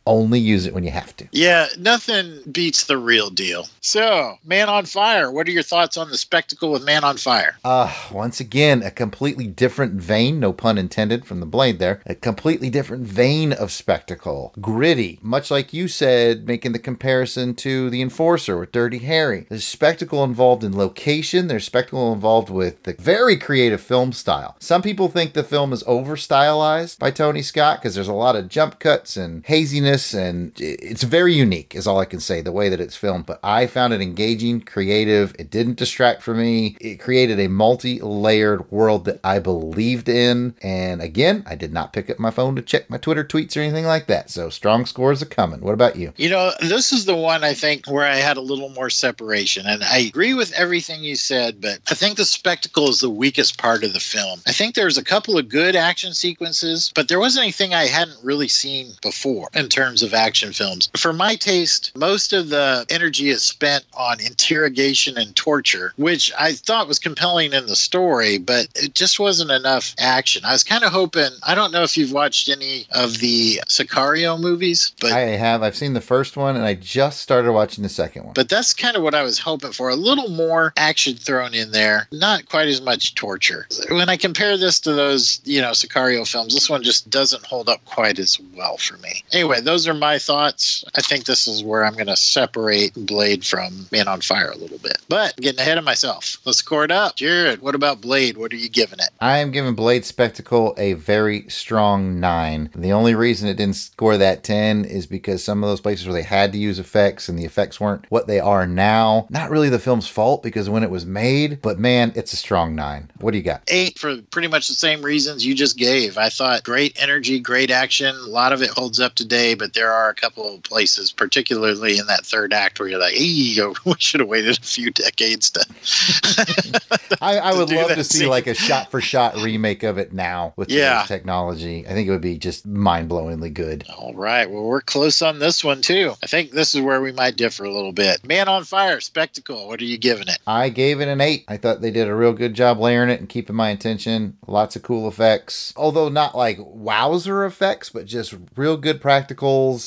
only 0.07 0.38
use 0.38 0.66
it 0.66 0.75
when 0.75 0.85
you 0.85 0.90
have 0.90 1.16
to. 1.16 1.29
Yeah, 1.33 1.66
nothing 1.79 2.40
beats 2.51 2.85
the 2.85 2.99
real 2.99 3.31
deal. 3.31 3.66
So, 3.81 4.38
Man 4.45 4.69
on 4.69 4.85
Fire, 4.87 5.31
what 5.31 5.49
are 5.49 5.53
your 5.53 5.62
thoughts 5.62 5.97
on 5.97 6.11
the 6.11 6.19
spectacle 6.19 6.71
with 6.73 6.85
Man 6.85 7.05
on 7.05 7.16
Fire? 7.16 7.57
Uh, 7.64 7.92
once 8.12 8.40
again, 8.40 8.83
a 8.83 8.90
completely 8.90 9.47
different 9.47 9.95
vein, 9.95 10.40
no 10.40 10.53
pun 10.53 10.79
intended 10.79 11.25
from 11.25 11.40
the 11.40 11.47
blade 11.47 11.79
there, 11.79 12.01
a 12.07 12.14
completely 12.14 12.71
different 12.71 13.07
vein 13.07 13.53
of 13.53 13.71
spectacle. 13.73 14.53
Gritty, 14.61 15.19
much 15.23 15.51
like 15.51 15.73
you 15.73 15.88
said, 15.88 16.47
making 16.47 16.73
the 16.73 16.79
comparison 16.79 17.55
to 17.57 17.90
The 17.90 18.03
Enforcer 18.03 18.59
with 18.59 18.73
Dirty 18.73 18.99
Harry. 18.99 19.47
There's 19.49 19.66
spectacle 19.66 20.23
involved 20.25 20.64
in 20.64 20.77
location, 20.77 21.49
there's 21.49 21.64
spectacle 21.64 22.12
involved 22.12 22.51
with 22.51 22.83
the 22.85 22.95
very 22.95 23.37
creative 23.37 23.81
film 23.81 24.12
style. 24.12 24.57
Some 24.59 24.83
people 24.83 25.09
think 25.09 25.33
the 25.33 25.45
film 25.45 25.73
is 25.73 25.85
over 25.87 26.16
stylized 26.16 26.99
by 26.99 27.11
Tony 27.11 27.42
Scott 27.42 27.81
because 27.81 27.95
there's 27.95 28.09
a 28.09 28.12
lot 28.12 28.37
of 28.37 28.49
jump 28.49 28.79
cuts 28.79 29.16
and 29.16 29.45
haziness, 29.47 29.95
and 30.14 30.52
it's 30.56 31.02
very 31.02 31.35
unique, 31.35 31.74
is 31.74 31.87
all 31.87 31.98
I 31.98 32.04
can 32.04 32.20
say, 32.20 32.40
the 32.40 32.52
way 32.52 32.68
that 32.68 32.80
it's 32.80 32.96
filmed. 32.96 33.26
But 33.26 33.40
I 33.42 33.66
found 33.66 33.92
it 33.92 34.00
engaging, 34.00 34.61
creative. 34.61 35.35
It 35.38 35.50
didn't 35.50 35.76
distract 35.76 36.22
from 36.22 36.38
me. 36.38 36.76
It 36.80 37.00
created 37.00 37.40
a 37.40 37.48
multi 37.48 38.00
layered 38.00 38.70
world 38.70 39.04
that 39.06 39.20
I 39.24 39.38
believed 39.38 40.09
in. 40.09 40.54
And 40.62 41.00
again, 41.00 41.44
I 41.46 41.54
did 41.54 41.72
not 41.72 41.92
pick 41.92 42.11
up 42.11 42.18
my 42.18 42.30
phone 42.30 42.56
to 42.56 42.62
check 42.62 42.90
my 42.90 42.98
Twitter 42.98 43.24
tweets 43.24 43.56
or 43.56 43.61
anything 43.61 43.87
like 43.87 44.06
that. 44.06 44.30
So 44.30 44.50
strong 44.50 44.87
scores 44.87 45.22
are 45.22 45.26
coming. 45.26 45.61
What 45.61 45.74
about 45.74 45.96
you? 45.96 46.12
You 46.16 46.30
know, 46.30 46.52
this 46.61 46.92
is 46.92 47.04
the 47.04 47.16
one 47.16 47.44
I 47.44 47.54
think 47.54 47.90
where 47.90 48.06
I 48.06 48.16
had 48.16 48.37
a 48.37 48.42
little 48.42 48.68
more 48.70 48.90
separation. 48.90 49.66
And 49.66 49.82
I 49.85 49.98
agree 49.98 50.35
with 50.35 50.52
everything 50.52 51.02
you 51.02 51.16
said, 51.16 51.61
but 51.61 51.78
I 51.90 51.94
think 51.94 52.16
the 52.16 52.24
spectacle 52.24 52.88
is 52.88 53.00
the 53.00 53.11
weakest 53.11 53.59
part 53.59 53.85
of 53.85 53.92
the 53.92 54.00
film. 54.00 54.40
I 54.46 54.52
think 54.52 54.74
there's 54.74 54.98
a 54.98 55.04
couple 55.04 55.38
of 55.38 55.48
good 55.48 55.76
action 55.76 56.14
sequences, 56.14 56.92
but 56.94 57.09
there 57.09 57.20
wasn't 57.20 57.44
anything 57.44 57.74
I 57.74 57.87
hadn't 57.87 58.18
really 58.22 58.48
seen 58.48 58.92
before 59.02 59.48
in 59.54 59.68
terms 59.68 59.86
of 60.03 60.14
action 60.14 60.53
films. 60.53 60.88
For 60.96 61.12
my 61.12 61.35
taste, 61.35 61.92
most 61.96 62.33
of 62.33 62.49
the 62.49 62.85
energy 62.90 63.29
is 63.29 63.42
spent 63.42 63.85
on 63.94 64.20
interrogation 64.20 65.16
and 65.18 65.35
torture, 65.37 65.92
which 65.96 66.33
I 66.38 66.53
thought 66.53 66.88
was 66.88 66.99
compelling 66.99 67.53
in 67.53 67.66
the 67.66 67.77
story, 67.77 68.38
but 68.38 68.68
it 68.75 68.94
just 68.94 69.18
wasn't 69.20 69.51
enough 69.51 69.94
action. 69.99 70.44
I 70.44 70.53
was 70.53 70.64
kind 70.64 70.85
of 70.85 70.92
hoping, 70.92 71.31
I 71.42 71.55
don't 71.55 71.72
know 71.72 71.83
if 71.83 71.96
you've 71.96 72.12
watched 72.12 72.49
any 72.49 72.87
of 72.92 73.18
the 73.18 73.61
Sicario 73.68 74.40
movies, 74.40 74.92
but 75.01 75.12
I 75.12 75.20
have. 75.20 75.62
I've 75.62 75.77
seen 75.77 75.92
the 75.92 76.01
first 76.01 76.37
one 76.37 76.57
and 76.57 76.64
I 76.64 76.75
just 76.75 77.20
started 77.20 77.53
watching 77.53 77.83
the 77.83 77.88
second 77.88 78.25
one. 78.25 78.33
but 78.35 78.49
that's 78.49 78.72
kind 78.72 78.96
of 78.96 79.03
what 79.03 79.14
I 79.14 79.22
was 79.22 79.38
hoping 79.38 79.72
for. 79.72 79.90
A 79.90 79.96
little 79.96 80.29
more 80.29 80.72
action 80.77 81.16
thrown 81.16 81.53
in 81.55 81.72
there, 81.72 82.09
not 82.12 82.49
quite 82.49 82.68
as 82.68 82.81
much 82.81 83.14
torture. 83.14 83.66
When 83.90 84.09
I 84.09 84.16
compare 84.16 84.57
this 84.57 84.81
to 84.81 84.92
those, 84.92 85.40
you 85.44 85.61
know, 85.61 85.70
Sicario 85.72 86.27
films, 86.27 86.55
this 86.55 86.70
one 86.70 86.83
just 86.83 87.11
doesn't 87.11 87.44
hold 87.44 87.68
up 87.68 87.85
quite 87.85 88.18
as 88.18 88.38
well 88.55 88.77
for 88.79 88.96
me. 88.99 89.22
Anyway, 89.33 89.61
those 89.61 89.75
those 89.76 89.86
are 89.86 89.92
my 89.92 90.18
thoughts. 90.18 90.86
I 90.94 91.02
think 91.02 91.26
this 91.26 91.46
is 91.46 91.62
where 91.62 91.84
I'm 91.84 91.92
going 91.92 92.06
to 92.06 92.16
separate 92.16 92.94
Blade 92.94 93.44
from 93.44 93.86
Man 93.92 94.08
on 94.08 94.22
Fire 94.22 94.50
a 94.50 94.56
little 94.56 94.78
bit. 94.78 94.96
But 95.06 95.36
getting 95.36 95.60
ahead 95.60 95.76
of 95.76 95.84
myself. 95.84 96.38
Let's 96.46 96.60
score 96.60 96.82
it 96.82 96.90
up. 96.90 97.16
Jared, 97.16 97.60
what 97.60 97.74
about 97.74 98.00
Blade? 98.00 98.38
What 98.38 98.54
are 98.54 98.56
you 98.56 98.70
giving 98.70 99.00
it? 99.00 99.10
I 99.20 99.36
am 99.36 99.50
giving 99.50 99.74
Blade 99.74 100.06
Spectacle 100.06 100.74
a 100.78 100.94
very 100.94 101.46
strong 101.50 102.18
nine. 102.18 102.70
The 102.74 102.94
only 102.94 103.14
reason 103.14 103.50
it 103.50 103.58
didn't 103.58 103.76
score 103.76 104.16
that 104.16 104.44
10 104.44 104.86
is 104.86 105.06
because 105.06 105.44
some 105.44 105.62
of 105.62 105.68
those 105.68 105.82
places 105.82 106.06
where 106.06 106.14
they 106.14 106.22
had 106.22 106.52
to 106.52 106.58
use 106.58 106.78
effects 106.78 107.28
and 107.28 107.38
the 107.38 107.44
effects 107.44 107.78
weren't 107.78 108.06
what 108.08 108.26
they 108.26 108.40
are 108.40 108.66
now. 108.66 109.26
Not 109.28 109.50
really 109.50 109.68
the 109.68 109.78
film's 109.78 110.08
fault 110.08 110.42
because 110.42 110.70
when 110.70 110.84
it 110.84 110.90
was 110.90 111.04
made, 111.04 111.60
but 111.60 111.78
man, 111.78 112.14
it's 112.16 112.33
a 112.33 112.37
strong 112.37 112.74
nine. 112.74 113.10
What 113.20 113.33
do 113.33 113.37
you 113.37 113.44
got? 113.44 113.60
Eight 113.68 113.98
for 113.98 114.22
pretty 114.31 114.48
much 114.48 114.68
the 114.68 114.74
same 114.74 115.02
reasons 115.02 115.44
you 115.44 115.54
just 115.54 115.77
gave. 115.77 116.16
I 116.16 116.31
thought 116.31 116.64
great 116.64 116.96
energy, 116.98 117.38
great 117.38 117.70
action. 117.70 118.16
A 118.16 118.29
lot 118.29 118.54
of 118.54 118.62
it 118.62 118.70
holds 118.70 119.00
up 119.00 119.14
today, 119.14 119.54
but 119.57 119.75
there 119.75 119.92
are 119.92 120.09
a 120.09 120.15
couple 120.15 120.54
of 120.54 120.63
places, 120.63 121.13
particularly 121.13 121.98
in 121.98 122.07
that 122.07 122.25
third 122.25 122.52
act, 122.52 122.79
where 122.79 122.88
you're 122.88 122.98
like, 123.00 123.15
hey, 123.15 123.57
we 123.85 123.94
should 123.98 124.21
have 124.21 124.29
waited 124.29 124.59
a 124.59 124.61
few 124.63 124.90
decades 124.90 125.50
to. 125.50 125.65
I, 127.21 127.38
I 127.38 127.54
would 127.54 127.69
do 127.69 127.77
love 127.77 127.88
to 127.90 128.04
see 128.04 128.19
scene. 128.19 128.29
like 128.29 128.46
a 128.46 128.54
shot 128.54 128.90
for 128.90 129.00
shot 129.00 129.37
remake 129.37 129.83
of 129.83 129.98
it 129.98 130.13
now 130.13 130.52
with 130.57 130.71
Yeah. 130.71 131.04
technology. 131.07 131.87
I 131.87 131.90
think 131.92 132.09
it 132.09 132.11
would 132.11 132.21
be 132.21 132.38
just 132.38 132.67
mind 132.67 133.09
blowingly 133.11 133.52
good. 133.52 133.85
All 133.96 134.15
right. 134.15 134.48
Well, 134.50 134.65
we're 134.65 134.81
close 134.81 135.23
on 135.23 135.38
this 135.38 135.63
one, 135.65 135.81
too. 135.83 136.15
I 136.23 136.27
think 136.27 136.50
this 136.52 136.75
is 136.75 136.81
where 136.81 137.00
we 137.00 137.13
might 137.13 137.37
differ 137.37 137.65
a 137.65 137.71
little 137.73 137.92
bit. 137.92 138.27
Man 138.27 138.48
on 138.48 138.65
Fire, 138.65 139.00
Spectacle. 139.00 139.67
What 139.69 139.81
are 139.81 139.85
you 139.85 139.98
giving 139.98 140.29
it? 140.29 140.38
I 140.46 140.69
gave 140.69 141.00
it 141.00 141.09
an 141.09 141.21
eight. 141.21 141.44
I 141.48 141.57
thought 141.57 141.81
they 141.81 141.90
did 141.90 142.09
a 142.09 142.15
real 142.15 142.33
good 142.33 142.54
job 142.54 142.79
layering 142.79 143.11
it 143.11 143.21
and 143.21 143.29
keeping 143.29 143.57
my 143.57 143.71
attention. 143.71 144.37
Lots 144.46 144.77
of 144.77 144.83
cool 144.83 145.09
effects, 145.09 145.73
although 145.77 146.09
not 146.09 146.37
like 146.37 146.59
wowzer 146.61 147.44
effects, 147.44 147.90
but 147.90 148.07
just 148.07 148.35
real 148.57 148.77
good 148.77 149.00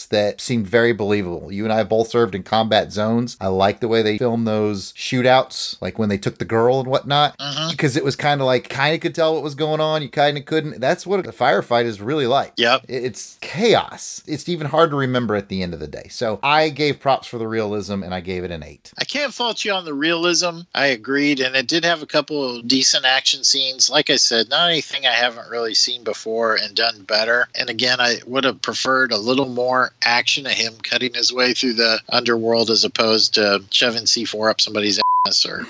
that 0.07 0.41
seemed 0.41 0.67
very 0.67 0.93
believable. 0.93 1.51
You 1.51 1.63
and 1.63 1.73
I 1.73 1.83
both 1.83 2.09
served 2.09 2.35
in 2.35 2.43
combat 2.43 2.91
zones. 2.91 3.37
I 3.39 3.47
like 3.47 3.79
the 3.79 3.87
way 3.87 4.01
they 4.01 4.17
filmed 4.17 4.47
those 4.47 4.93
shootouts, 4.93 5.81
like 5.81 5.99
when 5.99 6.09
they 6.09 6.17
took 6.17 6.37
the 6.37 6.45
girl 6.45 6.79
and 6.79 6.87
whatnot, 6.89 7.37
mm-hmm. 7.37 7.71
because 7.71 7.95
it 7.95 8.03
was 8.03 8.15
kind 8.15 8.41
of 8.41 8.47
like 8.47 8.69
kind 8.69 8.95
of 8.95 9.01
could 9.01 9.15
tell 9.15 9.33
what 9.33 9.43
was 9.43 9.55
going 9.55 9.81
on. 9.81 10.01
You 10.01 10.09
kind 10.09 10.37
of 10.37 10.45
couldn't. 10.45 10.79
That's 10.79 11.05
what 11.05 11.25
a 11.25 11.31
firefight 11.31 11.85
is 11.85 12.01
really 12.01 12.27
like. 12.27 12.53
Yep. 12.57 12.85
It's 12.87 13.37
chaos. 13.41 14.23
It's 14.27 14.47
even 14.49 14.67
hard 14.67 14.91
to 14.91 14.95
remember 14.95 15.35
at 15.35 15.49
the 15.49 15.61
end 15.61 15.73
of 15.73 15.79
the 15.79 15.87
day. 15.87 16.07
So 16.09 16.39
I 16.43 16.69
gave 16.69 16.99
props 16.99 17.27
for 17.27 17.37
the 17.37 17.47
realism 17.47 18.03
and 18.03 18.13
I 18.13 18.21
gave 18.21 18.43
it 18.43 18.51
an 18.51 18.63
eight. 18.63 18.91
I 18.97 19.05
can't 19.05 19.33
fault 19.33 19.65
you 19.65 19.73
on 19.73 19.85
the 19.85 19.93
realism. 19.93 20.61
I 20.73 20.87
agreed, 20.87 21.39
and 21.39 21.55
it 21.55 21.67
did 21.67 21.83
have 21.83 22.01
a 22.01 22.07
couple 22.07 22.57
of 22.57 22.67
decent 22.67 23.05
action 23.05 23.43
scenes. 23.43 23.89
Like 23.89 24.09
I 24.09 24.15
said, 24.15 24.49
not 24.49 24.69
anything 24.69 25.05
I 25.05 25.13
haven't 25.13 25.49
really 25.49 25.73
seen 25.73 26.03
before 26.03 26.55
and 26.55 26.75
done 26.75 27.03
better. 27.03 27.47
And 27.55 27.69
again, 27.69 27.99
I 27.99 28.17
would 28.25 28.43
have 28.43 28.61
preferred 28.61 29.11
a 29.11 29.17
little 29.17 29.48
more 29.49 29.91
action 30.03 30.45
of 30.45 30.53
him 30.53 30.73
cutting 30.83 31.13
his 31.13 31.33
way 31.33 31.53
through 31.53 31.73
the 31.73 31.99
underworld 32.09 32.69
as 32.69 32.83
opposed 32.83 33.33
to 33.35 33.63
shoving 33.71 34.03
C4 34.03 34.49
up 34.49 34.61
somebody's 34.61 34.99
or, 35.45 35.65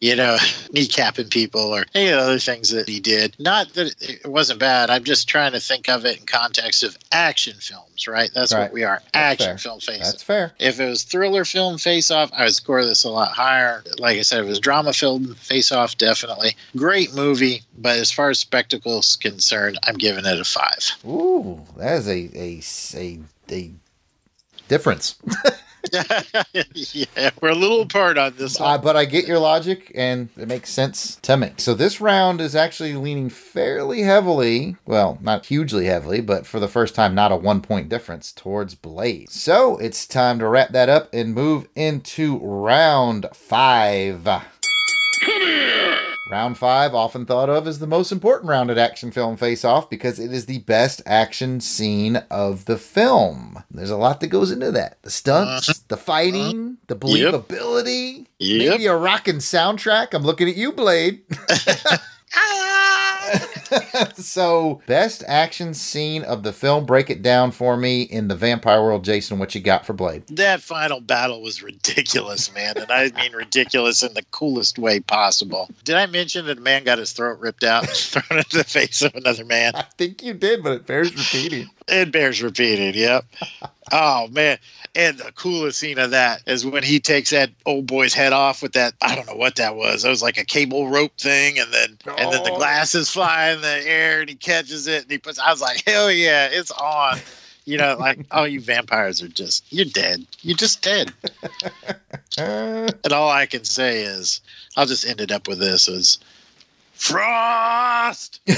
you 0.00 0.14
know, 0.14 0.36
kneecapping 0.74 1.30
people 1.30 1.60
or 1.74 1.84
any 1.94 2.12
other 2.12 2.38
things 2.38 2.68
that 2.70 2.88
he 2.88 3.00
did. 3.00 3.34
Not 3.38 3.72
that 3.74 3.94
it 4.00 4.26
wasn't 4.26 4.60
bad. 4.60 4.90
I'm 4.90 5.04
just 5.04 5.28
trying 5.28 5.52
to 5.52 5.60
think 5.60 5.88
of 5.88 6.04
it 6.04 6.18
in 6.20 6.26
context 6.26 6.82
of 6.82 6.96
action 7.10 7.56
films, 7.58 8.06
right? 8.06 8.30
That's 8.34 8.52
Right. 8.52 8.62
what 8.64 8.72
we 8.72 8.84
are. 8.84 9.00
That's 9.14 9.40
action 9.42 9.46
fair. 9.46 9.58
film 9.58 9.80
face. 9.80 9.98
That's 10.02 10.22
fair. 10.22 10.52
If 10.58 10.80
it 10.80 10.88
was 10.88 11.02
thriller 11.04 11.44
film 11.44 11.78
face 11.78 12.10
off, 12.10 12.30
I 12.34 12.44
would 12.44 12.54
score 12.54 12.84
this 12.84 13.04
a 13.04 13.10
lot 13.10 13.32
higher. 13.32 13.82
Like 13.98 14.18
I 14.18 14.22
said, 14.22 14.40
if 14.40 14.46
it 14.46 14.48
was 14.48 14.60
drama 14.60 14.92
film 14.92 15.34
face 15.36 15.72
off, 15.72 15.96
definitely. 15.96 16.54
Great 16.76 17.14
movie, 17.14 17.62
but 17.78 17.96
as 17.98 18.10
far 18.12 18.30
as 18.30 18.38
spectacles 18.38 19.16
concerned, 19.16 19.78
I'm 19.84 19.96
giving 19.96 20.26
it 20.26 20.40
a 20.40 20.44
five. 20.44 20.90
Ooh, 21.06 21.60
that 21.78 21.96
is 21.96 22.06
a 22.08 22.30
a 22.36 22.60
a, 23.00 23.18
a 23.50 23.70
difference. 24.68 25.14
yeah, 26.74 27.30
we're 27.40 27.50
a 27.50 27.54
little 27.54 27.82
apart 27.82 28.18
on 28.18 28.34
this 28.36 28.60
Uh, 28.60 28.78
but 28.78 28.96
I 28.96 29.04
get 29.04 29.26
your 29.26 29.38
logic, 29.38 29.90
and 29.94 30.28
it 30.36 30.48
makes 30.48 30.70
sense 30.70 31.16
to 31.22 31.36
me. 31.36 31.52
So 31.56 31.74
this 31.74 32.00
round 32.00 32.40
is 32.40 32.54
actually 32.54 32.94
leaning 32.94 33.30
fairly 33.30 34.02
heavily, 34.02 34.76
well, 34.86 35.18
not 35.20 35.46
hugely 35.46 35.86
heavily, 35.86 36.20
but 36.20 36.46
for 36.46 36.60
the 36.60 36.68
first 36.68 36.94
time, 36.94 37.14
not 37.14 37.32
a 37.32 37.36
one 37.36 37.62
point 37.62 37.88
difference 37.88 38.32
towards 38.32 38.74
Blade. 38.74 39.30
So 39.30 39.78
it's 39.78 40.06
time 40.06 40.38
to 40.38 40.48
wrap 40.48 40.70
that 40.70 40.88
up 40.88 41.08
and 41.12 41.34
move 41.34 41.68
into 41.74 42.38
round 42.38 43.26
five. 43.32 44.28
Round 46.30 46.56
five, 46.56 46.94
often 46.94 47.26
thought 47.26 47.50
of 47.50 47.66
as 47.66 47.80
the 47.80 47.88
most 47.88 48.12
important 48.12 48.48
round 48.48 48.70
at 48.70 48.78
Action 48.78 49.10
Film 49.10 49.36
Face 49.36 49.64
Off 49.64 49.90
because 49.90 50.20
it 50.20 50.32
is 50.32 50.46
the 50.46 50.60
best 50.60 51.02
action 51.04 51.60
scene 51.60 52.22
of 52.30 52.66
the 52.66 52.78
film. 52.78 53.64
There's 53.68 53.90
a 53.90 53.96
lot 53.96 54.20
that 54.20 54.28
goes 54.28 54.52
into 54.52 54.70
that 54.70 55.02
the 55.02 55.10
stunts, 55.10 55.68
uh-huh. 55.68 55.78
the 55.88 55.96
fighting, 55.96 56.78
uh-huh. 56.78 56.84
the 56.86 56.96
believability, 56.96 58.26
Yep. 58.38 58.70
maybe 58.70 58.86
a 58.86 58.96
rockin' 58.96 59.38
soundtrack. 59.38 60.14
I'm 60.14 60.22
looking 60.22 60.48
at 60.48 60.54
you, 60.54 60.70
Blade. 60.70 61.22
so, 64.14 64.80
best 64.86 65.22
action 65.26 65.74
scene 65.74 66.22
of 66.22 66.42
the 66.42 66.52
film. 66.52 66.86
Break 66.86 67.10
it 67.10 67.22
down 67.22 67.50
for 67.50 67.76
me 67.76 68.02
in 68.02 68.28
the 68.28 68.34
vampire 68.34 68.82
world, 68.82 69.04
Jason. 69.04 69.38
What 69.38 69.54
you 69.54 69.60
got 69.60 69.86
for 69.86 69.92
Blade? 69.92 70.26
That 70.28 70.60
final 70.60 71.00
battle 71.00 71.42
was 71.42 71.62
ridiculous, 71.62 72.52
man. 72.54 72.76
And 72.76 72.90
I 72.90 73.10
mean 73.16 73.32
ridiculous 73.32 74.02
in 74.02 74.14
the 74.14 74.24
coolest 74.30 74.78
way 74.78 75.00
possible. 75.00 75.68
Did 75.84 75.96
I 75.96 76.06
mention 76.06 76.46
that 76.46 76.58
a 76.58 76.60
man 76.60 76.84
got 76.84 76.98
his 76.98 77.12
throat 77.12 77.38
ripped 77.38 77.64
out 77.64 77.86
and 77.86 77.92
thrown 77.96 78.38
into 78.38 78.58
the 78.58 78.64
face 78.64 79.02
of 79.02 79.14
another 79.14 79.44
man? 79.44 79.72
I 79.74 79.82
think 79.96 80.22
you 80.22 80.34
did, 80.34 80.62
but 80.62 80.72
it 80.72 80.86
bears 80.86 81.14
repeating. 81.14 81.68
It 81.88 82.12
bears 82.12 82.42
repeating. 82.42 82.94
Yep. 82.94 83.24
oh 83.92 84.28
man! 84.28 84.58
And 84.94 85.18
the 85.18 85.30
coolest 85.32 85.78
scene 85.78 85.98
of 85.98 86.10
that 86.10 86.42
is 86.46 86.66
when 86.66 86.82
he 86.82 86.98
takes 86.98 87.30
that 87.30 87.50
old 87.64 87.86
boy's 87.86 88.12
head 88.12 88.32
off 88.32 88.60
with 88.60 88.72
that. 88.72 88.94
I 89.00 89.14
don't 89.14 89.26
know 89.28 89.36
what 89.36 89.54
that 89.56 89.76
was. 89.76 90.04
It 90.04 90.08
was 90.08 90.22
like 90.22 90.36
a 90.36 90.44
cable 90.44 90.88
rope 90.88 91.16
thing, 91.16 91.58
and 91.60 91.72
then 91.72 91.96
and 92.18 92.32
then 92.32 92.42
the 92.42 92.50
Oh. 92.50 92.56
glasses 92.56 93.08
fly 93.08 93.50
in 93.50 93.60
the 93.60 93.88
air, 93.88 94.20
and 94.20 94.28
he 94.28 94.34
catches 94.34 94.88
it, 94.88 95.02
and 95.02 95.10
he 95.10 95.18
puts. 95.18 95.38
I 95.38 95.50
was 95.52 95.60
like, 95.60 95.84
hell 95.86 96.10
yeah, 96.10 96.48
it's 96.50 96.72
on. 96.72 97.18
You 97.66 97.78
know, 97.78 97.96
like, 97.98 98.18
oh, 98.32 98.44
you 98.44 98.60
vampires 98.60 99.22
are 99.22 99.28
just, 99.28 99.64
you're 99.72 99.84
dead. 99.84 100.26
You're 100.42 100.56
just 100.56 100.82
dead. 100.82 101.12
and 102.38 103.12
all 103.12 103.30
I 103.30 103.46
can 103.46 103.62
say 103.64 104.02
is, 104.02 104.40
I'll 104.76 104.86
just 104.86 105.06
end 105.06 105.20
it 105.20 105.30
up 105.30 105.46
with 105.46 105.58
this 105.60 105.86
is 105.86 106.18
Frost. 106.94 108.40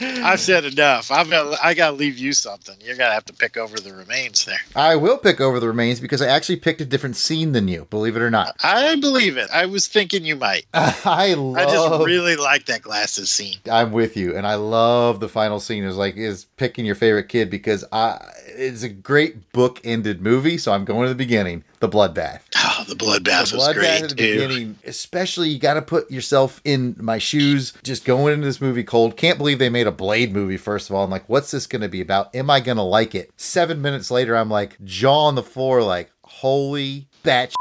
I've 0.00 0.40
said 0.40 0.64
enough. 0.64 1.10
I've 1.10 1.30
got. 1.30 1.58
I 1.62 1.74
got 1.74 1.90
to 1.90 1.96
leave 1.96 2.18
you 2.18 2.32
something. 2.32 2.76
You're 2.80 2.96
gonna 2.96 3.14
have 3.14 3.24
to 3.26 3.32
pick 3.32 3.56
over 3.56 3.78
the 3.78 3.92
remains 3.92 4.44
there. 4.44 4.58
I 4.74 4.96
will 4.96 5.18
pick 5.18 5.40
over 5.40 5.60
the 5.60 5.68
remains 5.68 6.00
because 6.00 6.20
I 6.20 6.26
actually 6.26 6.56
picked 6.56 6.80
a 6.80 6.84
different 6.84 7.16
scene 7.16 7.52
than 7.52 7.68
you, 7.68 7.86
believe 7.90 8.16
it 8.16 8.22
or 8.22 8.30
not. 8.30 8.56
I 8.62 8.96
believe 8.96 9.36
it. 9.36 9.48
I 9.52 9.66
was 9.66 9.86
thinking 9.86 10.24
you 10.24 10.36
might. 10.36 10.66
I 10.74 11.34
love 11.34 11.56
I 11.56 11.64
just 11.64 12.04
really 12.04 12.36
like 12.36 12.66
that 12.66 12.82
glasses 12.82 13.30
scene. 13.30 13.58
I'm 13.70 13.92
with 13.92 14.16
you, 14.16 14.36
and 14.36 14.46
I 14.46 14.56
love 14.56 15.20
the 15.20 15.28
final 15.28 15.60
scene 15.60 15.84
is 15.84 15.96
like 15.96 16.16
is 16.16 16.46
picking 16.56 16.84
your 16.84 16.96
favorite 16.96 17.28
kid 17.28 17.50
because 17.50 17.84
I 17.92 18.18
it's 18.56 18.82
a 18.82 18.88
great 18.88 19.52
book 19.52 19.80
ended 19.84 20.20
movie. 20.22 20.58
So 20.58 20.72
I'm 20.72 20.84
going 20.84 21.02
to 21.04 21.08
the 21.08 21.14
beginning, 21.14 21.64
the 21.80 21.88
bloodbath. 21.88 22.40
Oh, 22.56 22.84
the 22.88 22.94
bloodbath 22.94 23.50
The 23.50 23.56
was 23.56 23.68
bloodbath 23.68 23.74
great 23.74 24.02
at 24.02 24.08
the 24.10 24.14
too. 24.16 24.32
beginning, 24.32 24.78
especially 24.84 25.50
you 25.50 25.58
got 25.58 25.74
to 25.74 25.82
put 25.82 26.10
yourself 26.10 26.60
in 26.64 26.96
my 26.98 27.18
shoes. 27.18 27.72
Just 27.82 28.04
going 28.04 28.34
into 28.34 28.46
this 28.46 28.60
movie 28.60 28.84
cold. 28.84 29.16
Can't 29.16 29.38
believe 29.38 29.58
they 29.58 29.68
made 29.68 29.86
a 29.86 29.92
Blade 29.92 30.32
movie. 30.32 30.56
First 30.56 30.88
of 30.90 30.96
all, 30.96 31.04
I'm 31.04 31.10
like, 31.10 31.28
what's 31.28 31.50
this 31.50 31.66
going 31.66 31.82
to 31.82 31.88
be 31.88 32.00
about? 32.00 32.34
Am 32.34 32.50
I 32.50 32.60
going 32.60 32.76
to 32.76 32.82
like 32.82 33.14
it? 33.14 33.30
Seven 33.36 33.82
minutes 33.82 34.10
later, 34.10 34.36
I'm 34.36 34.50
like 34.50 34.82
jaw 34.84 35.26
on 35.26 35.34
the 35.34 35.42
floor, 35.42 35.82
like 35.82 36.10
holy 36.22 37.06
bat. 37.22 37.54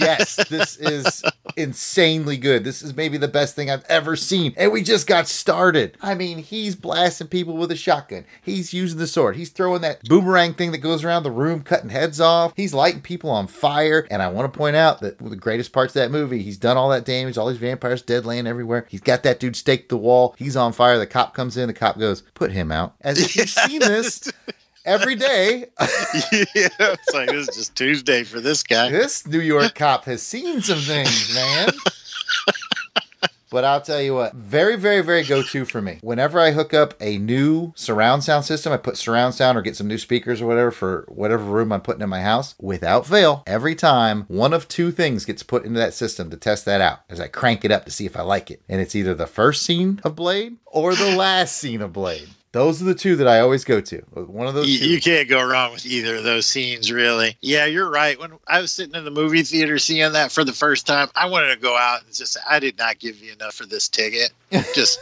Yes, 0.00 0.36
this 0.48 0.76
is 0.76 1.22
insanely 1.56 2.36
good. 2.36 2.64
This 2.64 2.82
is 2.82 2.96
maybe 2.96 3.18
the 3.18 3.28
best 3.28 3.54
thing 3.54 3.70
I've 3.70 3.84
ever 3.88 4.16
seen. 4.16 4.54
And 4.56 4.72
we 4.72 4.82
just 4.82 5.06
got 5.06 5.28
started. 5.28 5.96
I 6.00 6.14
mean, 6.14 6.38
he's 6.38 6.74
blasting 6.74 7.28
people 7.28 7.56
with 7.56 7.70
a 7.70 7.76
shotgun. 7.76 8.24
He's 8.42 8.72
using 8.72 8.98
the 8.98 9.06
sword. 9.06 9.36
He's 9.36 9.50
throwing 9.50 9.82
that 9.82 10.02
boomerang 10.08 10.54
thing 10.54 10.72
that 10.72 10.78
goes 10.78 11.04
around 11.04 11.22
the 11.22 11.30
room, 11.30 11.62
cutting 11.62 11.90
heads 11.90 12.20
off. 12.20 12.52
He's 12.56 12.74
lighting 12.74 13.02
people 13.02 13.30
on 13.30 13.46
fire. 13.46 14.06
And 14.10 14.22
I 14.22 14.28
want 14.28 14.52
to 14.52 14.56
point 14.56 14.76
out 14.76 15.00
that 15.00 15.18
the 15.18 15.36
greatest 15.36 15.72
parts 15.72 15.94
of 15.94 16.00
that 16.00 16.10
movie, 16.10 16.42
he's 16.42 16.58
done 16.58 16.76
all 16.76 16.88
that 16.90 17.04
damage, 17.04 17.36
all 17.36 17.48
these 17.48 17.58
vampires 17.58 18.02
dead 18.02 18.24
laying 18.24 18.46
everywhere. 18.46 18.86
He's 18.88 19.00
got 19.00 19.22
that 19.24 19.40
dude 19.40 19.56
staked 19.56 19.88
the 19.88 19.96
wall. 19.96 20.34
He's 20.38 20.56
on 20.56 20.72
fire. 20.72 20.98
The 20.98 21.06
cop 21.06 21.34
comes 21.34 21.56
in. 21.56 21.66
The 21.66 21.74
cop 21.74 21.98
goes, 21.98 22.22
put 22.34 22.52
him 22.52 22.72
out. 22.72 22.94
As 23.00 23.20
if 23.20 23.36
you've 23.36 23.50
seen 23.50 23.80
this 23.80 24.30
every 24.84 25.14
day. 25.14 25.66
yeah, 25.80 26.68
it's 26.78 27.14
like 27.14 27.28
this 27.28 27.48
is 27.48 27.56
just 27.56 27.76
Tuesday 27.76 28.24
for 28.24 28.40
this 28.40 28.62
guy. 28.62 28.90
This 28.90 29.26
New 29.26 29.40
York 29.40 29.74
cop 29.74 30.04
has 30.04 30.22
seen 30.22 30.60
some 30.60 30.78
things, 30.78 31.34
man. 31.34 31.70
But 33.50 33.64
I'll 33.64 33.80
tell 33.80 34.00
you 34.00 34.14
what, 34.14 34.32
very, 34.34 34.76
very, 34.76 35.02
very 35.02 35.24
go 35.24 35.42
to 35.42 35.64
for 35.64 35.82
me. 35.82 35.98
Whenever 36.02 36.38
I 36.38 36.52
hook 36.52 36.72
up 36.72 36.94
a 37.00 37.18
new 37.18 37.72
surround 37.74 38.22
sound 38.22 38.44
system, 38.44 38.72
I 38.72 38.76
put 38.76 38.96
surround 38.96 39.34
sound 39.34 39.58
or 39.58 39.62
get 39.62 39.76
some 39.76 39.88
new 39.88 39.98
speakers 39.98 40.40
or 40.40 40.46
whatever 40.46 40.70
for 40.70 41.04
whatever 41.08 41.42
room 41.42 41.72
I'm 41.72 41.80
putting 41.80 42.00
in 42.02 42.08
my 42.08 42.22
house. 42.22 42.54
Without 42.60 43.06
fail, 43.06 43.42
every 43.48 43.74
time 43.74 44.24
one 44.28 44.52
of 44.52 44.68
two 44.68 44.92
things 44.92 45.24
gets 45.24 45.42
put 45.42 45.64
into 45.64 45.80
that 45.80 45.94
system 45.94 46.30
to 46.30 46.36
test 46.36 46.64
that 46.66 46.80
out 46.80 47.00
as 47.10 47.18
I 47.18 47.26
crank 47.26 47.64
it 47.64 47.72
up 47.72 47.84
to 47.86 47.90
see 47.90 48.06
if 48.06 48.16
I 48.16 48.22
like 48.22 48.52
it. 48.52 48.62
And 48.68 48.80
it's 48.80 48.94
either 48.94 49.14
the 49.14 49.26
first 49.26 49.64
scene 49.64 50.00
of 50.04 50.14
Blade 50.14 50.56
or 50.66 50.94
the 50.94 51.16
last 51.16 51.56
scene 51.56 51.82
of 51.82 51.92
Blade. 51.92 52.28
Those 52.52 52.82
are 52.82 52.84
the 52.84 52.94
two 52.94 53.14
that 53.16 53.28
I 53.28 53.40
always 53.40 53.64
go 53.64 53.80
to. 53.80 53.98
One 54.12 54.48
of 54.48 54.54
those 54.54 54.68
You, 54.68 54.88
you 54.88 55.00
can't 55.00 55.28
go 55.28 55.44
wrong 55.46 55.72
with 55.72 55.86
either 55.86 56.16
of 56.16 56.24
those 56.24 56.46
scenes, 56.46 56.90
really. 56.90 57.36
Yeah, 57.40 57.66
you're 57.66 57.88
right. 57.88 58.18
When 58.18 58.32
I 58.48 58.60
was 58.60 58.72
sitting 58.72 58.94
in 58.94 59.04
the 59.04 59.10
movie 59.10 59.42
theater 59.42 59.78
seeing 59.78 60.12
that 60.12 60.32
for 60.32 60.42
the 60.42 60.52
first 60.52 60.86
time, 60.86 61.08
I 61.14 61.26
wanted 61.26 61.54
to 61.54 61.60
go 61.60 61.76
out 61.76 62.02
and 62.04 62.12
just 62.12 62.32
say, 62.32 62.40
I 62.48 62.58
did 62.58 62.76
not 62.76 62.98
give 62.98 63.22
you 63.22 63.32
enough 63.32 63.54
for 63.54 63.66
this 63.66 63.88
ticket. 63.88 64.32
Just 64.74 64.98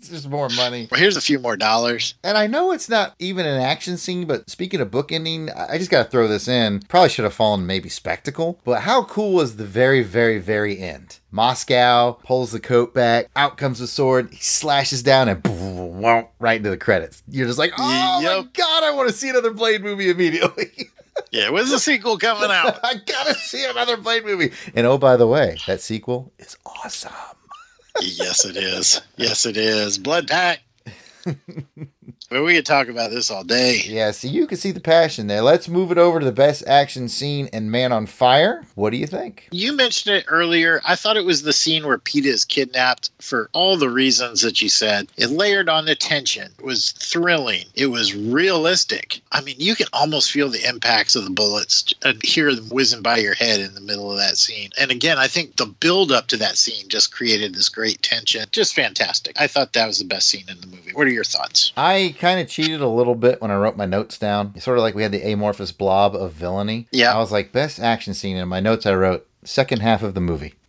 just 0.00 0.28
more 0.28 0.48
money. 0.50 0.88
well, 0.90 0.98
here's 0.98 1.16
a 1.16 1.20
few 1.20 1.38
more 1.38 1.56
dollars. 1.56 2.14
And 2.24 2.38
I 2.38 2.46
know 2.46 2.72
it's 2.72 2.88
not 2.88 3.14
even 3.18 3.44
an 3.46 3.60
action 3.60 3.96
scene, 3.98 4.26
but 4.26 4.48
speaking 4.48 4.80
of 4.80 4.90
bookending, 4.90 5.54
I 5.54 5.76
just 5.78 5.90
got 5.90 6.04
to 6.04 6.10
throw 6.10 6.26
this 6.26 6.48
in. 6.48 6.80
Probably 6.88 7.10
should 7.10 7.24
have 7.24 7.34
fallen 7.34 7.66
maybe 7.66 7.88
spectacle, 7.88 8.58
but 8.64 8.82
how 8.82 9.04
cool 9.04 9.34
was 9.34 9.56
the 9.56 9.66
very, 9.66 10.02
very, 10.02 10.38
very 10.38 10.78
end? 10.78 11.17
Moscow 11.30 12.12
pulls 12.24 12.52
the 12.52 12.60
coat 12.60 12.94
back, 12.94 13.28
out 13.36 13.58
comes 13.58 13.78
the 13.78 13.86
sword, 13.86 14.30
he 14.32 14.42
slashes 14.42 15.02
down, 15.02 15.28
and 15.28 15.42
boom, 15.42 16.00
right 16.38 16.56
into 16.56 16.70
the 16.70 16.76
credits. 16.76 17.22
You're 17.28 17.46
just 17.46 17.58
like, 17.58 17.72
oh 17.78 18.22
my 18.22 18.48
god, 18.52 18.82
I 18.82 18.92
want 18.92 19.08
to 19.08 19.14
see 19.14 19.28
another 19.28 19.52
Blade 19.52 19.82
movie 19.82 20.10
immediately. 20.10 20.90
Yeah, 21.32 21.50
when's 21.50 21.70
the 21.70 21.80
sequel 21.80 22.16
coming 22.16 22.48
out? 22.48 22.78
I 22.84 22.94
gotta 23.04 23.34
see 23.34 23.64
another 23.64 23.96
Blade 23.96 24.24
movie. 24.24 24.52
And 24.74 24.86
oh, 24.86 24.98
by 24.98 25.16
the 25.16 25.26
way, 25.26 25.58
that 25.66 25.80
sequel 25.80 26.32
is 26.38 26.56
awesome. 26.64 27.12
yes, 28.00 28.44
it 28.44 28.56
is. 28.56 29.00
Yes, 29.16 29.44
it 29.44 29.56
is. 29.56 29.98
Blood 29.98 30.28
pack. 30.28 30.60
Well, 32.30 32.44
we 32.44 32.56
could 32.56 32.66
talk 32.66 32.88
about 32.88 33.10
this 33.10 33.30
all 33.30 33.42
day. 33.42 33.80
Yeah, 33.86 34.10
so 34.10 34.28
you 34.28 34.46
can 34.46 34.58
see 34.58 34.70
the 34.70 34.80
passion 34.80 35.28
there. 35.28 35.40
Let's 35.40 35.66
move 35.66 35.90
it 35.90 35.96
over 35.96 36.20
to 36.20 36.26
the 36.26 36.30
best 36.30 36.62
action 36.66 37.08
scene 37.08 37.48
in 37.54 37.70
Man 37.70 37.90
on 37.90 38.04
Fire. 38.04 38.66
What 38.74 38.90
do 38.90 38.98
you 38.98 39.06
think? 39.06 39.48
You 39.50 39.72
mentioned 39.72 40.16
it 40.16 40.26
earlier. 40.28 40.82
I 40.86 40.94
thought 40.94 41.16
it 41.16 41.24
was 41.24 41.42
the 41.42 41.54
scene 41.54 41.86
where 41.86 41.96
Pita 41.96 42.28
is 42.28 42.44
kidnapped 42.44 43.10
for 43.18 43.48
all 43.54 43.78
the 43.78 43.88
reasons 43.88 44.42
that 44.42 44.60
you 44.60 44.68
said. 44.68 45.08
It 45.16 45.30
layered 45.30 45.70
on 45.70 45.86
the 45.86 45.94
tension. 45.94 46.52
It 46.58 46.64
was 46.66 46.90
thrilling. 46.92 47.64
It 47.74 47.86
was 47.86 48.14
realistic. 48.14 49.22
I 49.32 49.40
mean, 49.40 49.56
you 49.58 49.74
can 49.74 49.86
almost 49.94 50.30
feel 50.30 50.50
the 50.50 50.68
impacts 50.68 51.16
of 51.16 51.24
the 51.24 51.30
bullets 51.30 51.94
and 52.04 52.22
hear 52.22 52.54
them 52.54 52.68
whizzing 52.68 53.00
by 53.00 53.16
your 53.16 53.34
head 53.34 53.60
in 53.60 53.72
the 53.72 53.80
middle 53.80 54.12
of 54.12 54.18
that 54.18 54.36
scene. 54.36 54.68
And 54.78 54.90
again, 54.90 55.16
I 55.16 55.28
think 55.28 55.56
the 55.56 55.64
build 55.64 56.12
up 56.12 56.26
to 56.26 56.36
that 56.36 56.58
scene 56.58 56.88
just 56.88 57.10
created 57.10 57.54
this 57.54 57.70
great 57.70 58.02
tension. 58.02 58.44
Just 58.52 58.74
fantastic. 58.74 59.40
I 59.40 59.46
thought 59.46 59.72
that 59.72 59.86
was 59.86 59.98
the 59.98 60.04
best 60.04 60.28
scene 60.28 60.44
in 60.46 60.60
the 60.60 60.66
movie. 60.66 60.92
What 60.92 61.06
are 61.06 61.10
your 61.10 61.24
thoughts? 61.24 61.72
I 61.74 62.16
kind 62.18 62.40
of 62.40 62.48
cheated 62.48 62.80
a 62.80 62.88
little 62.88 63.14
bit 63.14 63.40
when 63.40 63.50
I 63.50 63.56
wrote 63.56 63.76
my 63.76 63.86
notes 63.86 64.18
down. 64.18 64.52
It's 64.54 64.64
sort 64.64 64.78
of 64.78 64.82
like 64.82 64.94
we 64.94 65.02
had 65.02 65.12
the 65.12 65.30
amorphous 65.30 65.72
blob 65.72 66.14
of 66.14 66.32
villainy. 66.32 66.86
Yeah. 66.92 67.14
I 67.14 67.18
was 67.18 67.32
like, 67.32 67.52
best 67.52 67.80
action 67.80 68.14
scene. 68.14 68.36
In 68.36 68.48
my 68.48 68.60
notes, 68.60 68.86
I 68.86 68.94
wrote 68.94 69.26
second 69.44 69.80
half 69.80 70.02
of 70.02 70.14
the 70.14 70.20
movie. 70.20 70.54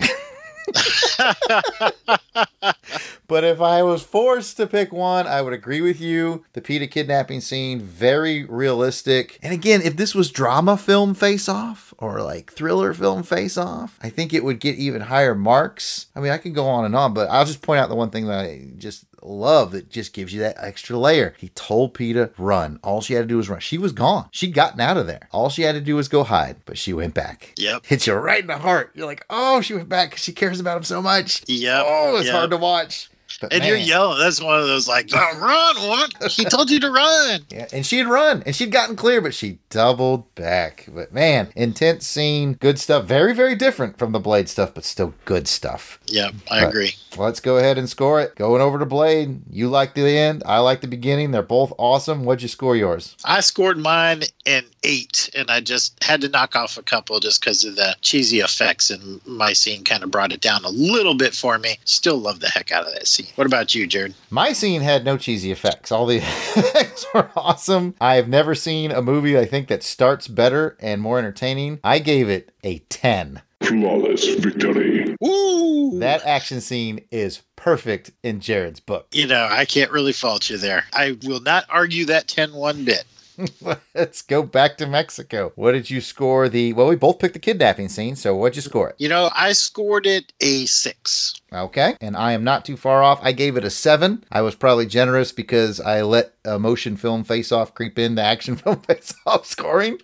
but 3.28 3.44
if 3.44 3.62
I 3.62 3.84
was 3.84 4.04
forced 4.04 4.58
to 4.58 4.68
pick 4.68 4.92
one, 4.92 5.28
I 5.28 5.42
would 5.42 5.54
agree 5.54 5.82
with 5.82 6.00
you. 6.00 6.46
The 6.54 6.62
Pita 6.62 6.88
kidnapping 6.88 7.42
scene, 7.42 7.82
very 7.82 8.46
realistic. 8.46 9.40
And 9.42 9.54
again, 9.54 9.82
if 9.82 9.98
this 9.98 10.16
was 10.16 10.32
drama 10.32 10.78
film 10.78 11.14
face 11.14 11.50
off 11.50 11.94
or 11.98 12.22
like 12.22 12.54
thriller 12.54 12.94
film 12.94 13.24
face 13.24 13.58
off, 13.58 13.98
I 14.02 14.10
think 14.10 14.34
it 14.34 14.44
would 14.44 14.60
get 14.60 14.76
even 14.76 15.02
higher 15.02 15.36
marks. 15.36 16.08
I 16.16 16.20
mean, 16.20 16.32
I 16.32 16.38
can 16.38 16.54
go 16.54 16.68
on 16.68 16.86
and 16.86 16.96
on, 16.96 17.14
but 17.14 17.30
I'll 17.30 17.46
just 17.46 17.62
point 17.62 17.80
out 17.80 17.90
the 17.90 17.96
one 17.96 18.12
thing 18.12 18.28
that 18.28 18.40
I 18.40 18.68
just 18.78 19.06
love 19.22 19.72
that 19.72 19.90
just 19.90 20.14
gives 20.14 20.34
you 20.34 20.40
that 20.42 20.58
extra 20.60 20.98
layer. 20.98 21.34
He 21.38 21.50
told 21.50 21.94
Pita, 21.94 22.32
run. 22.38 22.80
All 22.84 23.02
she 23.02 23.14
had 23.14 23.22
to 23.22 23.28
do 23.28 23.38
was 23.38 23.50
run. 23.50 23.60
She 23.60 23.78
was 23.78 23.92
gone. 23.92 24.28
She'd 24.32 24.54
gotten 24.54 24.80
out 24.82 24.98
of 24.98 25.08
there. 25.08 25.28
All 25.32 25.50
she 25.50 25.64
had 25.64 25.76
to 25.76 25.82
do 25.82 25.96
was 25.96 26.08
go 26.08 26.24
hide, 26.24 26.58
but 26.66 26.78
she 26.78 26.94
went 26.94 27.14
back. 27.14 27.54
Yep. 27.58 27.86
Hits 27.86 28.08
you 28.08 28.14
right 28.14 28.42
in 28.42 28.48
the 28.48 28.58
heart. 28.58 28.92
You're 28.96 29.06
like, 29.06 29.26
oh, 29.30 29.62
she 29.62 29.74
went 29.74 29.90
back 29.90 30.12
because 30.12 30.24
she 30.24 30.32
cares 30.34 30.60
about 30.60 30.78
him 30.78 30.84
so 30.84 31.02
much. 31.02 31.44
Yep. 31.48 31.86
Oh, 31.88 32.16
it's 32.18 32.26
Yep. 32.28 32.36
hard 32.36 32.50
to 32.52 32.58
watch. 32.58 33.10
But 33.42 33.54
And 33.54 33.64
you're 33.66 33.78
yelling. 33.78 34.20
That's 34.20 34.42
one 34.42 34.60
of 34.60 34.68
those 34.68 34.88
like, 34.88 35.10
"Oh, 35.14 35.40
run, 35.40 35.88
woman. 35.88 36.10
He 36.30 36.46
told 36.46 36.70
you 36.70 36.80
to 36.82 36.90
run. 36.92 37.42
Yeah, 37.50 37.68
and 37.74 37.86
she'd 37.86 38.04
run 38.06 38.44
and 38.46 38.56
she'd 38.56 38.72
gotten 38.72 38.96
clear, 38.96 39.22
but 39.22 39.34
she 39.34 39.58
doubled 39.70 40.34
back. 40.36 40.86
But 40.94 41.14
man, 41.14 41.50
intense 41.56 42.06
scene, 42.06 42.54
good 42.54 42.80
stuff. 42.80 43.06
Very, 43.06 43.34
very 43.34 43.56
different 43.56 43.98
from 43.98 44.12
the 44.12 44.20
Blade 44.20 44.50
stuff, 44.50 44.74
but 44.74 44.84
still 44.86 45.14
good 45.26 45.48
stuff. 45.48 46.00
Yeah, 46.06 46.30
I 46.50 46.62
But 46.62 46.70
agree. 46.70 46.96
Let's 47.18 47.40
go 47.40 47.58
ahead 47.58 47.78
and 47.78 47.90
score 47.90 48.22
it. 48.22 48.36
Going 48.36 48.62
over 48.62 48.78
to 48.80 48.86
Blade. 48.86 49.42
You 49.50 49.68
like 49.70 49.94
the 49.96 50.08
end. 50.18 50.44
I 50.46 50.60
like 50.60 50.82
the 50.82 50.88
beginning. 50.88 51.32
They're 51.32 51.42
both 51.42 51.74
awesome. 51.78 52.24
What'd 52.24 52.42
you 52.44 52.48
score 52.48 52.76
yours? 52.76 53.16
I 53.26 53.40
scored 53.42 53.78
mine 53.78 54.24
an 54.46 54.64
eight, 54.84 55.30
and 55.36 55.50
I 55.50 55.60
just 55.62 56.02
had 56.04 56.22
to 56.22 56.30
knock 56.30 56.56
off 56.56 56.78
a 56.78 56.84
couple 56.84 57.20
just 57.20 57.42
because 57.42 57.64
of 57.64 57.76
the 57.76 57.96
cheesy 58.02 58.40
effects, 58.40 58.90
and 58.90 59.26
my 59.26 59.54
scene 59.54 59.84
kind 59.84 60.04
of 60.04 60.12
brought 60.12 60.32
it 60.32 60.42
down 60.42 60.64
a 60.66 60.70
little 60.70 61.16
bit 61.16 61.34
for 61.34 61.58
me. 61.58 61.78
Still 61.86 62.18
love 62.18 62.40
the 62.40 62.50
heck 62.50 62.72
out 62.72 62.86
of 62.88 62.94
that 62.94 63.08
scene. 63.08 63.19
What 63.36 63.48
about 63.48 63.76
you, 63.76 63.88
Jared? 63.88 64.14
My 64.30 64.54
scene 64.54 64.82
had 64.82 65.06
no 65.06 65.18
cheesy 65.18 65.52
effects. 65.52 65.92
All 65.92 66.06
the 66.06 66.18
effects 66.56 67.06
were 67.14 67.30
awesome. 67.36 67.96
I 68.00 68.16
have 68.16 68.28
never 68.28 68.56
seen 68.56 68.92
a 68.92 69.02
movie 69.02 69.38
I 69.38 69.46
think 69.46 69.68
that 69.68 69.84
starts 69.84 70.28
better 70.28 70.78
and 70.80 71.02
more 71.02 71.20
entertaining. 71.20 71.80
I 71.84 72.00
gave 72.00 72.30
it 72.30 72.52
a 72.64 72.80
10. 72.90 73.42
Flawless 73.62 74.36
victory. 74.36 75.16
Woo! 75.20 76.00
That 76.00 76.26
action 76.26 76.62
scene 76.62 77.02
is 77.12 77.42
perfect 77.56 78.12
in 78.24 78.40
Jared's 78.40 78.80
book. 78.80 79.08
You 79.12 79.28
know, 79.28 79.48
I 79.50 79.66
can't 79.66 79.92
really 79.92 80.14
fault 80.14 80.50
you 80.50 80.58
there. 80.58 80.86
I 80.94 81.18
will 81.24 81.42
not 81.42 81.66
argue 81.70 82.06
that 82.06 82.28
10 82.28 82.54
one 82.54 82.86
bit. 82.86 83.04
Let's 83.96 84.22
go 84.22 84.44
back 84.44 84.78
to 84.78 84.88
Mexico. 84.88 85.52
What 85.56 85.74
did 85.74 85.90
you 85.90 86.02
score 86.02 86.50
the 86.50 86.74
well 86.74 86.88
we 86.88 86.96
both 86.96 87.20
picked 87.20 87.34
the 87.34 87.40
kidnapping 87.40 87.90
scene, 87.90 88.16
so 88.16 88.36
what'd 88.36 88.56
you 88.56 88.62
score 88.62 88.90
it? 88.90 88.96
You 88.98 89.10
know, 89.10 89.30
I 89.36 89.54
scored 89.54 90.06
it 90.06 90.34
a 90.42 90.66
six. 90.66 91.40
Okay. 91.52 91.96
And 92.00 92.16
I 92.16 92.34
am 92.34 92.44
not 92.44 92.64
too 92.64 92.78
far 92.78 93.02
off. 93.04 93.20
I 93.24 93.32
gave 93.32 93.58
it 93.58 93.64
a 93.64 93.70
seven. 93.70 94.24
I 94.32 94.42
was 94.42 94.56
probably 94.56 94.86
generous 94.86 95.32
because 95.32 95.80
I 95.80 96.02
let 96.02 96.34
a 96.46 96.60
motion 96.60 96.96
film 96.96 97.24
face 97.24 97.52
off 97.52 97.74
creep 97.74 97.98
into 97.98 98.22
action 98.22 98.56
film 98.58 98.82
face 98.82 99.14
off 99.26 99.46
scoring. 99.46 100.00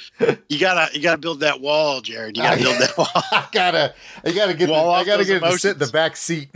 You 0.49 0.59
gotta, 0.59 0.95
you 0.95 1.03
gotta 1.03 1.19
build 1.19 1.41
that 1.41 1.61
wall, 1.61 2.01
Jared. 2.01 2.37
You 2.37 2.43
gotta 2.43 2.61
build 2.61 2.81
that 2.81 2.97
wall. 2.97 3.07
I 3.13 3.47
gotta 3.51 3.93
I 4.23 4.31
gotta 4.31 4.53
get 4.53 4.67
the, 4.67 4.71
Wall 4.71 4.91
I 4.91 5.03
gotta 5.03 5.25
get 5.25 5.37
it 5.37 5.45
to 5.45 5.57
sit 5.59 5.73
in 5.73 5.79
the 5.79 5.87
back 5.87 6.15
seat. 6.15 6.49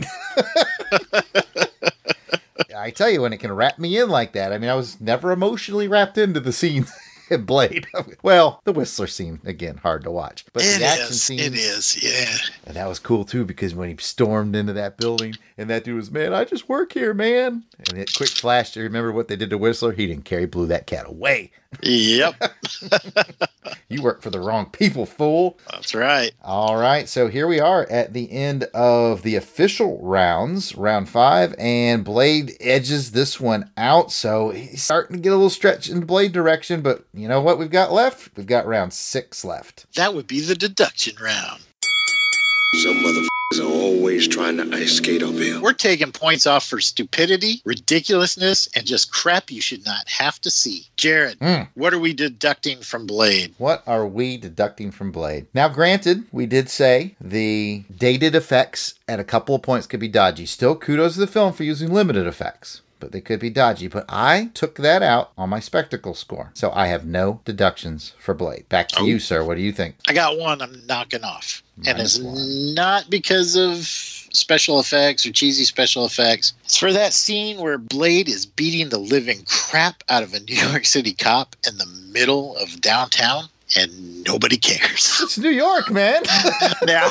I 2.80 2.90
tell 2.90 3.10
you 3.10 3.22
when 3.22 3.32
it 3.32 3.38
can 3.40 3.52
wrap 3.52 3.78
me 3.78 3.98
in 3.98 4.08
like 4.08 4.32
that. 4.32 4.52
I 4.52 4.58
mean, 4.58 4.70
I 4.70 4.74
was 4.74 5.00
never 5.00 5.30
emotionally 5.32 5.86
wrapped 5.88 6.16
into 6.18 6.40
the 6.40 6.52
scenes 6.52 6.90
in 7.30 7.44
Blade. 7.44 7.86
well, 8.22 8.60
the 8.64 8.72
Whistler 8.72 9.06
scene 9.06 9.40
again, 9.44 9.76
hard 9.78 10.02
to 10.04 10.10
watch, 10.10 10.44
but 10.52 10.64
It 10.64 10.78
the 10.80 10.84
action 10.86 11.06
is, 11.10 11.22
scenes, 11.22 11.42
It 11.42 11.54
is. 11.54 12.02
Yeah. 12.02 12.36
and 12.66 12.76
that 12.76 12.88
was 12.88 12.98
cool 12.98 13.24
too 13.24 13.44
because 13.44 13.74
when 13.74 13.88
he 13.90 13.96
stormed 13.98 14.56
into 14.56 14.72
that 14.72 14.96
building 14.96 15.34
and 15.60 15.68
that 15.68 15.84
dude 15.84 15.96
was, 15.96 16.10
man, 16.10 16.32
I 16.32 16.46
just 16.46 16.70
work 16.70 16.94
here, 16.94 17.12
man. 17.12 17.64
And 17.78 17.98
it 17.98 18.14
quick 18.16 18.30
flash 18.30 18.70
to 18.72 18.80
remember 18.80 19.12
what 19.12 19.28
they 19.28 19.36
did 19.36 19.50
to 19.50 19.58
Whistler. 19.58 19.92
He 19.92 20.06
didn't 20.06 20.24
care. 20.24 20.40
He 20.40 20.46
blew 20.46 20.66
that 20.68 20.86
cat 20.86 21.06
away. 21.06 21.52
Yep. 21.82 22.34
You 23.88 24.02
work 24.02 24.22
for 24.22 24.30
the 24.30 24.38
wrong 24.38 24.66
people, 24.66 25.04
fool. 25.04 25.58
That's 25.68 25.96
right. 25.96 26.30
All 26.42 26.76
right, 26.76 27.08
so 27.08 27.26
here 27.26 27.48
we 27.48 27.58
are 27.58 27.84
at 27.90 28.12
the 28.12 28.30
end 28.30 28.64
of 28.72 29.22
the 29.22 29.34
official 29.34 29.98
rounds, 30.00 30.76
round 30.76 31.08
five, 31.08 31.56
and 31.58 32.04
Blade 32.04 32.56
edges 32.60 33.10
this 33.10 33.40
one 33.40 33.68
out. 33.76 34.12
So 34.12 34.50
he's 34.50 34.84
starting 34.84 35.16
to 35.16 35.22
get 35.22 35.32
a 35.32 35.34
little 35.34 35.50
stretch 35.50 35.90
in 35.90 35.98
the 36.00 36.06
Blade 36.06 36.30
direction, 36.30 36.82
but 36.82 37.04
you 37.12 37.26
know 37.26 37.40
what 37.40 37.58
we've 37.58 37.68
got 37.68 37.92
left? 37.92 38.30
We've 38.36 38.46
got 38.46 38.64
round 38.64 38.92
six 38.92 39.44
left. 39.44 39.86
That 39.96 40.14
would 40.14 40.28
be 40.28 40.40
the 40.40 40.54
deduction 40.54 41.16
round. 41.20 41.60
Some 42.74 42.94
motherfuckers 42.94 43.39
are 43.58 43.64
always 43.64 44.28
trying 44.28 44.56
to 44.58 44.76
ice 44.76 44.92
skate 44.92 45.22
uphill. 45.24 45.60
We're 45.60 45.72
taking 45.72 46.12
points 46.12 46.46
off 46.46 46.64
for 46.68 46.80
stupidity, 46.80 47.60
ridiculousness, 47.64 48.68
and 48.76 48.86
just 48.86 49.10
crap 49.12 49.50
you 49.50 49.60
should 49.60 49.84
not 49.84 50.08
have 50.08 50.40
to 50.42 50.50
see. 50.50 50.86
Jared, 50.96 51.36
Hmm. 51.40 51.62
what 51.74 51.92
are 51.92 51.98
we 51.98 52.12
deducting 52.12 52.80
from 52.80 53.06
Blade? 53.06 53.54
What 53.58 53.82
are 53.88 54.06
we 54.06 54.36
deducting 54.36 54.92
from 54.92 55.10
Blade? 55.10 55.46
Now, 55.52 55.68
granted, 55.68 56.24
we 56.30 56.46
did 56.46 56.68
say 56.68 57.16
the 57.20 57.82
dated 57.96 58.36
effects 58.36 58.94
at 59.08 59.18
a 59.18 59.24
couple 59.24 59.56
of 59.56 59.62
points 59.62 59.88
could 59.88 60.00
be 60.00 60.08
dodgy. 60.08 60.46
Still, 60.46 60.76
kudos 60.76 61.14
to 61.14 61.20
the 61.20 61.26
film 61.26 61.52
for 61.52 61.64
using 61.64 61.92
limited 61.92 62.26
effects. 62.28 62.82
But 63.00 63.12
they 63.12 63.22
could 63.22 63.40
be 63.40 63.48
dodgy. 63.48 63.88
But 63.88 64.04
I 64.10 64.50
took 64.52 64.76
that 64.76 65.02
out 65.02 65.30
on 65.38 65.48
my 65.48 65.58
spectacle 65.58 66.12
score. 66.14 66.50
So 66.52 66.70
I 66.74 66.88
have 66.88 67.06
no 67.06 67.40
deductions 67.46 68.12
for 68.18 68.34
Blade. 68.34 68.68
Back 68.68 68.88
to 68.88 69.06
you, 69.06 69.18
sir. 69.18 69.42
What 69.42 69.56
do 69.56 69.62
you 69.62 69.72
think? 69.72 69.94
I 70.06 70.12
got 70.12 70.36
one 70.38 70.60
I'm 70.60 70.82
knocking 70.86 71.24
off. 71.24 71.62
And 71.86 71.98
it's 71.98 72.18
not 72.18 73.10
because 73.10 73.56
of 73.56 73.86
special 74.32 74.78
effects 74.80 75.26
or 75.26 75.32
cheesy 75.32 75.64
special 75.64 76.04
effects. 76.04 76.52
It's 76.64 76.76
for 76.76 76.92
that 76.92 77.12
scene 77.12 77.58
where 77.58 77.78
Blade 77.78 78.28
is 78.28 78.46
beating 78.46 78.88
the 78.88 78.98
living 78.98 79.42
crap 79.46 80.02
out 80.08 80.22
of 80.22 80.34
a 80.34 80.40
New 80.40 80.54
York 80.54 80.84
City 80.84 81.12
cop 81.12 81.56
in 81.66 81.78
the 81.78 81.86
middle 82.12 82.56
of 82.56 82.80
downtown 82.80 83.44
and 83.76 84.24
nobody 84.24 84.56
cares. 84.56 85.20
It's 85.22 85.38
New 85.38 85.50
York, 85.50 85.90
man. 85.90 86.22
now, 86.84 87.08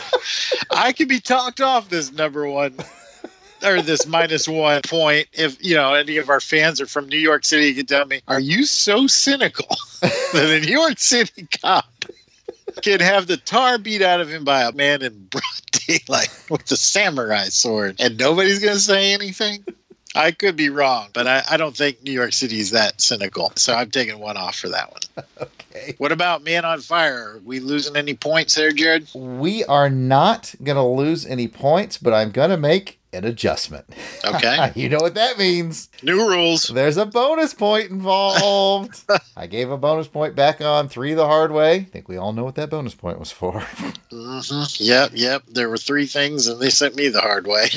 I 0.71 0.93
could 0.93 1.07
be 1.07 1.19
talked 1.19 1.61
off 1.61 1.89
this 1.89 2.11
number 2.11 2.47
one 2.47 2.75
or 3.63 3.81
this 3.81 4.05
minus 4.07 4.47
one 4.47 4.81
point 4.81 5.27
if 5.33 5.63
you 5.63 5.75
know 5.75 5.93
any 5.93 6.17
of 6.17 6.29
our 6.29 6.39
fans 6.39 6.79
are 6.79 6.85
from 6.85 7.07
New 7.07 7.17
York 7.17 7.43
City 7.43 7.67
you 7.67 7.75
can 7.75 7.85
tell 7.85 8.05
me 8.05 8.21
are 8.27 8.39
you 8.39 8.63
so 8.63 9.07
cynical 9.07 9.67
that 10.01 10.49
a 10.49 10.65
New 10.65 10.71
York 10.71 10.99
City 10.99 11.47
cop 11.61 11.98
can 12.81 12.99
have 12.99 13.27
the 13.27 13.37
tar 13.37 13.77
beat 13.77 14.01
out 14.01 14.21
of 14.21 14.29
him 14.29 14.43
by 14.43 14.63
a 14.63 14.71
man 14.71 15.01
in 15.01 15.25
broad 15.25 15.43
daylight 15.71 16.29
with 16.49 16.71
a 16.71 16.77
samurai 16.77 17.45
sword 17.45 17.95
and 17.99 18.17
nobody's 18.17 18.59
gonna 18.59 18.79
say 18.79 19.13
anything 19.13 19.63
I 20.15 20.31
could 20.31 20.55
be 20.55 20.69
wrong, 20.69 21.09
but 21.13 21.27
I, 21.27 21.43
I 21.51 21.57
don't 21.57 21.75
think 21.75 22.01
New 22.01 22.11
York 22.11 22.33
City 22.33 22.59
is 22.59 22.71
that 22.71 22.99
cynical. 22.99 23.51
So 23.55 23.75
I'm 23.75 23.91
taking 23.91 24.19
one 24.19 24.37
off 24.37 24.55
for 24.55 24.67
that 24.69 24.91
one. 24.91 25.25
okay. 25.41 25.93
What 25.99 26.11
about 26.11 26.43
Man 26.43 26.65
on 26.65 26.81
Fire? 26.81 27.35
Are 27.35 27.41
we 27.45 27.59
losing 27.59 27.95
any 27.95 28.15
points 28.15 28.55
there, 28.55 28.71
Jared? 28.71 29.07
We 29.13 29.63
are 29.65 29.89
not 29.89 30.55
going 30.63 30.77
to 30.77 30.83
lose 30.83 31.27
any 31.27 31.47
points, 31.47 31.99
but 31.99 32.13
I'm 32.13 32.31
going 32.31 32.49
to 32.49 32.57
make 32.57 32.98
an 33.13 33.25
adjustment. 33.25 33.85
Okay. 34.23 34.71
you 34.75 34.89
know 34.89 34.99
what 34.99 35.15
that 35.15 35.37
means. 35.37 35.89
New 36.03 36.27
rules. 36.27 36.63
There's 36.67 36.97
a 36.97 37.05
bonus 37.05 37.53
point 37.53 37.89
involved. 37.89 39.03
I 39.37 39.47
gave 39.47 39.71
a 39.71 39.77
bonus 39.77 40.07
point 40.07 40.35
back 40.35 40.61
on 40.61 40.89
three 40.89 41.13
the 41.13 41.25
hard 41.25 41.51
way. 41.51 41.75
I 41.75 41.83
think 41.83 42.07
we 42.07 42.17
all 42.17 42.33
know 42.33 42.43
what 42.43 42.55
that 42.55 42.69
bonus 42.69 42.95
point 42.95 43.19
was 43.19 43.31
for. 43.31 43.59
hmm 44.11 44.63
Yep, 44.77 45.11
yep. 45.13 45.43
There 45.47 45.69
were 45.69 45.77
three 45.77 46.05
things, 46.05 46.47
and 46.47 46.59
they 46.59 46.69
sent 46.69 46.95
me 46.95 47.09
the 47.09 47.21
hard 47.21 47.47
way. 47.47 47.69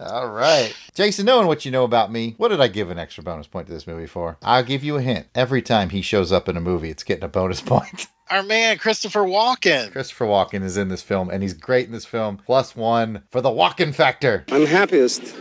All 0.00 0.28
right. 0.28 0.74
Jason, 0.94 1.26
knowing 1.26 1.46
what 1.46 1.64
you 1.64 1.70
know 1.70 1.84
about 1.84 2.10
me, 2.10 2.34
what 2.36 2.48
did 2.48 2.60
I 2.60 2.68
give 2.68 2.90
an 2.90 2.98
extra 2.98 3.22
bonus 3.22 3.46
point 3.46 3.68
to 3.68 3.72
this 3.72 3.86
movie 3.86 4.06
for? 4.06 4.36
I'll 4.42 4.64
give 4.64 4.82
you 4.82 4.96
a 4.96 5.02
hint. 5.02 5.26
Every 5.34 5.62
time 5.62 5.90
he 5.90 6.02
shows 6.02 6.32
up 6.32 6.48
in 6.48 6.56
a 6.56 6.60
movie, 6.60 6.90
it's 6.90 7.04
getting 7.04 7.24
a 7.24 7.28
bonus 7.28 7.60
point. 7.62 8.08
Our 8.30 8.42
man, 8.42 8.78
Christopher 8.78 9.20
Walken. 9.20 9.92
Christopher 9.92 10.24
Walken 10.26 10.62
is 10.62 10.76
in 10.76 10.88
this 10.88 11.02
film, 11.02 11.30
and 11.30 11.42
he's 11.42 11.52
great 11.54 11.86
in 11.86 11.92
this 11.92 12.06
film. 12.06 12.38
Plus 12.38 12.74
one 12.74 13.22
for 13.30 13.40
the 13.40 13.50
Walken 13.50 13.94
factor. 13.94 14.44
I'm 14.50 14.66
happiest 14.66 15.34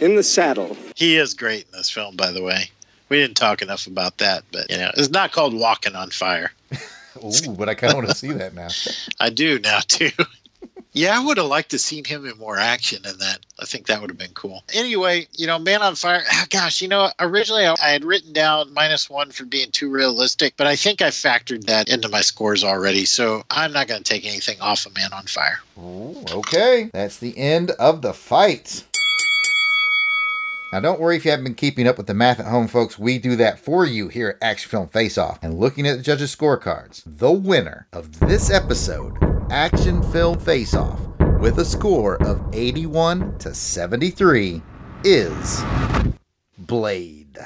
in 0.00 0.14
the 0.14 0.22
saddle. 0.22 0.76
He 0.94 1.16
is 1.16 1.34
great 1.34 1.66
in 1.66 1.72
this 1.72 1.90
film, 1.90 2.16
by 2.16 2.30
the 2.30 2.42
way. 2.42 2.70
We 3.08 3.18
didn't 3.18 3.36
talk 3.36 3.60
enough 3.60 3.86
about 3.86 4.18
that, 4.18 4.44
but 4.52 4.70
you 4.70 4.76
know, 4.76 4.90
it's 4.96 5.10
not 5.10 5.32
called 5.32 5.52
Walking 5.54 5.96
on 5.96 6.10
Fire. 6.10 6.52
Ooh, 7.24 7.52
but 7.56 7.68
I 7.68 7.74
kind 7.74 7.92
of 7.92 7.96
want 7.96 8.08
to 8.08 8.14
see 8.14 8.32
that 8.32 8.54
now. 8.54 8.68
I 9.20 9.30
do 9.30 9.58
now 9.58 9.80
too. 9.80 10.10
yeah, 10.92 11.18
I 11.18 11.24
would 11.24 11.38
have 11.38 11.46
liked 11.46 11.70
to 11.72 11.78
seen 11.78 12.04
him 12.04 12.24
in 12.26 12.38
more 12.38 12.58
action 12.58 13.04
in 13.04 13.18
that. 13.18 13.40
I 13.60 13.64
think 13.64 13.86
that 13.86 14.00
would 14.00 14.10
have 14.10 14.18
been 14.18 14.32
cool. 14.34 14.62
Anyway, 14.72 15.26
you 15.36 15.46
know, 15.46 15.58
Man 15.58 15.82
on 15.82 15.94
Fire. 15.96 16.22
ah, 16.30 16.46
Gosh, 16.50 16.80
you 16.80 16.88
know, 16.88 17.10
originally 17.18 17.66
I, 17.66 17.74
I 17.82 17.90
had 17.90 18.04
written 18.04 18.32
down 18.32 18.72
minus 18.72 19.10
one 19.10 19.30
for 19.30 19.44
being 19.44 19.70
too 19.72 19.90
realistic, 19.90 20.54
but 20.56 20.66
I 20.66 20.76
think 20.76 21.02
I 21.02 21.08
factored 21.08 21.64
that 21.64 21.88
into 21.88 22.08
my 22.08 22.20
scores 22.20 22.62
already. 22.62 23.04
So 23.04 23.42
I'm 23.50 23.72
not 23.72 23.88
going 23.88 24.02
to 24.02 24.08
take 24.12 24.24
anything 24.24 24.60
off 24.60 24.86
of 24.86 24.94
Man 24.96 25.12
on 25.12 25.24
Fire. 25.24 25.58
Ooh, 25.78 26.24
okay. 26.30 26.90
That's 26.92 27.18
the 27.18 27.36
end 27.36 27.72
of 27.72 28.02
the 28.02 28.12
fight. 28.12 28.84
Now, 30.72 30.80
don't 30.80 31.00
worry 31.00 31.16
if 31.16 31.24
you 31.24 31.30
haven't 31.30 31.44
been 31.44 31.54
keeping 31.54 31.88
up 31.88 31.96
with 31.96 32.06
the 32.08 32.14
math 32.14 32.40
at 32.40 32.46
home, 32.46 32.68
folks. 32.68 32.98
We 32.98 33.18
do 33.18 33.36
that 33.36 33.58
for 33.58 33.86
you 33.86 34.08
here 34.08 34.28
at 34.28 34.46
Action 34.46 34.68
Film 34.70 34.88
Face 34.88 35.16
Off. 35.16 35.38
And 35.42 35.58
looking 35.58 35.86
at 35.86 35.96
the 35.96 36.02
judges' 36.02 36.36
scorecards, 36.36 37.02
the 37.06 37.32
winner 37.32 37.86
of 37.94 38.20
this 38.20 38.50
episode, 38.50 39.14
Action 39.50 40.02
Film 40.12 40.38
Face 40.38 40.74
Off, 40.74 41.00
with 41.38 41.58
a 41.58 41.64
score 41.64 42.20
of 42.22 42.42
81 42.52 43.38
to 43.38 43.54
73, 43.54 44.60
is 45.04 45.62
Blade. 46.58 47.38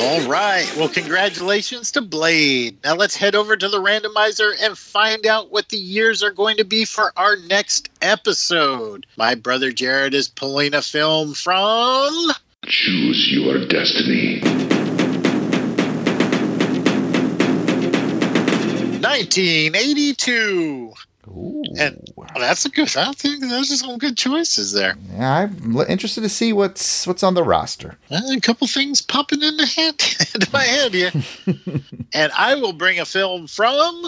All 0.00 0.20
right. 0.28 0.66
Well, 0.76 0.88
congratulations 0.88 1.92
to 1.92 2.00
Blade. 2.00 2.76
Now 2.82 2.94
let's 2.94 3.14
head 3.14 3.36
over 3.36 3.56
to 3.56 3.68
the 3.68 3.80
randomizer 3.80 4.52
and 4.60 4.76
find 4.76 5.26
out 5.26 5.52
what 5.52 5.68
the 5.68 5.76
years 5.76 6.22
are 6.24 6.32
going 6.32 6.56
to 6.56 6.64
be 6.64 6.84
for 6.84 7.12
our 7.16 7.36
next 7.46 7.88
episode. 8.02 9.06
My 9.16 9.36
brother 9.36 9.70
Jared 9.70 10.14
is 10.14 10.26
pulling 10.28 10.74
a 10.74 10.82
film 10.82 11.34
from. 11.34 12.32
Choose 12.68 13.32
your 13.32 13.66
destiny. 13.66 14.40
1982. 19.00 20.92
And 21.78 22.12
that's 22.36 22.64
a 22.66 22.68
good. 22.68 22.94
I 22.96 23.12
think 23.12 23.40
those 23.40 23.72
are 23.72 23.76
some 23.76 23.98
good 23.98 24.16
choices 24.16 24.72
there. 24.72 24.96
Yeah, 25.12 25.32
I'm 25.32 25.74
li- 25.74 25.86
interested 25.88 26.22
to 26.22 26.28
see 26.28 26.52
what's 26.52 27.06
what's 27.06 27.22
on 27.22 27.34
the 27.34 27.42
roster. 27.42 27.96
Uh, 28.10 28.20
a 28.32 28.40
couple 28.40 28.66
things 28.66 29.00
popping 29.00 29.42
in 29.42 29.56
the 29.56 29.66
head, 29.66 29.94
into 30.34 30.48
my 30.52 30.62
head 30.62 30.94
here. 30.94 31.12
and 32.14 32.32
I 32.36 32.54
will 32.54 32.72
bring 32.72 33.00
a 33.00 33.04
film 33.04 33.46
from. 33.46 34.06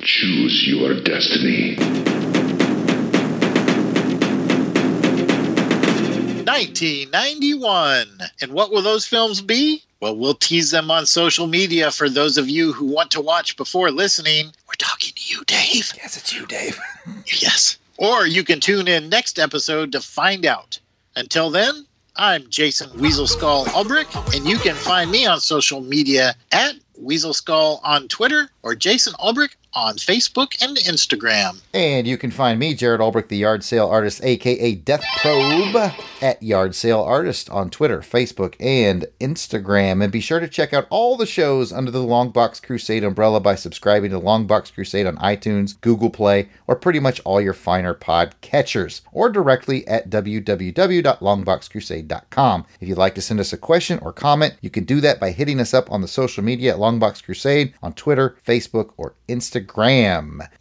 Choose 0.00 0.66
your 0.66 1.00
destiny. 1.00 1.76
1991. 6.52 8.20
And 8.42 8.52
what 8.52 8.70
will 8.70 8.82
those 8.82 9.06
films 9.06 9.40
be? 9.40 9.82
Well, 10.00 10.14
we'll 10.14 10.34
tease 10.34 10.70
them 10.70 10.90
on 10.90 11.06
social 11.06 11.46
media 11.46 11.90
for 11.90 12.10
those 12.10 12.36
of 12.36 12.50
you 12.50 12.74
who 12.74 12.84
want 12.84 13.10
to 13.12 13.22
watch 13.22 13.56
before 13.56 13.90
listening. 13.90 14.52
We're 14.68 14.74
talking 14.76 15.14
to 15.14 15.22
you, 15.34 15.42
Dave. 15.46 15.92
Yes, 15.96 16.18
it's 16.18 16.34
you, 16.34 16.44
Dave. 16.44 16.78
yes. 17.26 17.78
Or 17.96 18.26
you 18.26 18.44
can 18.44 18.60
tune 18.60 18.86
in 18.86 19.08
next 19.08 19.38
episode 19.38 19.92
to 19.92 20.02
find 20.02 20.44
out. 20.44 20.78
Until 21.16 21.48
then, 21.48 21.86
I'm 22.16 22.44
Jason 22.50 22.90
Weasel 23.00 23.26
Skull 23.26 23.64
Ulbrich, 23.66 24.36
and 24.36 24.46
you 24.46 24.58
can 24.58 24.74
find 24.74 25.10
me 25.10 25.24
on 25.24 25.40
social 25.40 25.80
media 25.80 26.34
at 26.50 26.74
Weasel 26.98 27.32
Skull 27.32 27.80
on 27.82 28.08
Twitter 28.08 28.50
or 28.62 28.74
Jason 28.74 29.14
Ulbrich 29.14 29.54
on 29.74 29.96
Facebook 29.96 30.62
and 30.62 30.76
Instagram. 30.78 31.60
And 31.72 32.06
you 32.06 32.18
can 32.18 32.30
find 32.30 32.58
me, 32.58 32.74
Jared 32.74 33.00
Ulbrich, 33.00 33.28
the 33.28 33.36
yard 33.36 33.62
sale 33.64 33.88
artist, 33.88 34.22
aka 34.24 34.74
Death 34.74 35.04
Probe, 35.18 35.92
at 36.20 36.42
Yard 36.42 36.74
Sale 36.74 37.00
Artist 37.00 37.48
on 37.50 37.70
Twitter, 37.70 38.00
Facebook, 38.00 38.56
and 38.60 39.06
Instagram. 39.20 40.02
And 40.02 40.12
be 40.12 40.20
sure 40.20 40.40
to 40.40 40.48
check 40.48 40.72
out 40.72 40.88
all 40.90 41.16
the 41.16 41.26
shows 41.26 41.72
under 41.72 41.90
the 41.90 42.00
Longbox 42.00 42.62
Crusade 42.62 43.04
umbrella 43.04 43.40
by 43.40 43.54
subscribing 43.54 44.10
to 44.10 44.20
Longbox 44.20 44.74
Crusade 44.74 45.06
on 45.06 45.16
iTunes, 45.16 45.80
Google 45.80 46.10
Play, 46.10 46.50
or 46.66 46.76
pretty 46.76 47.00
much 47.00 47.20
all 47.24 47.40
your 47.40 47.54
finer 47.54 47.94
pod 47.94 48.34
catchers, 48.40 49.02
or 49.12 49.30
directly 49.30 49.86
at 49.88 50.10
www.longboxcrusade.com. 50.10 52.66
If 52.80 52.88
you'd 52.88 52.98
like 52.98 53.14
to 53.14 53.22
send 53.22 53.40
us 53.40 53.52
a 53.52 53.58
question 53.58 53.98
or 54.00 54.12
comment, 54.12 54.54
you 54.60 54.70
can 54.70 54.84
do 54.84 55.00
that 55.00 55.18
by 55.18 55.30
hitting 55.30 55.58
us 55.60 55.74
up 55.74 55.90
on 55.90 56.02
the 56.02 56.08
social 56.08 56.44
media 56.44 56.74
at 56.74 56.78
Longbox 56.78 57.24
Crusade 57.24 57.74
on 57.82 57.94
Twitter, 57.94 58.36
Facebook, 58.46 58.90
or 58.96 59.14
Instagram. 59.28 59.61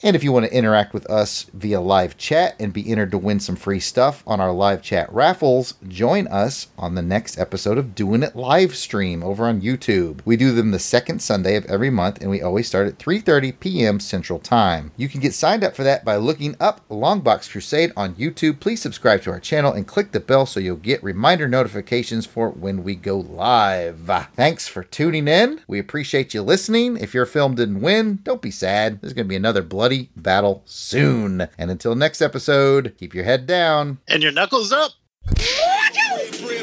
And 0.04 0.16
if 0.16 0.24
you 0.24 0.32
want 0.32 0.46
to 0.46 0.54
interact 0.54 0.94
with 0.94 1.10
us 1.10 1.46
via 1.54 1.82
live 1.82 2.18
chat 2.18 2.56
and 2.60 2.74
be 2.74 2.90
entered 2.90 3.12
to 3.12 3.18
win 3.18 3.40
some 3.40 3.56
free 3.56 3.80
stuff 3.80 4.24
on 4.26 4.40
our 4.40 4.52
live 4.52 4.82
chat 4.82 5.12
raffles, 5.12 5.76
join 5.88 6.28
us 6.28 6.68
on 6.78 6.96
the 6.96 7.02
next 7.02 7.38
episode 7.38 7.78
of 7.78 7.96
Doing 7.96 8.24
It 8.24 8.36
live 8.36 8.76
stream 8.76 9.24
over 9.24 9.46
on 9.46 9.62
YouTube. 9.62 10.22
We 10.26 10.38
do 10.38 10.52
them 10.52 10.72
the 10.72 10.80
second 10.80 11.22
Sunday 11.22 11.56
of 11.56 11.66
every 11.66 11.90
month 11.90 12.22
and 12.22 12.30
we 12.30 12.42
always 12.42 12.68
start 12.68 12.88
at 12.88 13.00
3:30 13.00 13.60
p.m. 13.60 14.00
Central 14.00 14.40
Time. 14.40 14.92
You 14.98 15.08
can 15.08 15.22
get 15.22 15.34
signed 15.34 15.64
up 15.64 15.76
for 15.76 15.84
that 15.84 16.04
by 16.06 16.16
looking 16.16 16.56
up 16.60 16.88
Longbox 16.90 17.50
Crusade 17.50 17.92
on 17.96 18.16
YouTube. 18.16 18.60
Please 18.60 18.82
subscribe 18.82 19.22
to 19.24 19.32
our 19.32 19.40
channel 19.40 19.74
and 19.74 19.88
click 19.88 20.12
the 20.12 20.20
bell 20.20 20.46
so 20.46 20.60
you'll 20.60 20.76
get 20.76 21.04
reminder 21.04 21.48
notifications 21.48 22.26
for 22.26 22.50
when 22.50 22.84
we 22.84 22.96
go 22.96 23.18
live. 23.18 24.00
Thanks 24.36 24.68
for 24.68 24.84
tuning 24.84 25.28
in. 25.28 25.62
We 25.68 25.80
appreciate 25.80 26.34
you 26.34 26.42
listening. 26.42 26.98
If 26.98 27.14
your 27.14 27.26
film 27.26 27.56
didn't 27.56 27.82
win, 27.82 28.20
don't 28.24 28.42
be 28.42 28.52
sad. 28.52 28.91
There's 29.00 29.14
going 29.14 29.26
to 29.26 29.30
be 29.30 29.36
another 29.36 29.62
bloody 29.62 30.10
battle 30.16 30.64
soon. 30.66 31.48
And 31.58 31.72
until 31.72 31.96
next 31.96 32.22
episode, 32.22 32.96
keep 32.98 33.14
your 33.14 33.24
head 33.24 33.46
down. 33.46 34.00
And 34.08 34.24
your 34.24 34.32
knuckles 34.32 34.72
up. 34.72 34.92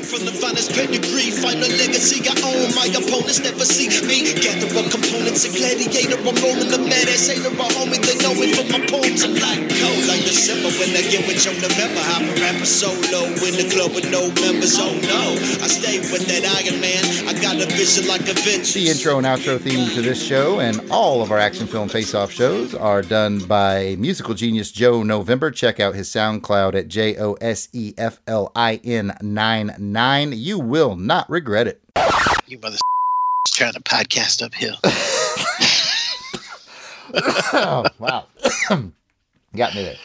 From 0.08 0.24
the 0.24 0.32
finest 0.32 0.72
pedigree, 0.72 1.28
final 1.28 1.68
legacy 1.68 2.24
I 2.24 2.32
own. 2.40 2.72
My 2.72 2.88
opponents 2.96 3.44
never 3.44 3.68
see 3.68 3.92
me. 4.08 4.24
Gather 4.40 4.64
up 4.80 4.88
components, 4.88 5.44
a 5.44 5.52
gladiator. 5.52 6.16
I'm 6.16 6.32
rolling 6.40 6.72
the 6.72 6.80
mad 6.80 7.12
ass 7.12 7.28
hater. 7.28 7.52
A 7.52 7.66
homie, 7.76 8.00
they 8.00 8.16
know 8.24 8.32
me 8.32 8.56
from 8.56 8.72
my 8.72 8.80
poems. 8.88 9.20
I'm 9.20 9.36
like 9.36 9.68
cold, 9.68 10.02
like 10.08 10.24
December 10.24 10.72
when 10.80 10.96
I 10.96 11.04
get 11.12 11.28
with 11.28 11.44
your 11.44 11.52
November. 11.60 12.00
I'm 12.16 12.24
a 12.24 12.34
rapper 12.40 12.64
solo 12.64 13.28
in 13.36 13.54
the 13.60 13.68
club 13.68 13.92
with 13.92 14.08
no 14.08 14.32
members. 14.40 14.80
Oh 14.80 14.96
no, 14.96 15.36
I 15.60 15.68
stay 15.68 16.00
with 16.00 16.24
that 16.24 16.40
Iron 16.56 16.80
Man. 16.80 17.04
I 17.28 17.36
got 17.44 17.60
a 17.60 17.68
vision 17.76 18.08
like 18.08 18.24
a 18.24 18.32
Avengers. 18.32 18.72
The 18.72 18.88
intro 18.88 19.18
and 19.20 19.26
outro 19.28 19.60
theme 19.60 19.92
to 19.92 20.00
this 20.00 20.24
show 20.24 20.60
and 20.60 20.80
all 20.90 21.20
of 21.20 21.30
our 21.30 21.38
action 21.38 21.66
film 21.66 21.88
face 21.88 22.14
off 22.14 22.32
shows 22.32 22.74
are 22.74 23.02
done 23.02 23.44
by 23.44 23.96
musical 23.98 24.32
genius 24.32 24.72
Joe 24.72 25.02
November. 25.02 25.50
Check 25.50 25.80
out 25.80 25.94
his 25.94 26.08
SoundCloud 26.08 26.74
at 26.74 26.88
J 26.88 27.18
O 27.18 27.34
S 27.34 27.68
E 27.74 27.92
F 27.98 28.20
L 28.26 28.52
I 28.56 28.80
N 28.84 29.12
9 29.20 29.74
9. 29.98 30.32
You 30.32 30.60
will 30.60 30.94
not 30.94 31.28
regret 31.28 31.66
it. 31.66 31.80
You 32.46 32.60
mother 32.60 32.76
trying 33.48 33.72
to 33.72 33.80
podcast 33.80 34.44
uphill. 34.44 34.76
oh, 37.52 37.84
wow. 37.98 38.26
Got 39.56 39.74
me 39.74 39.82
there. 39.82 39.98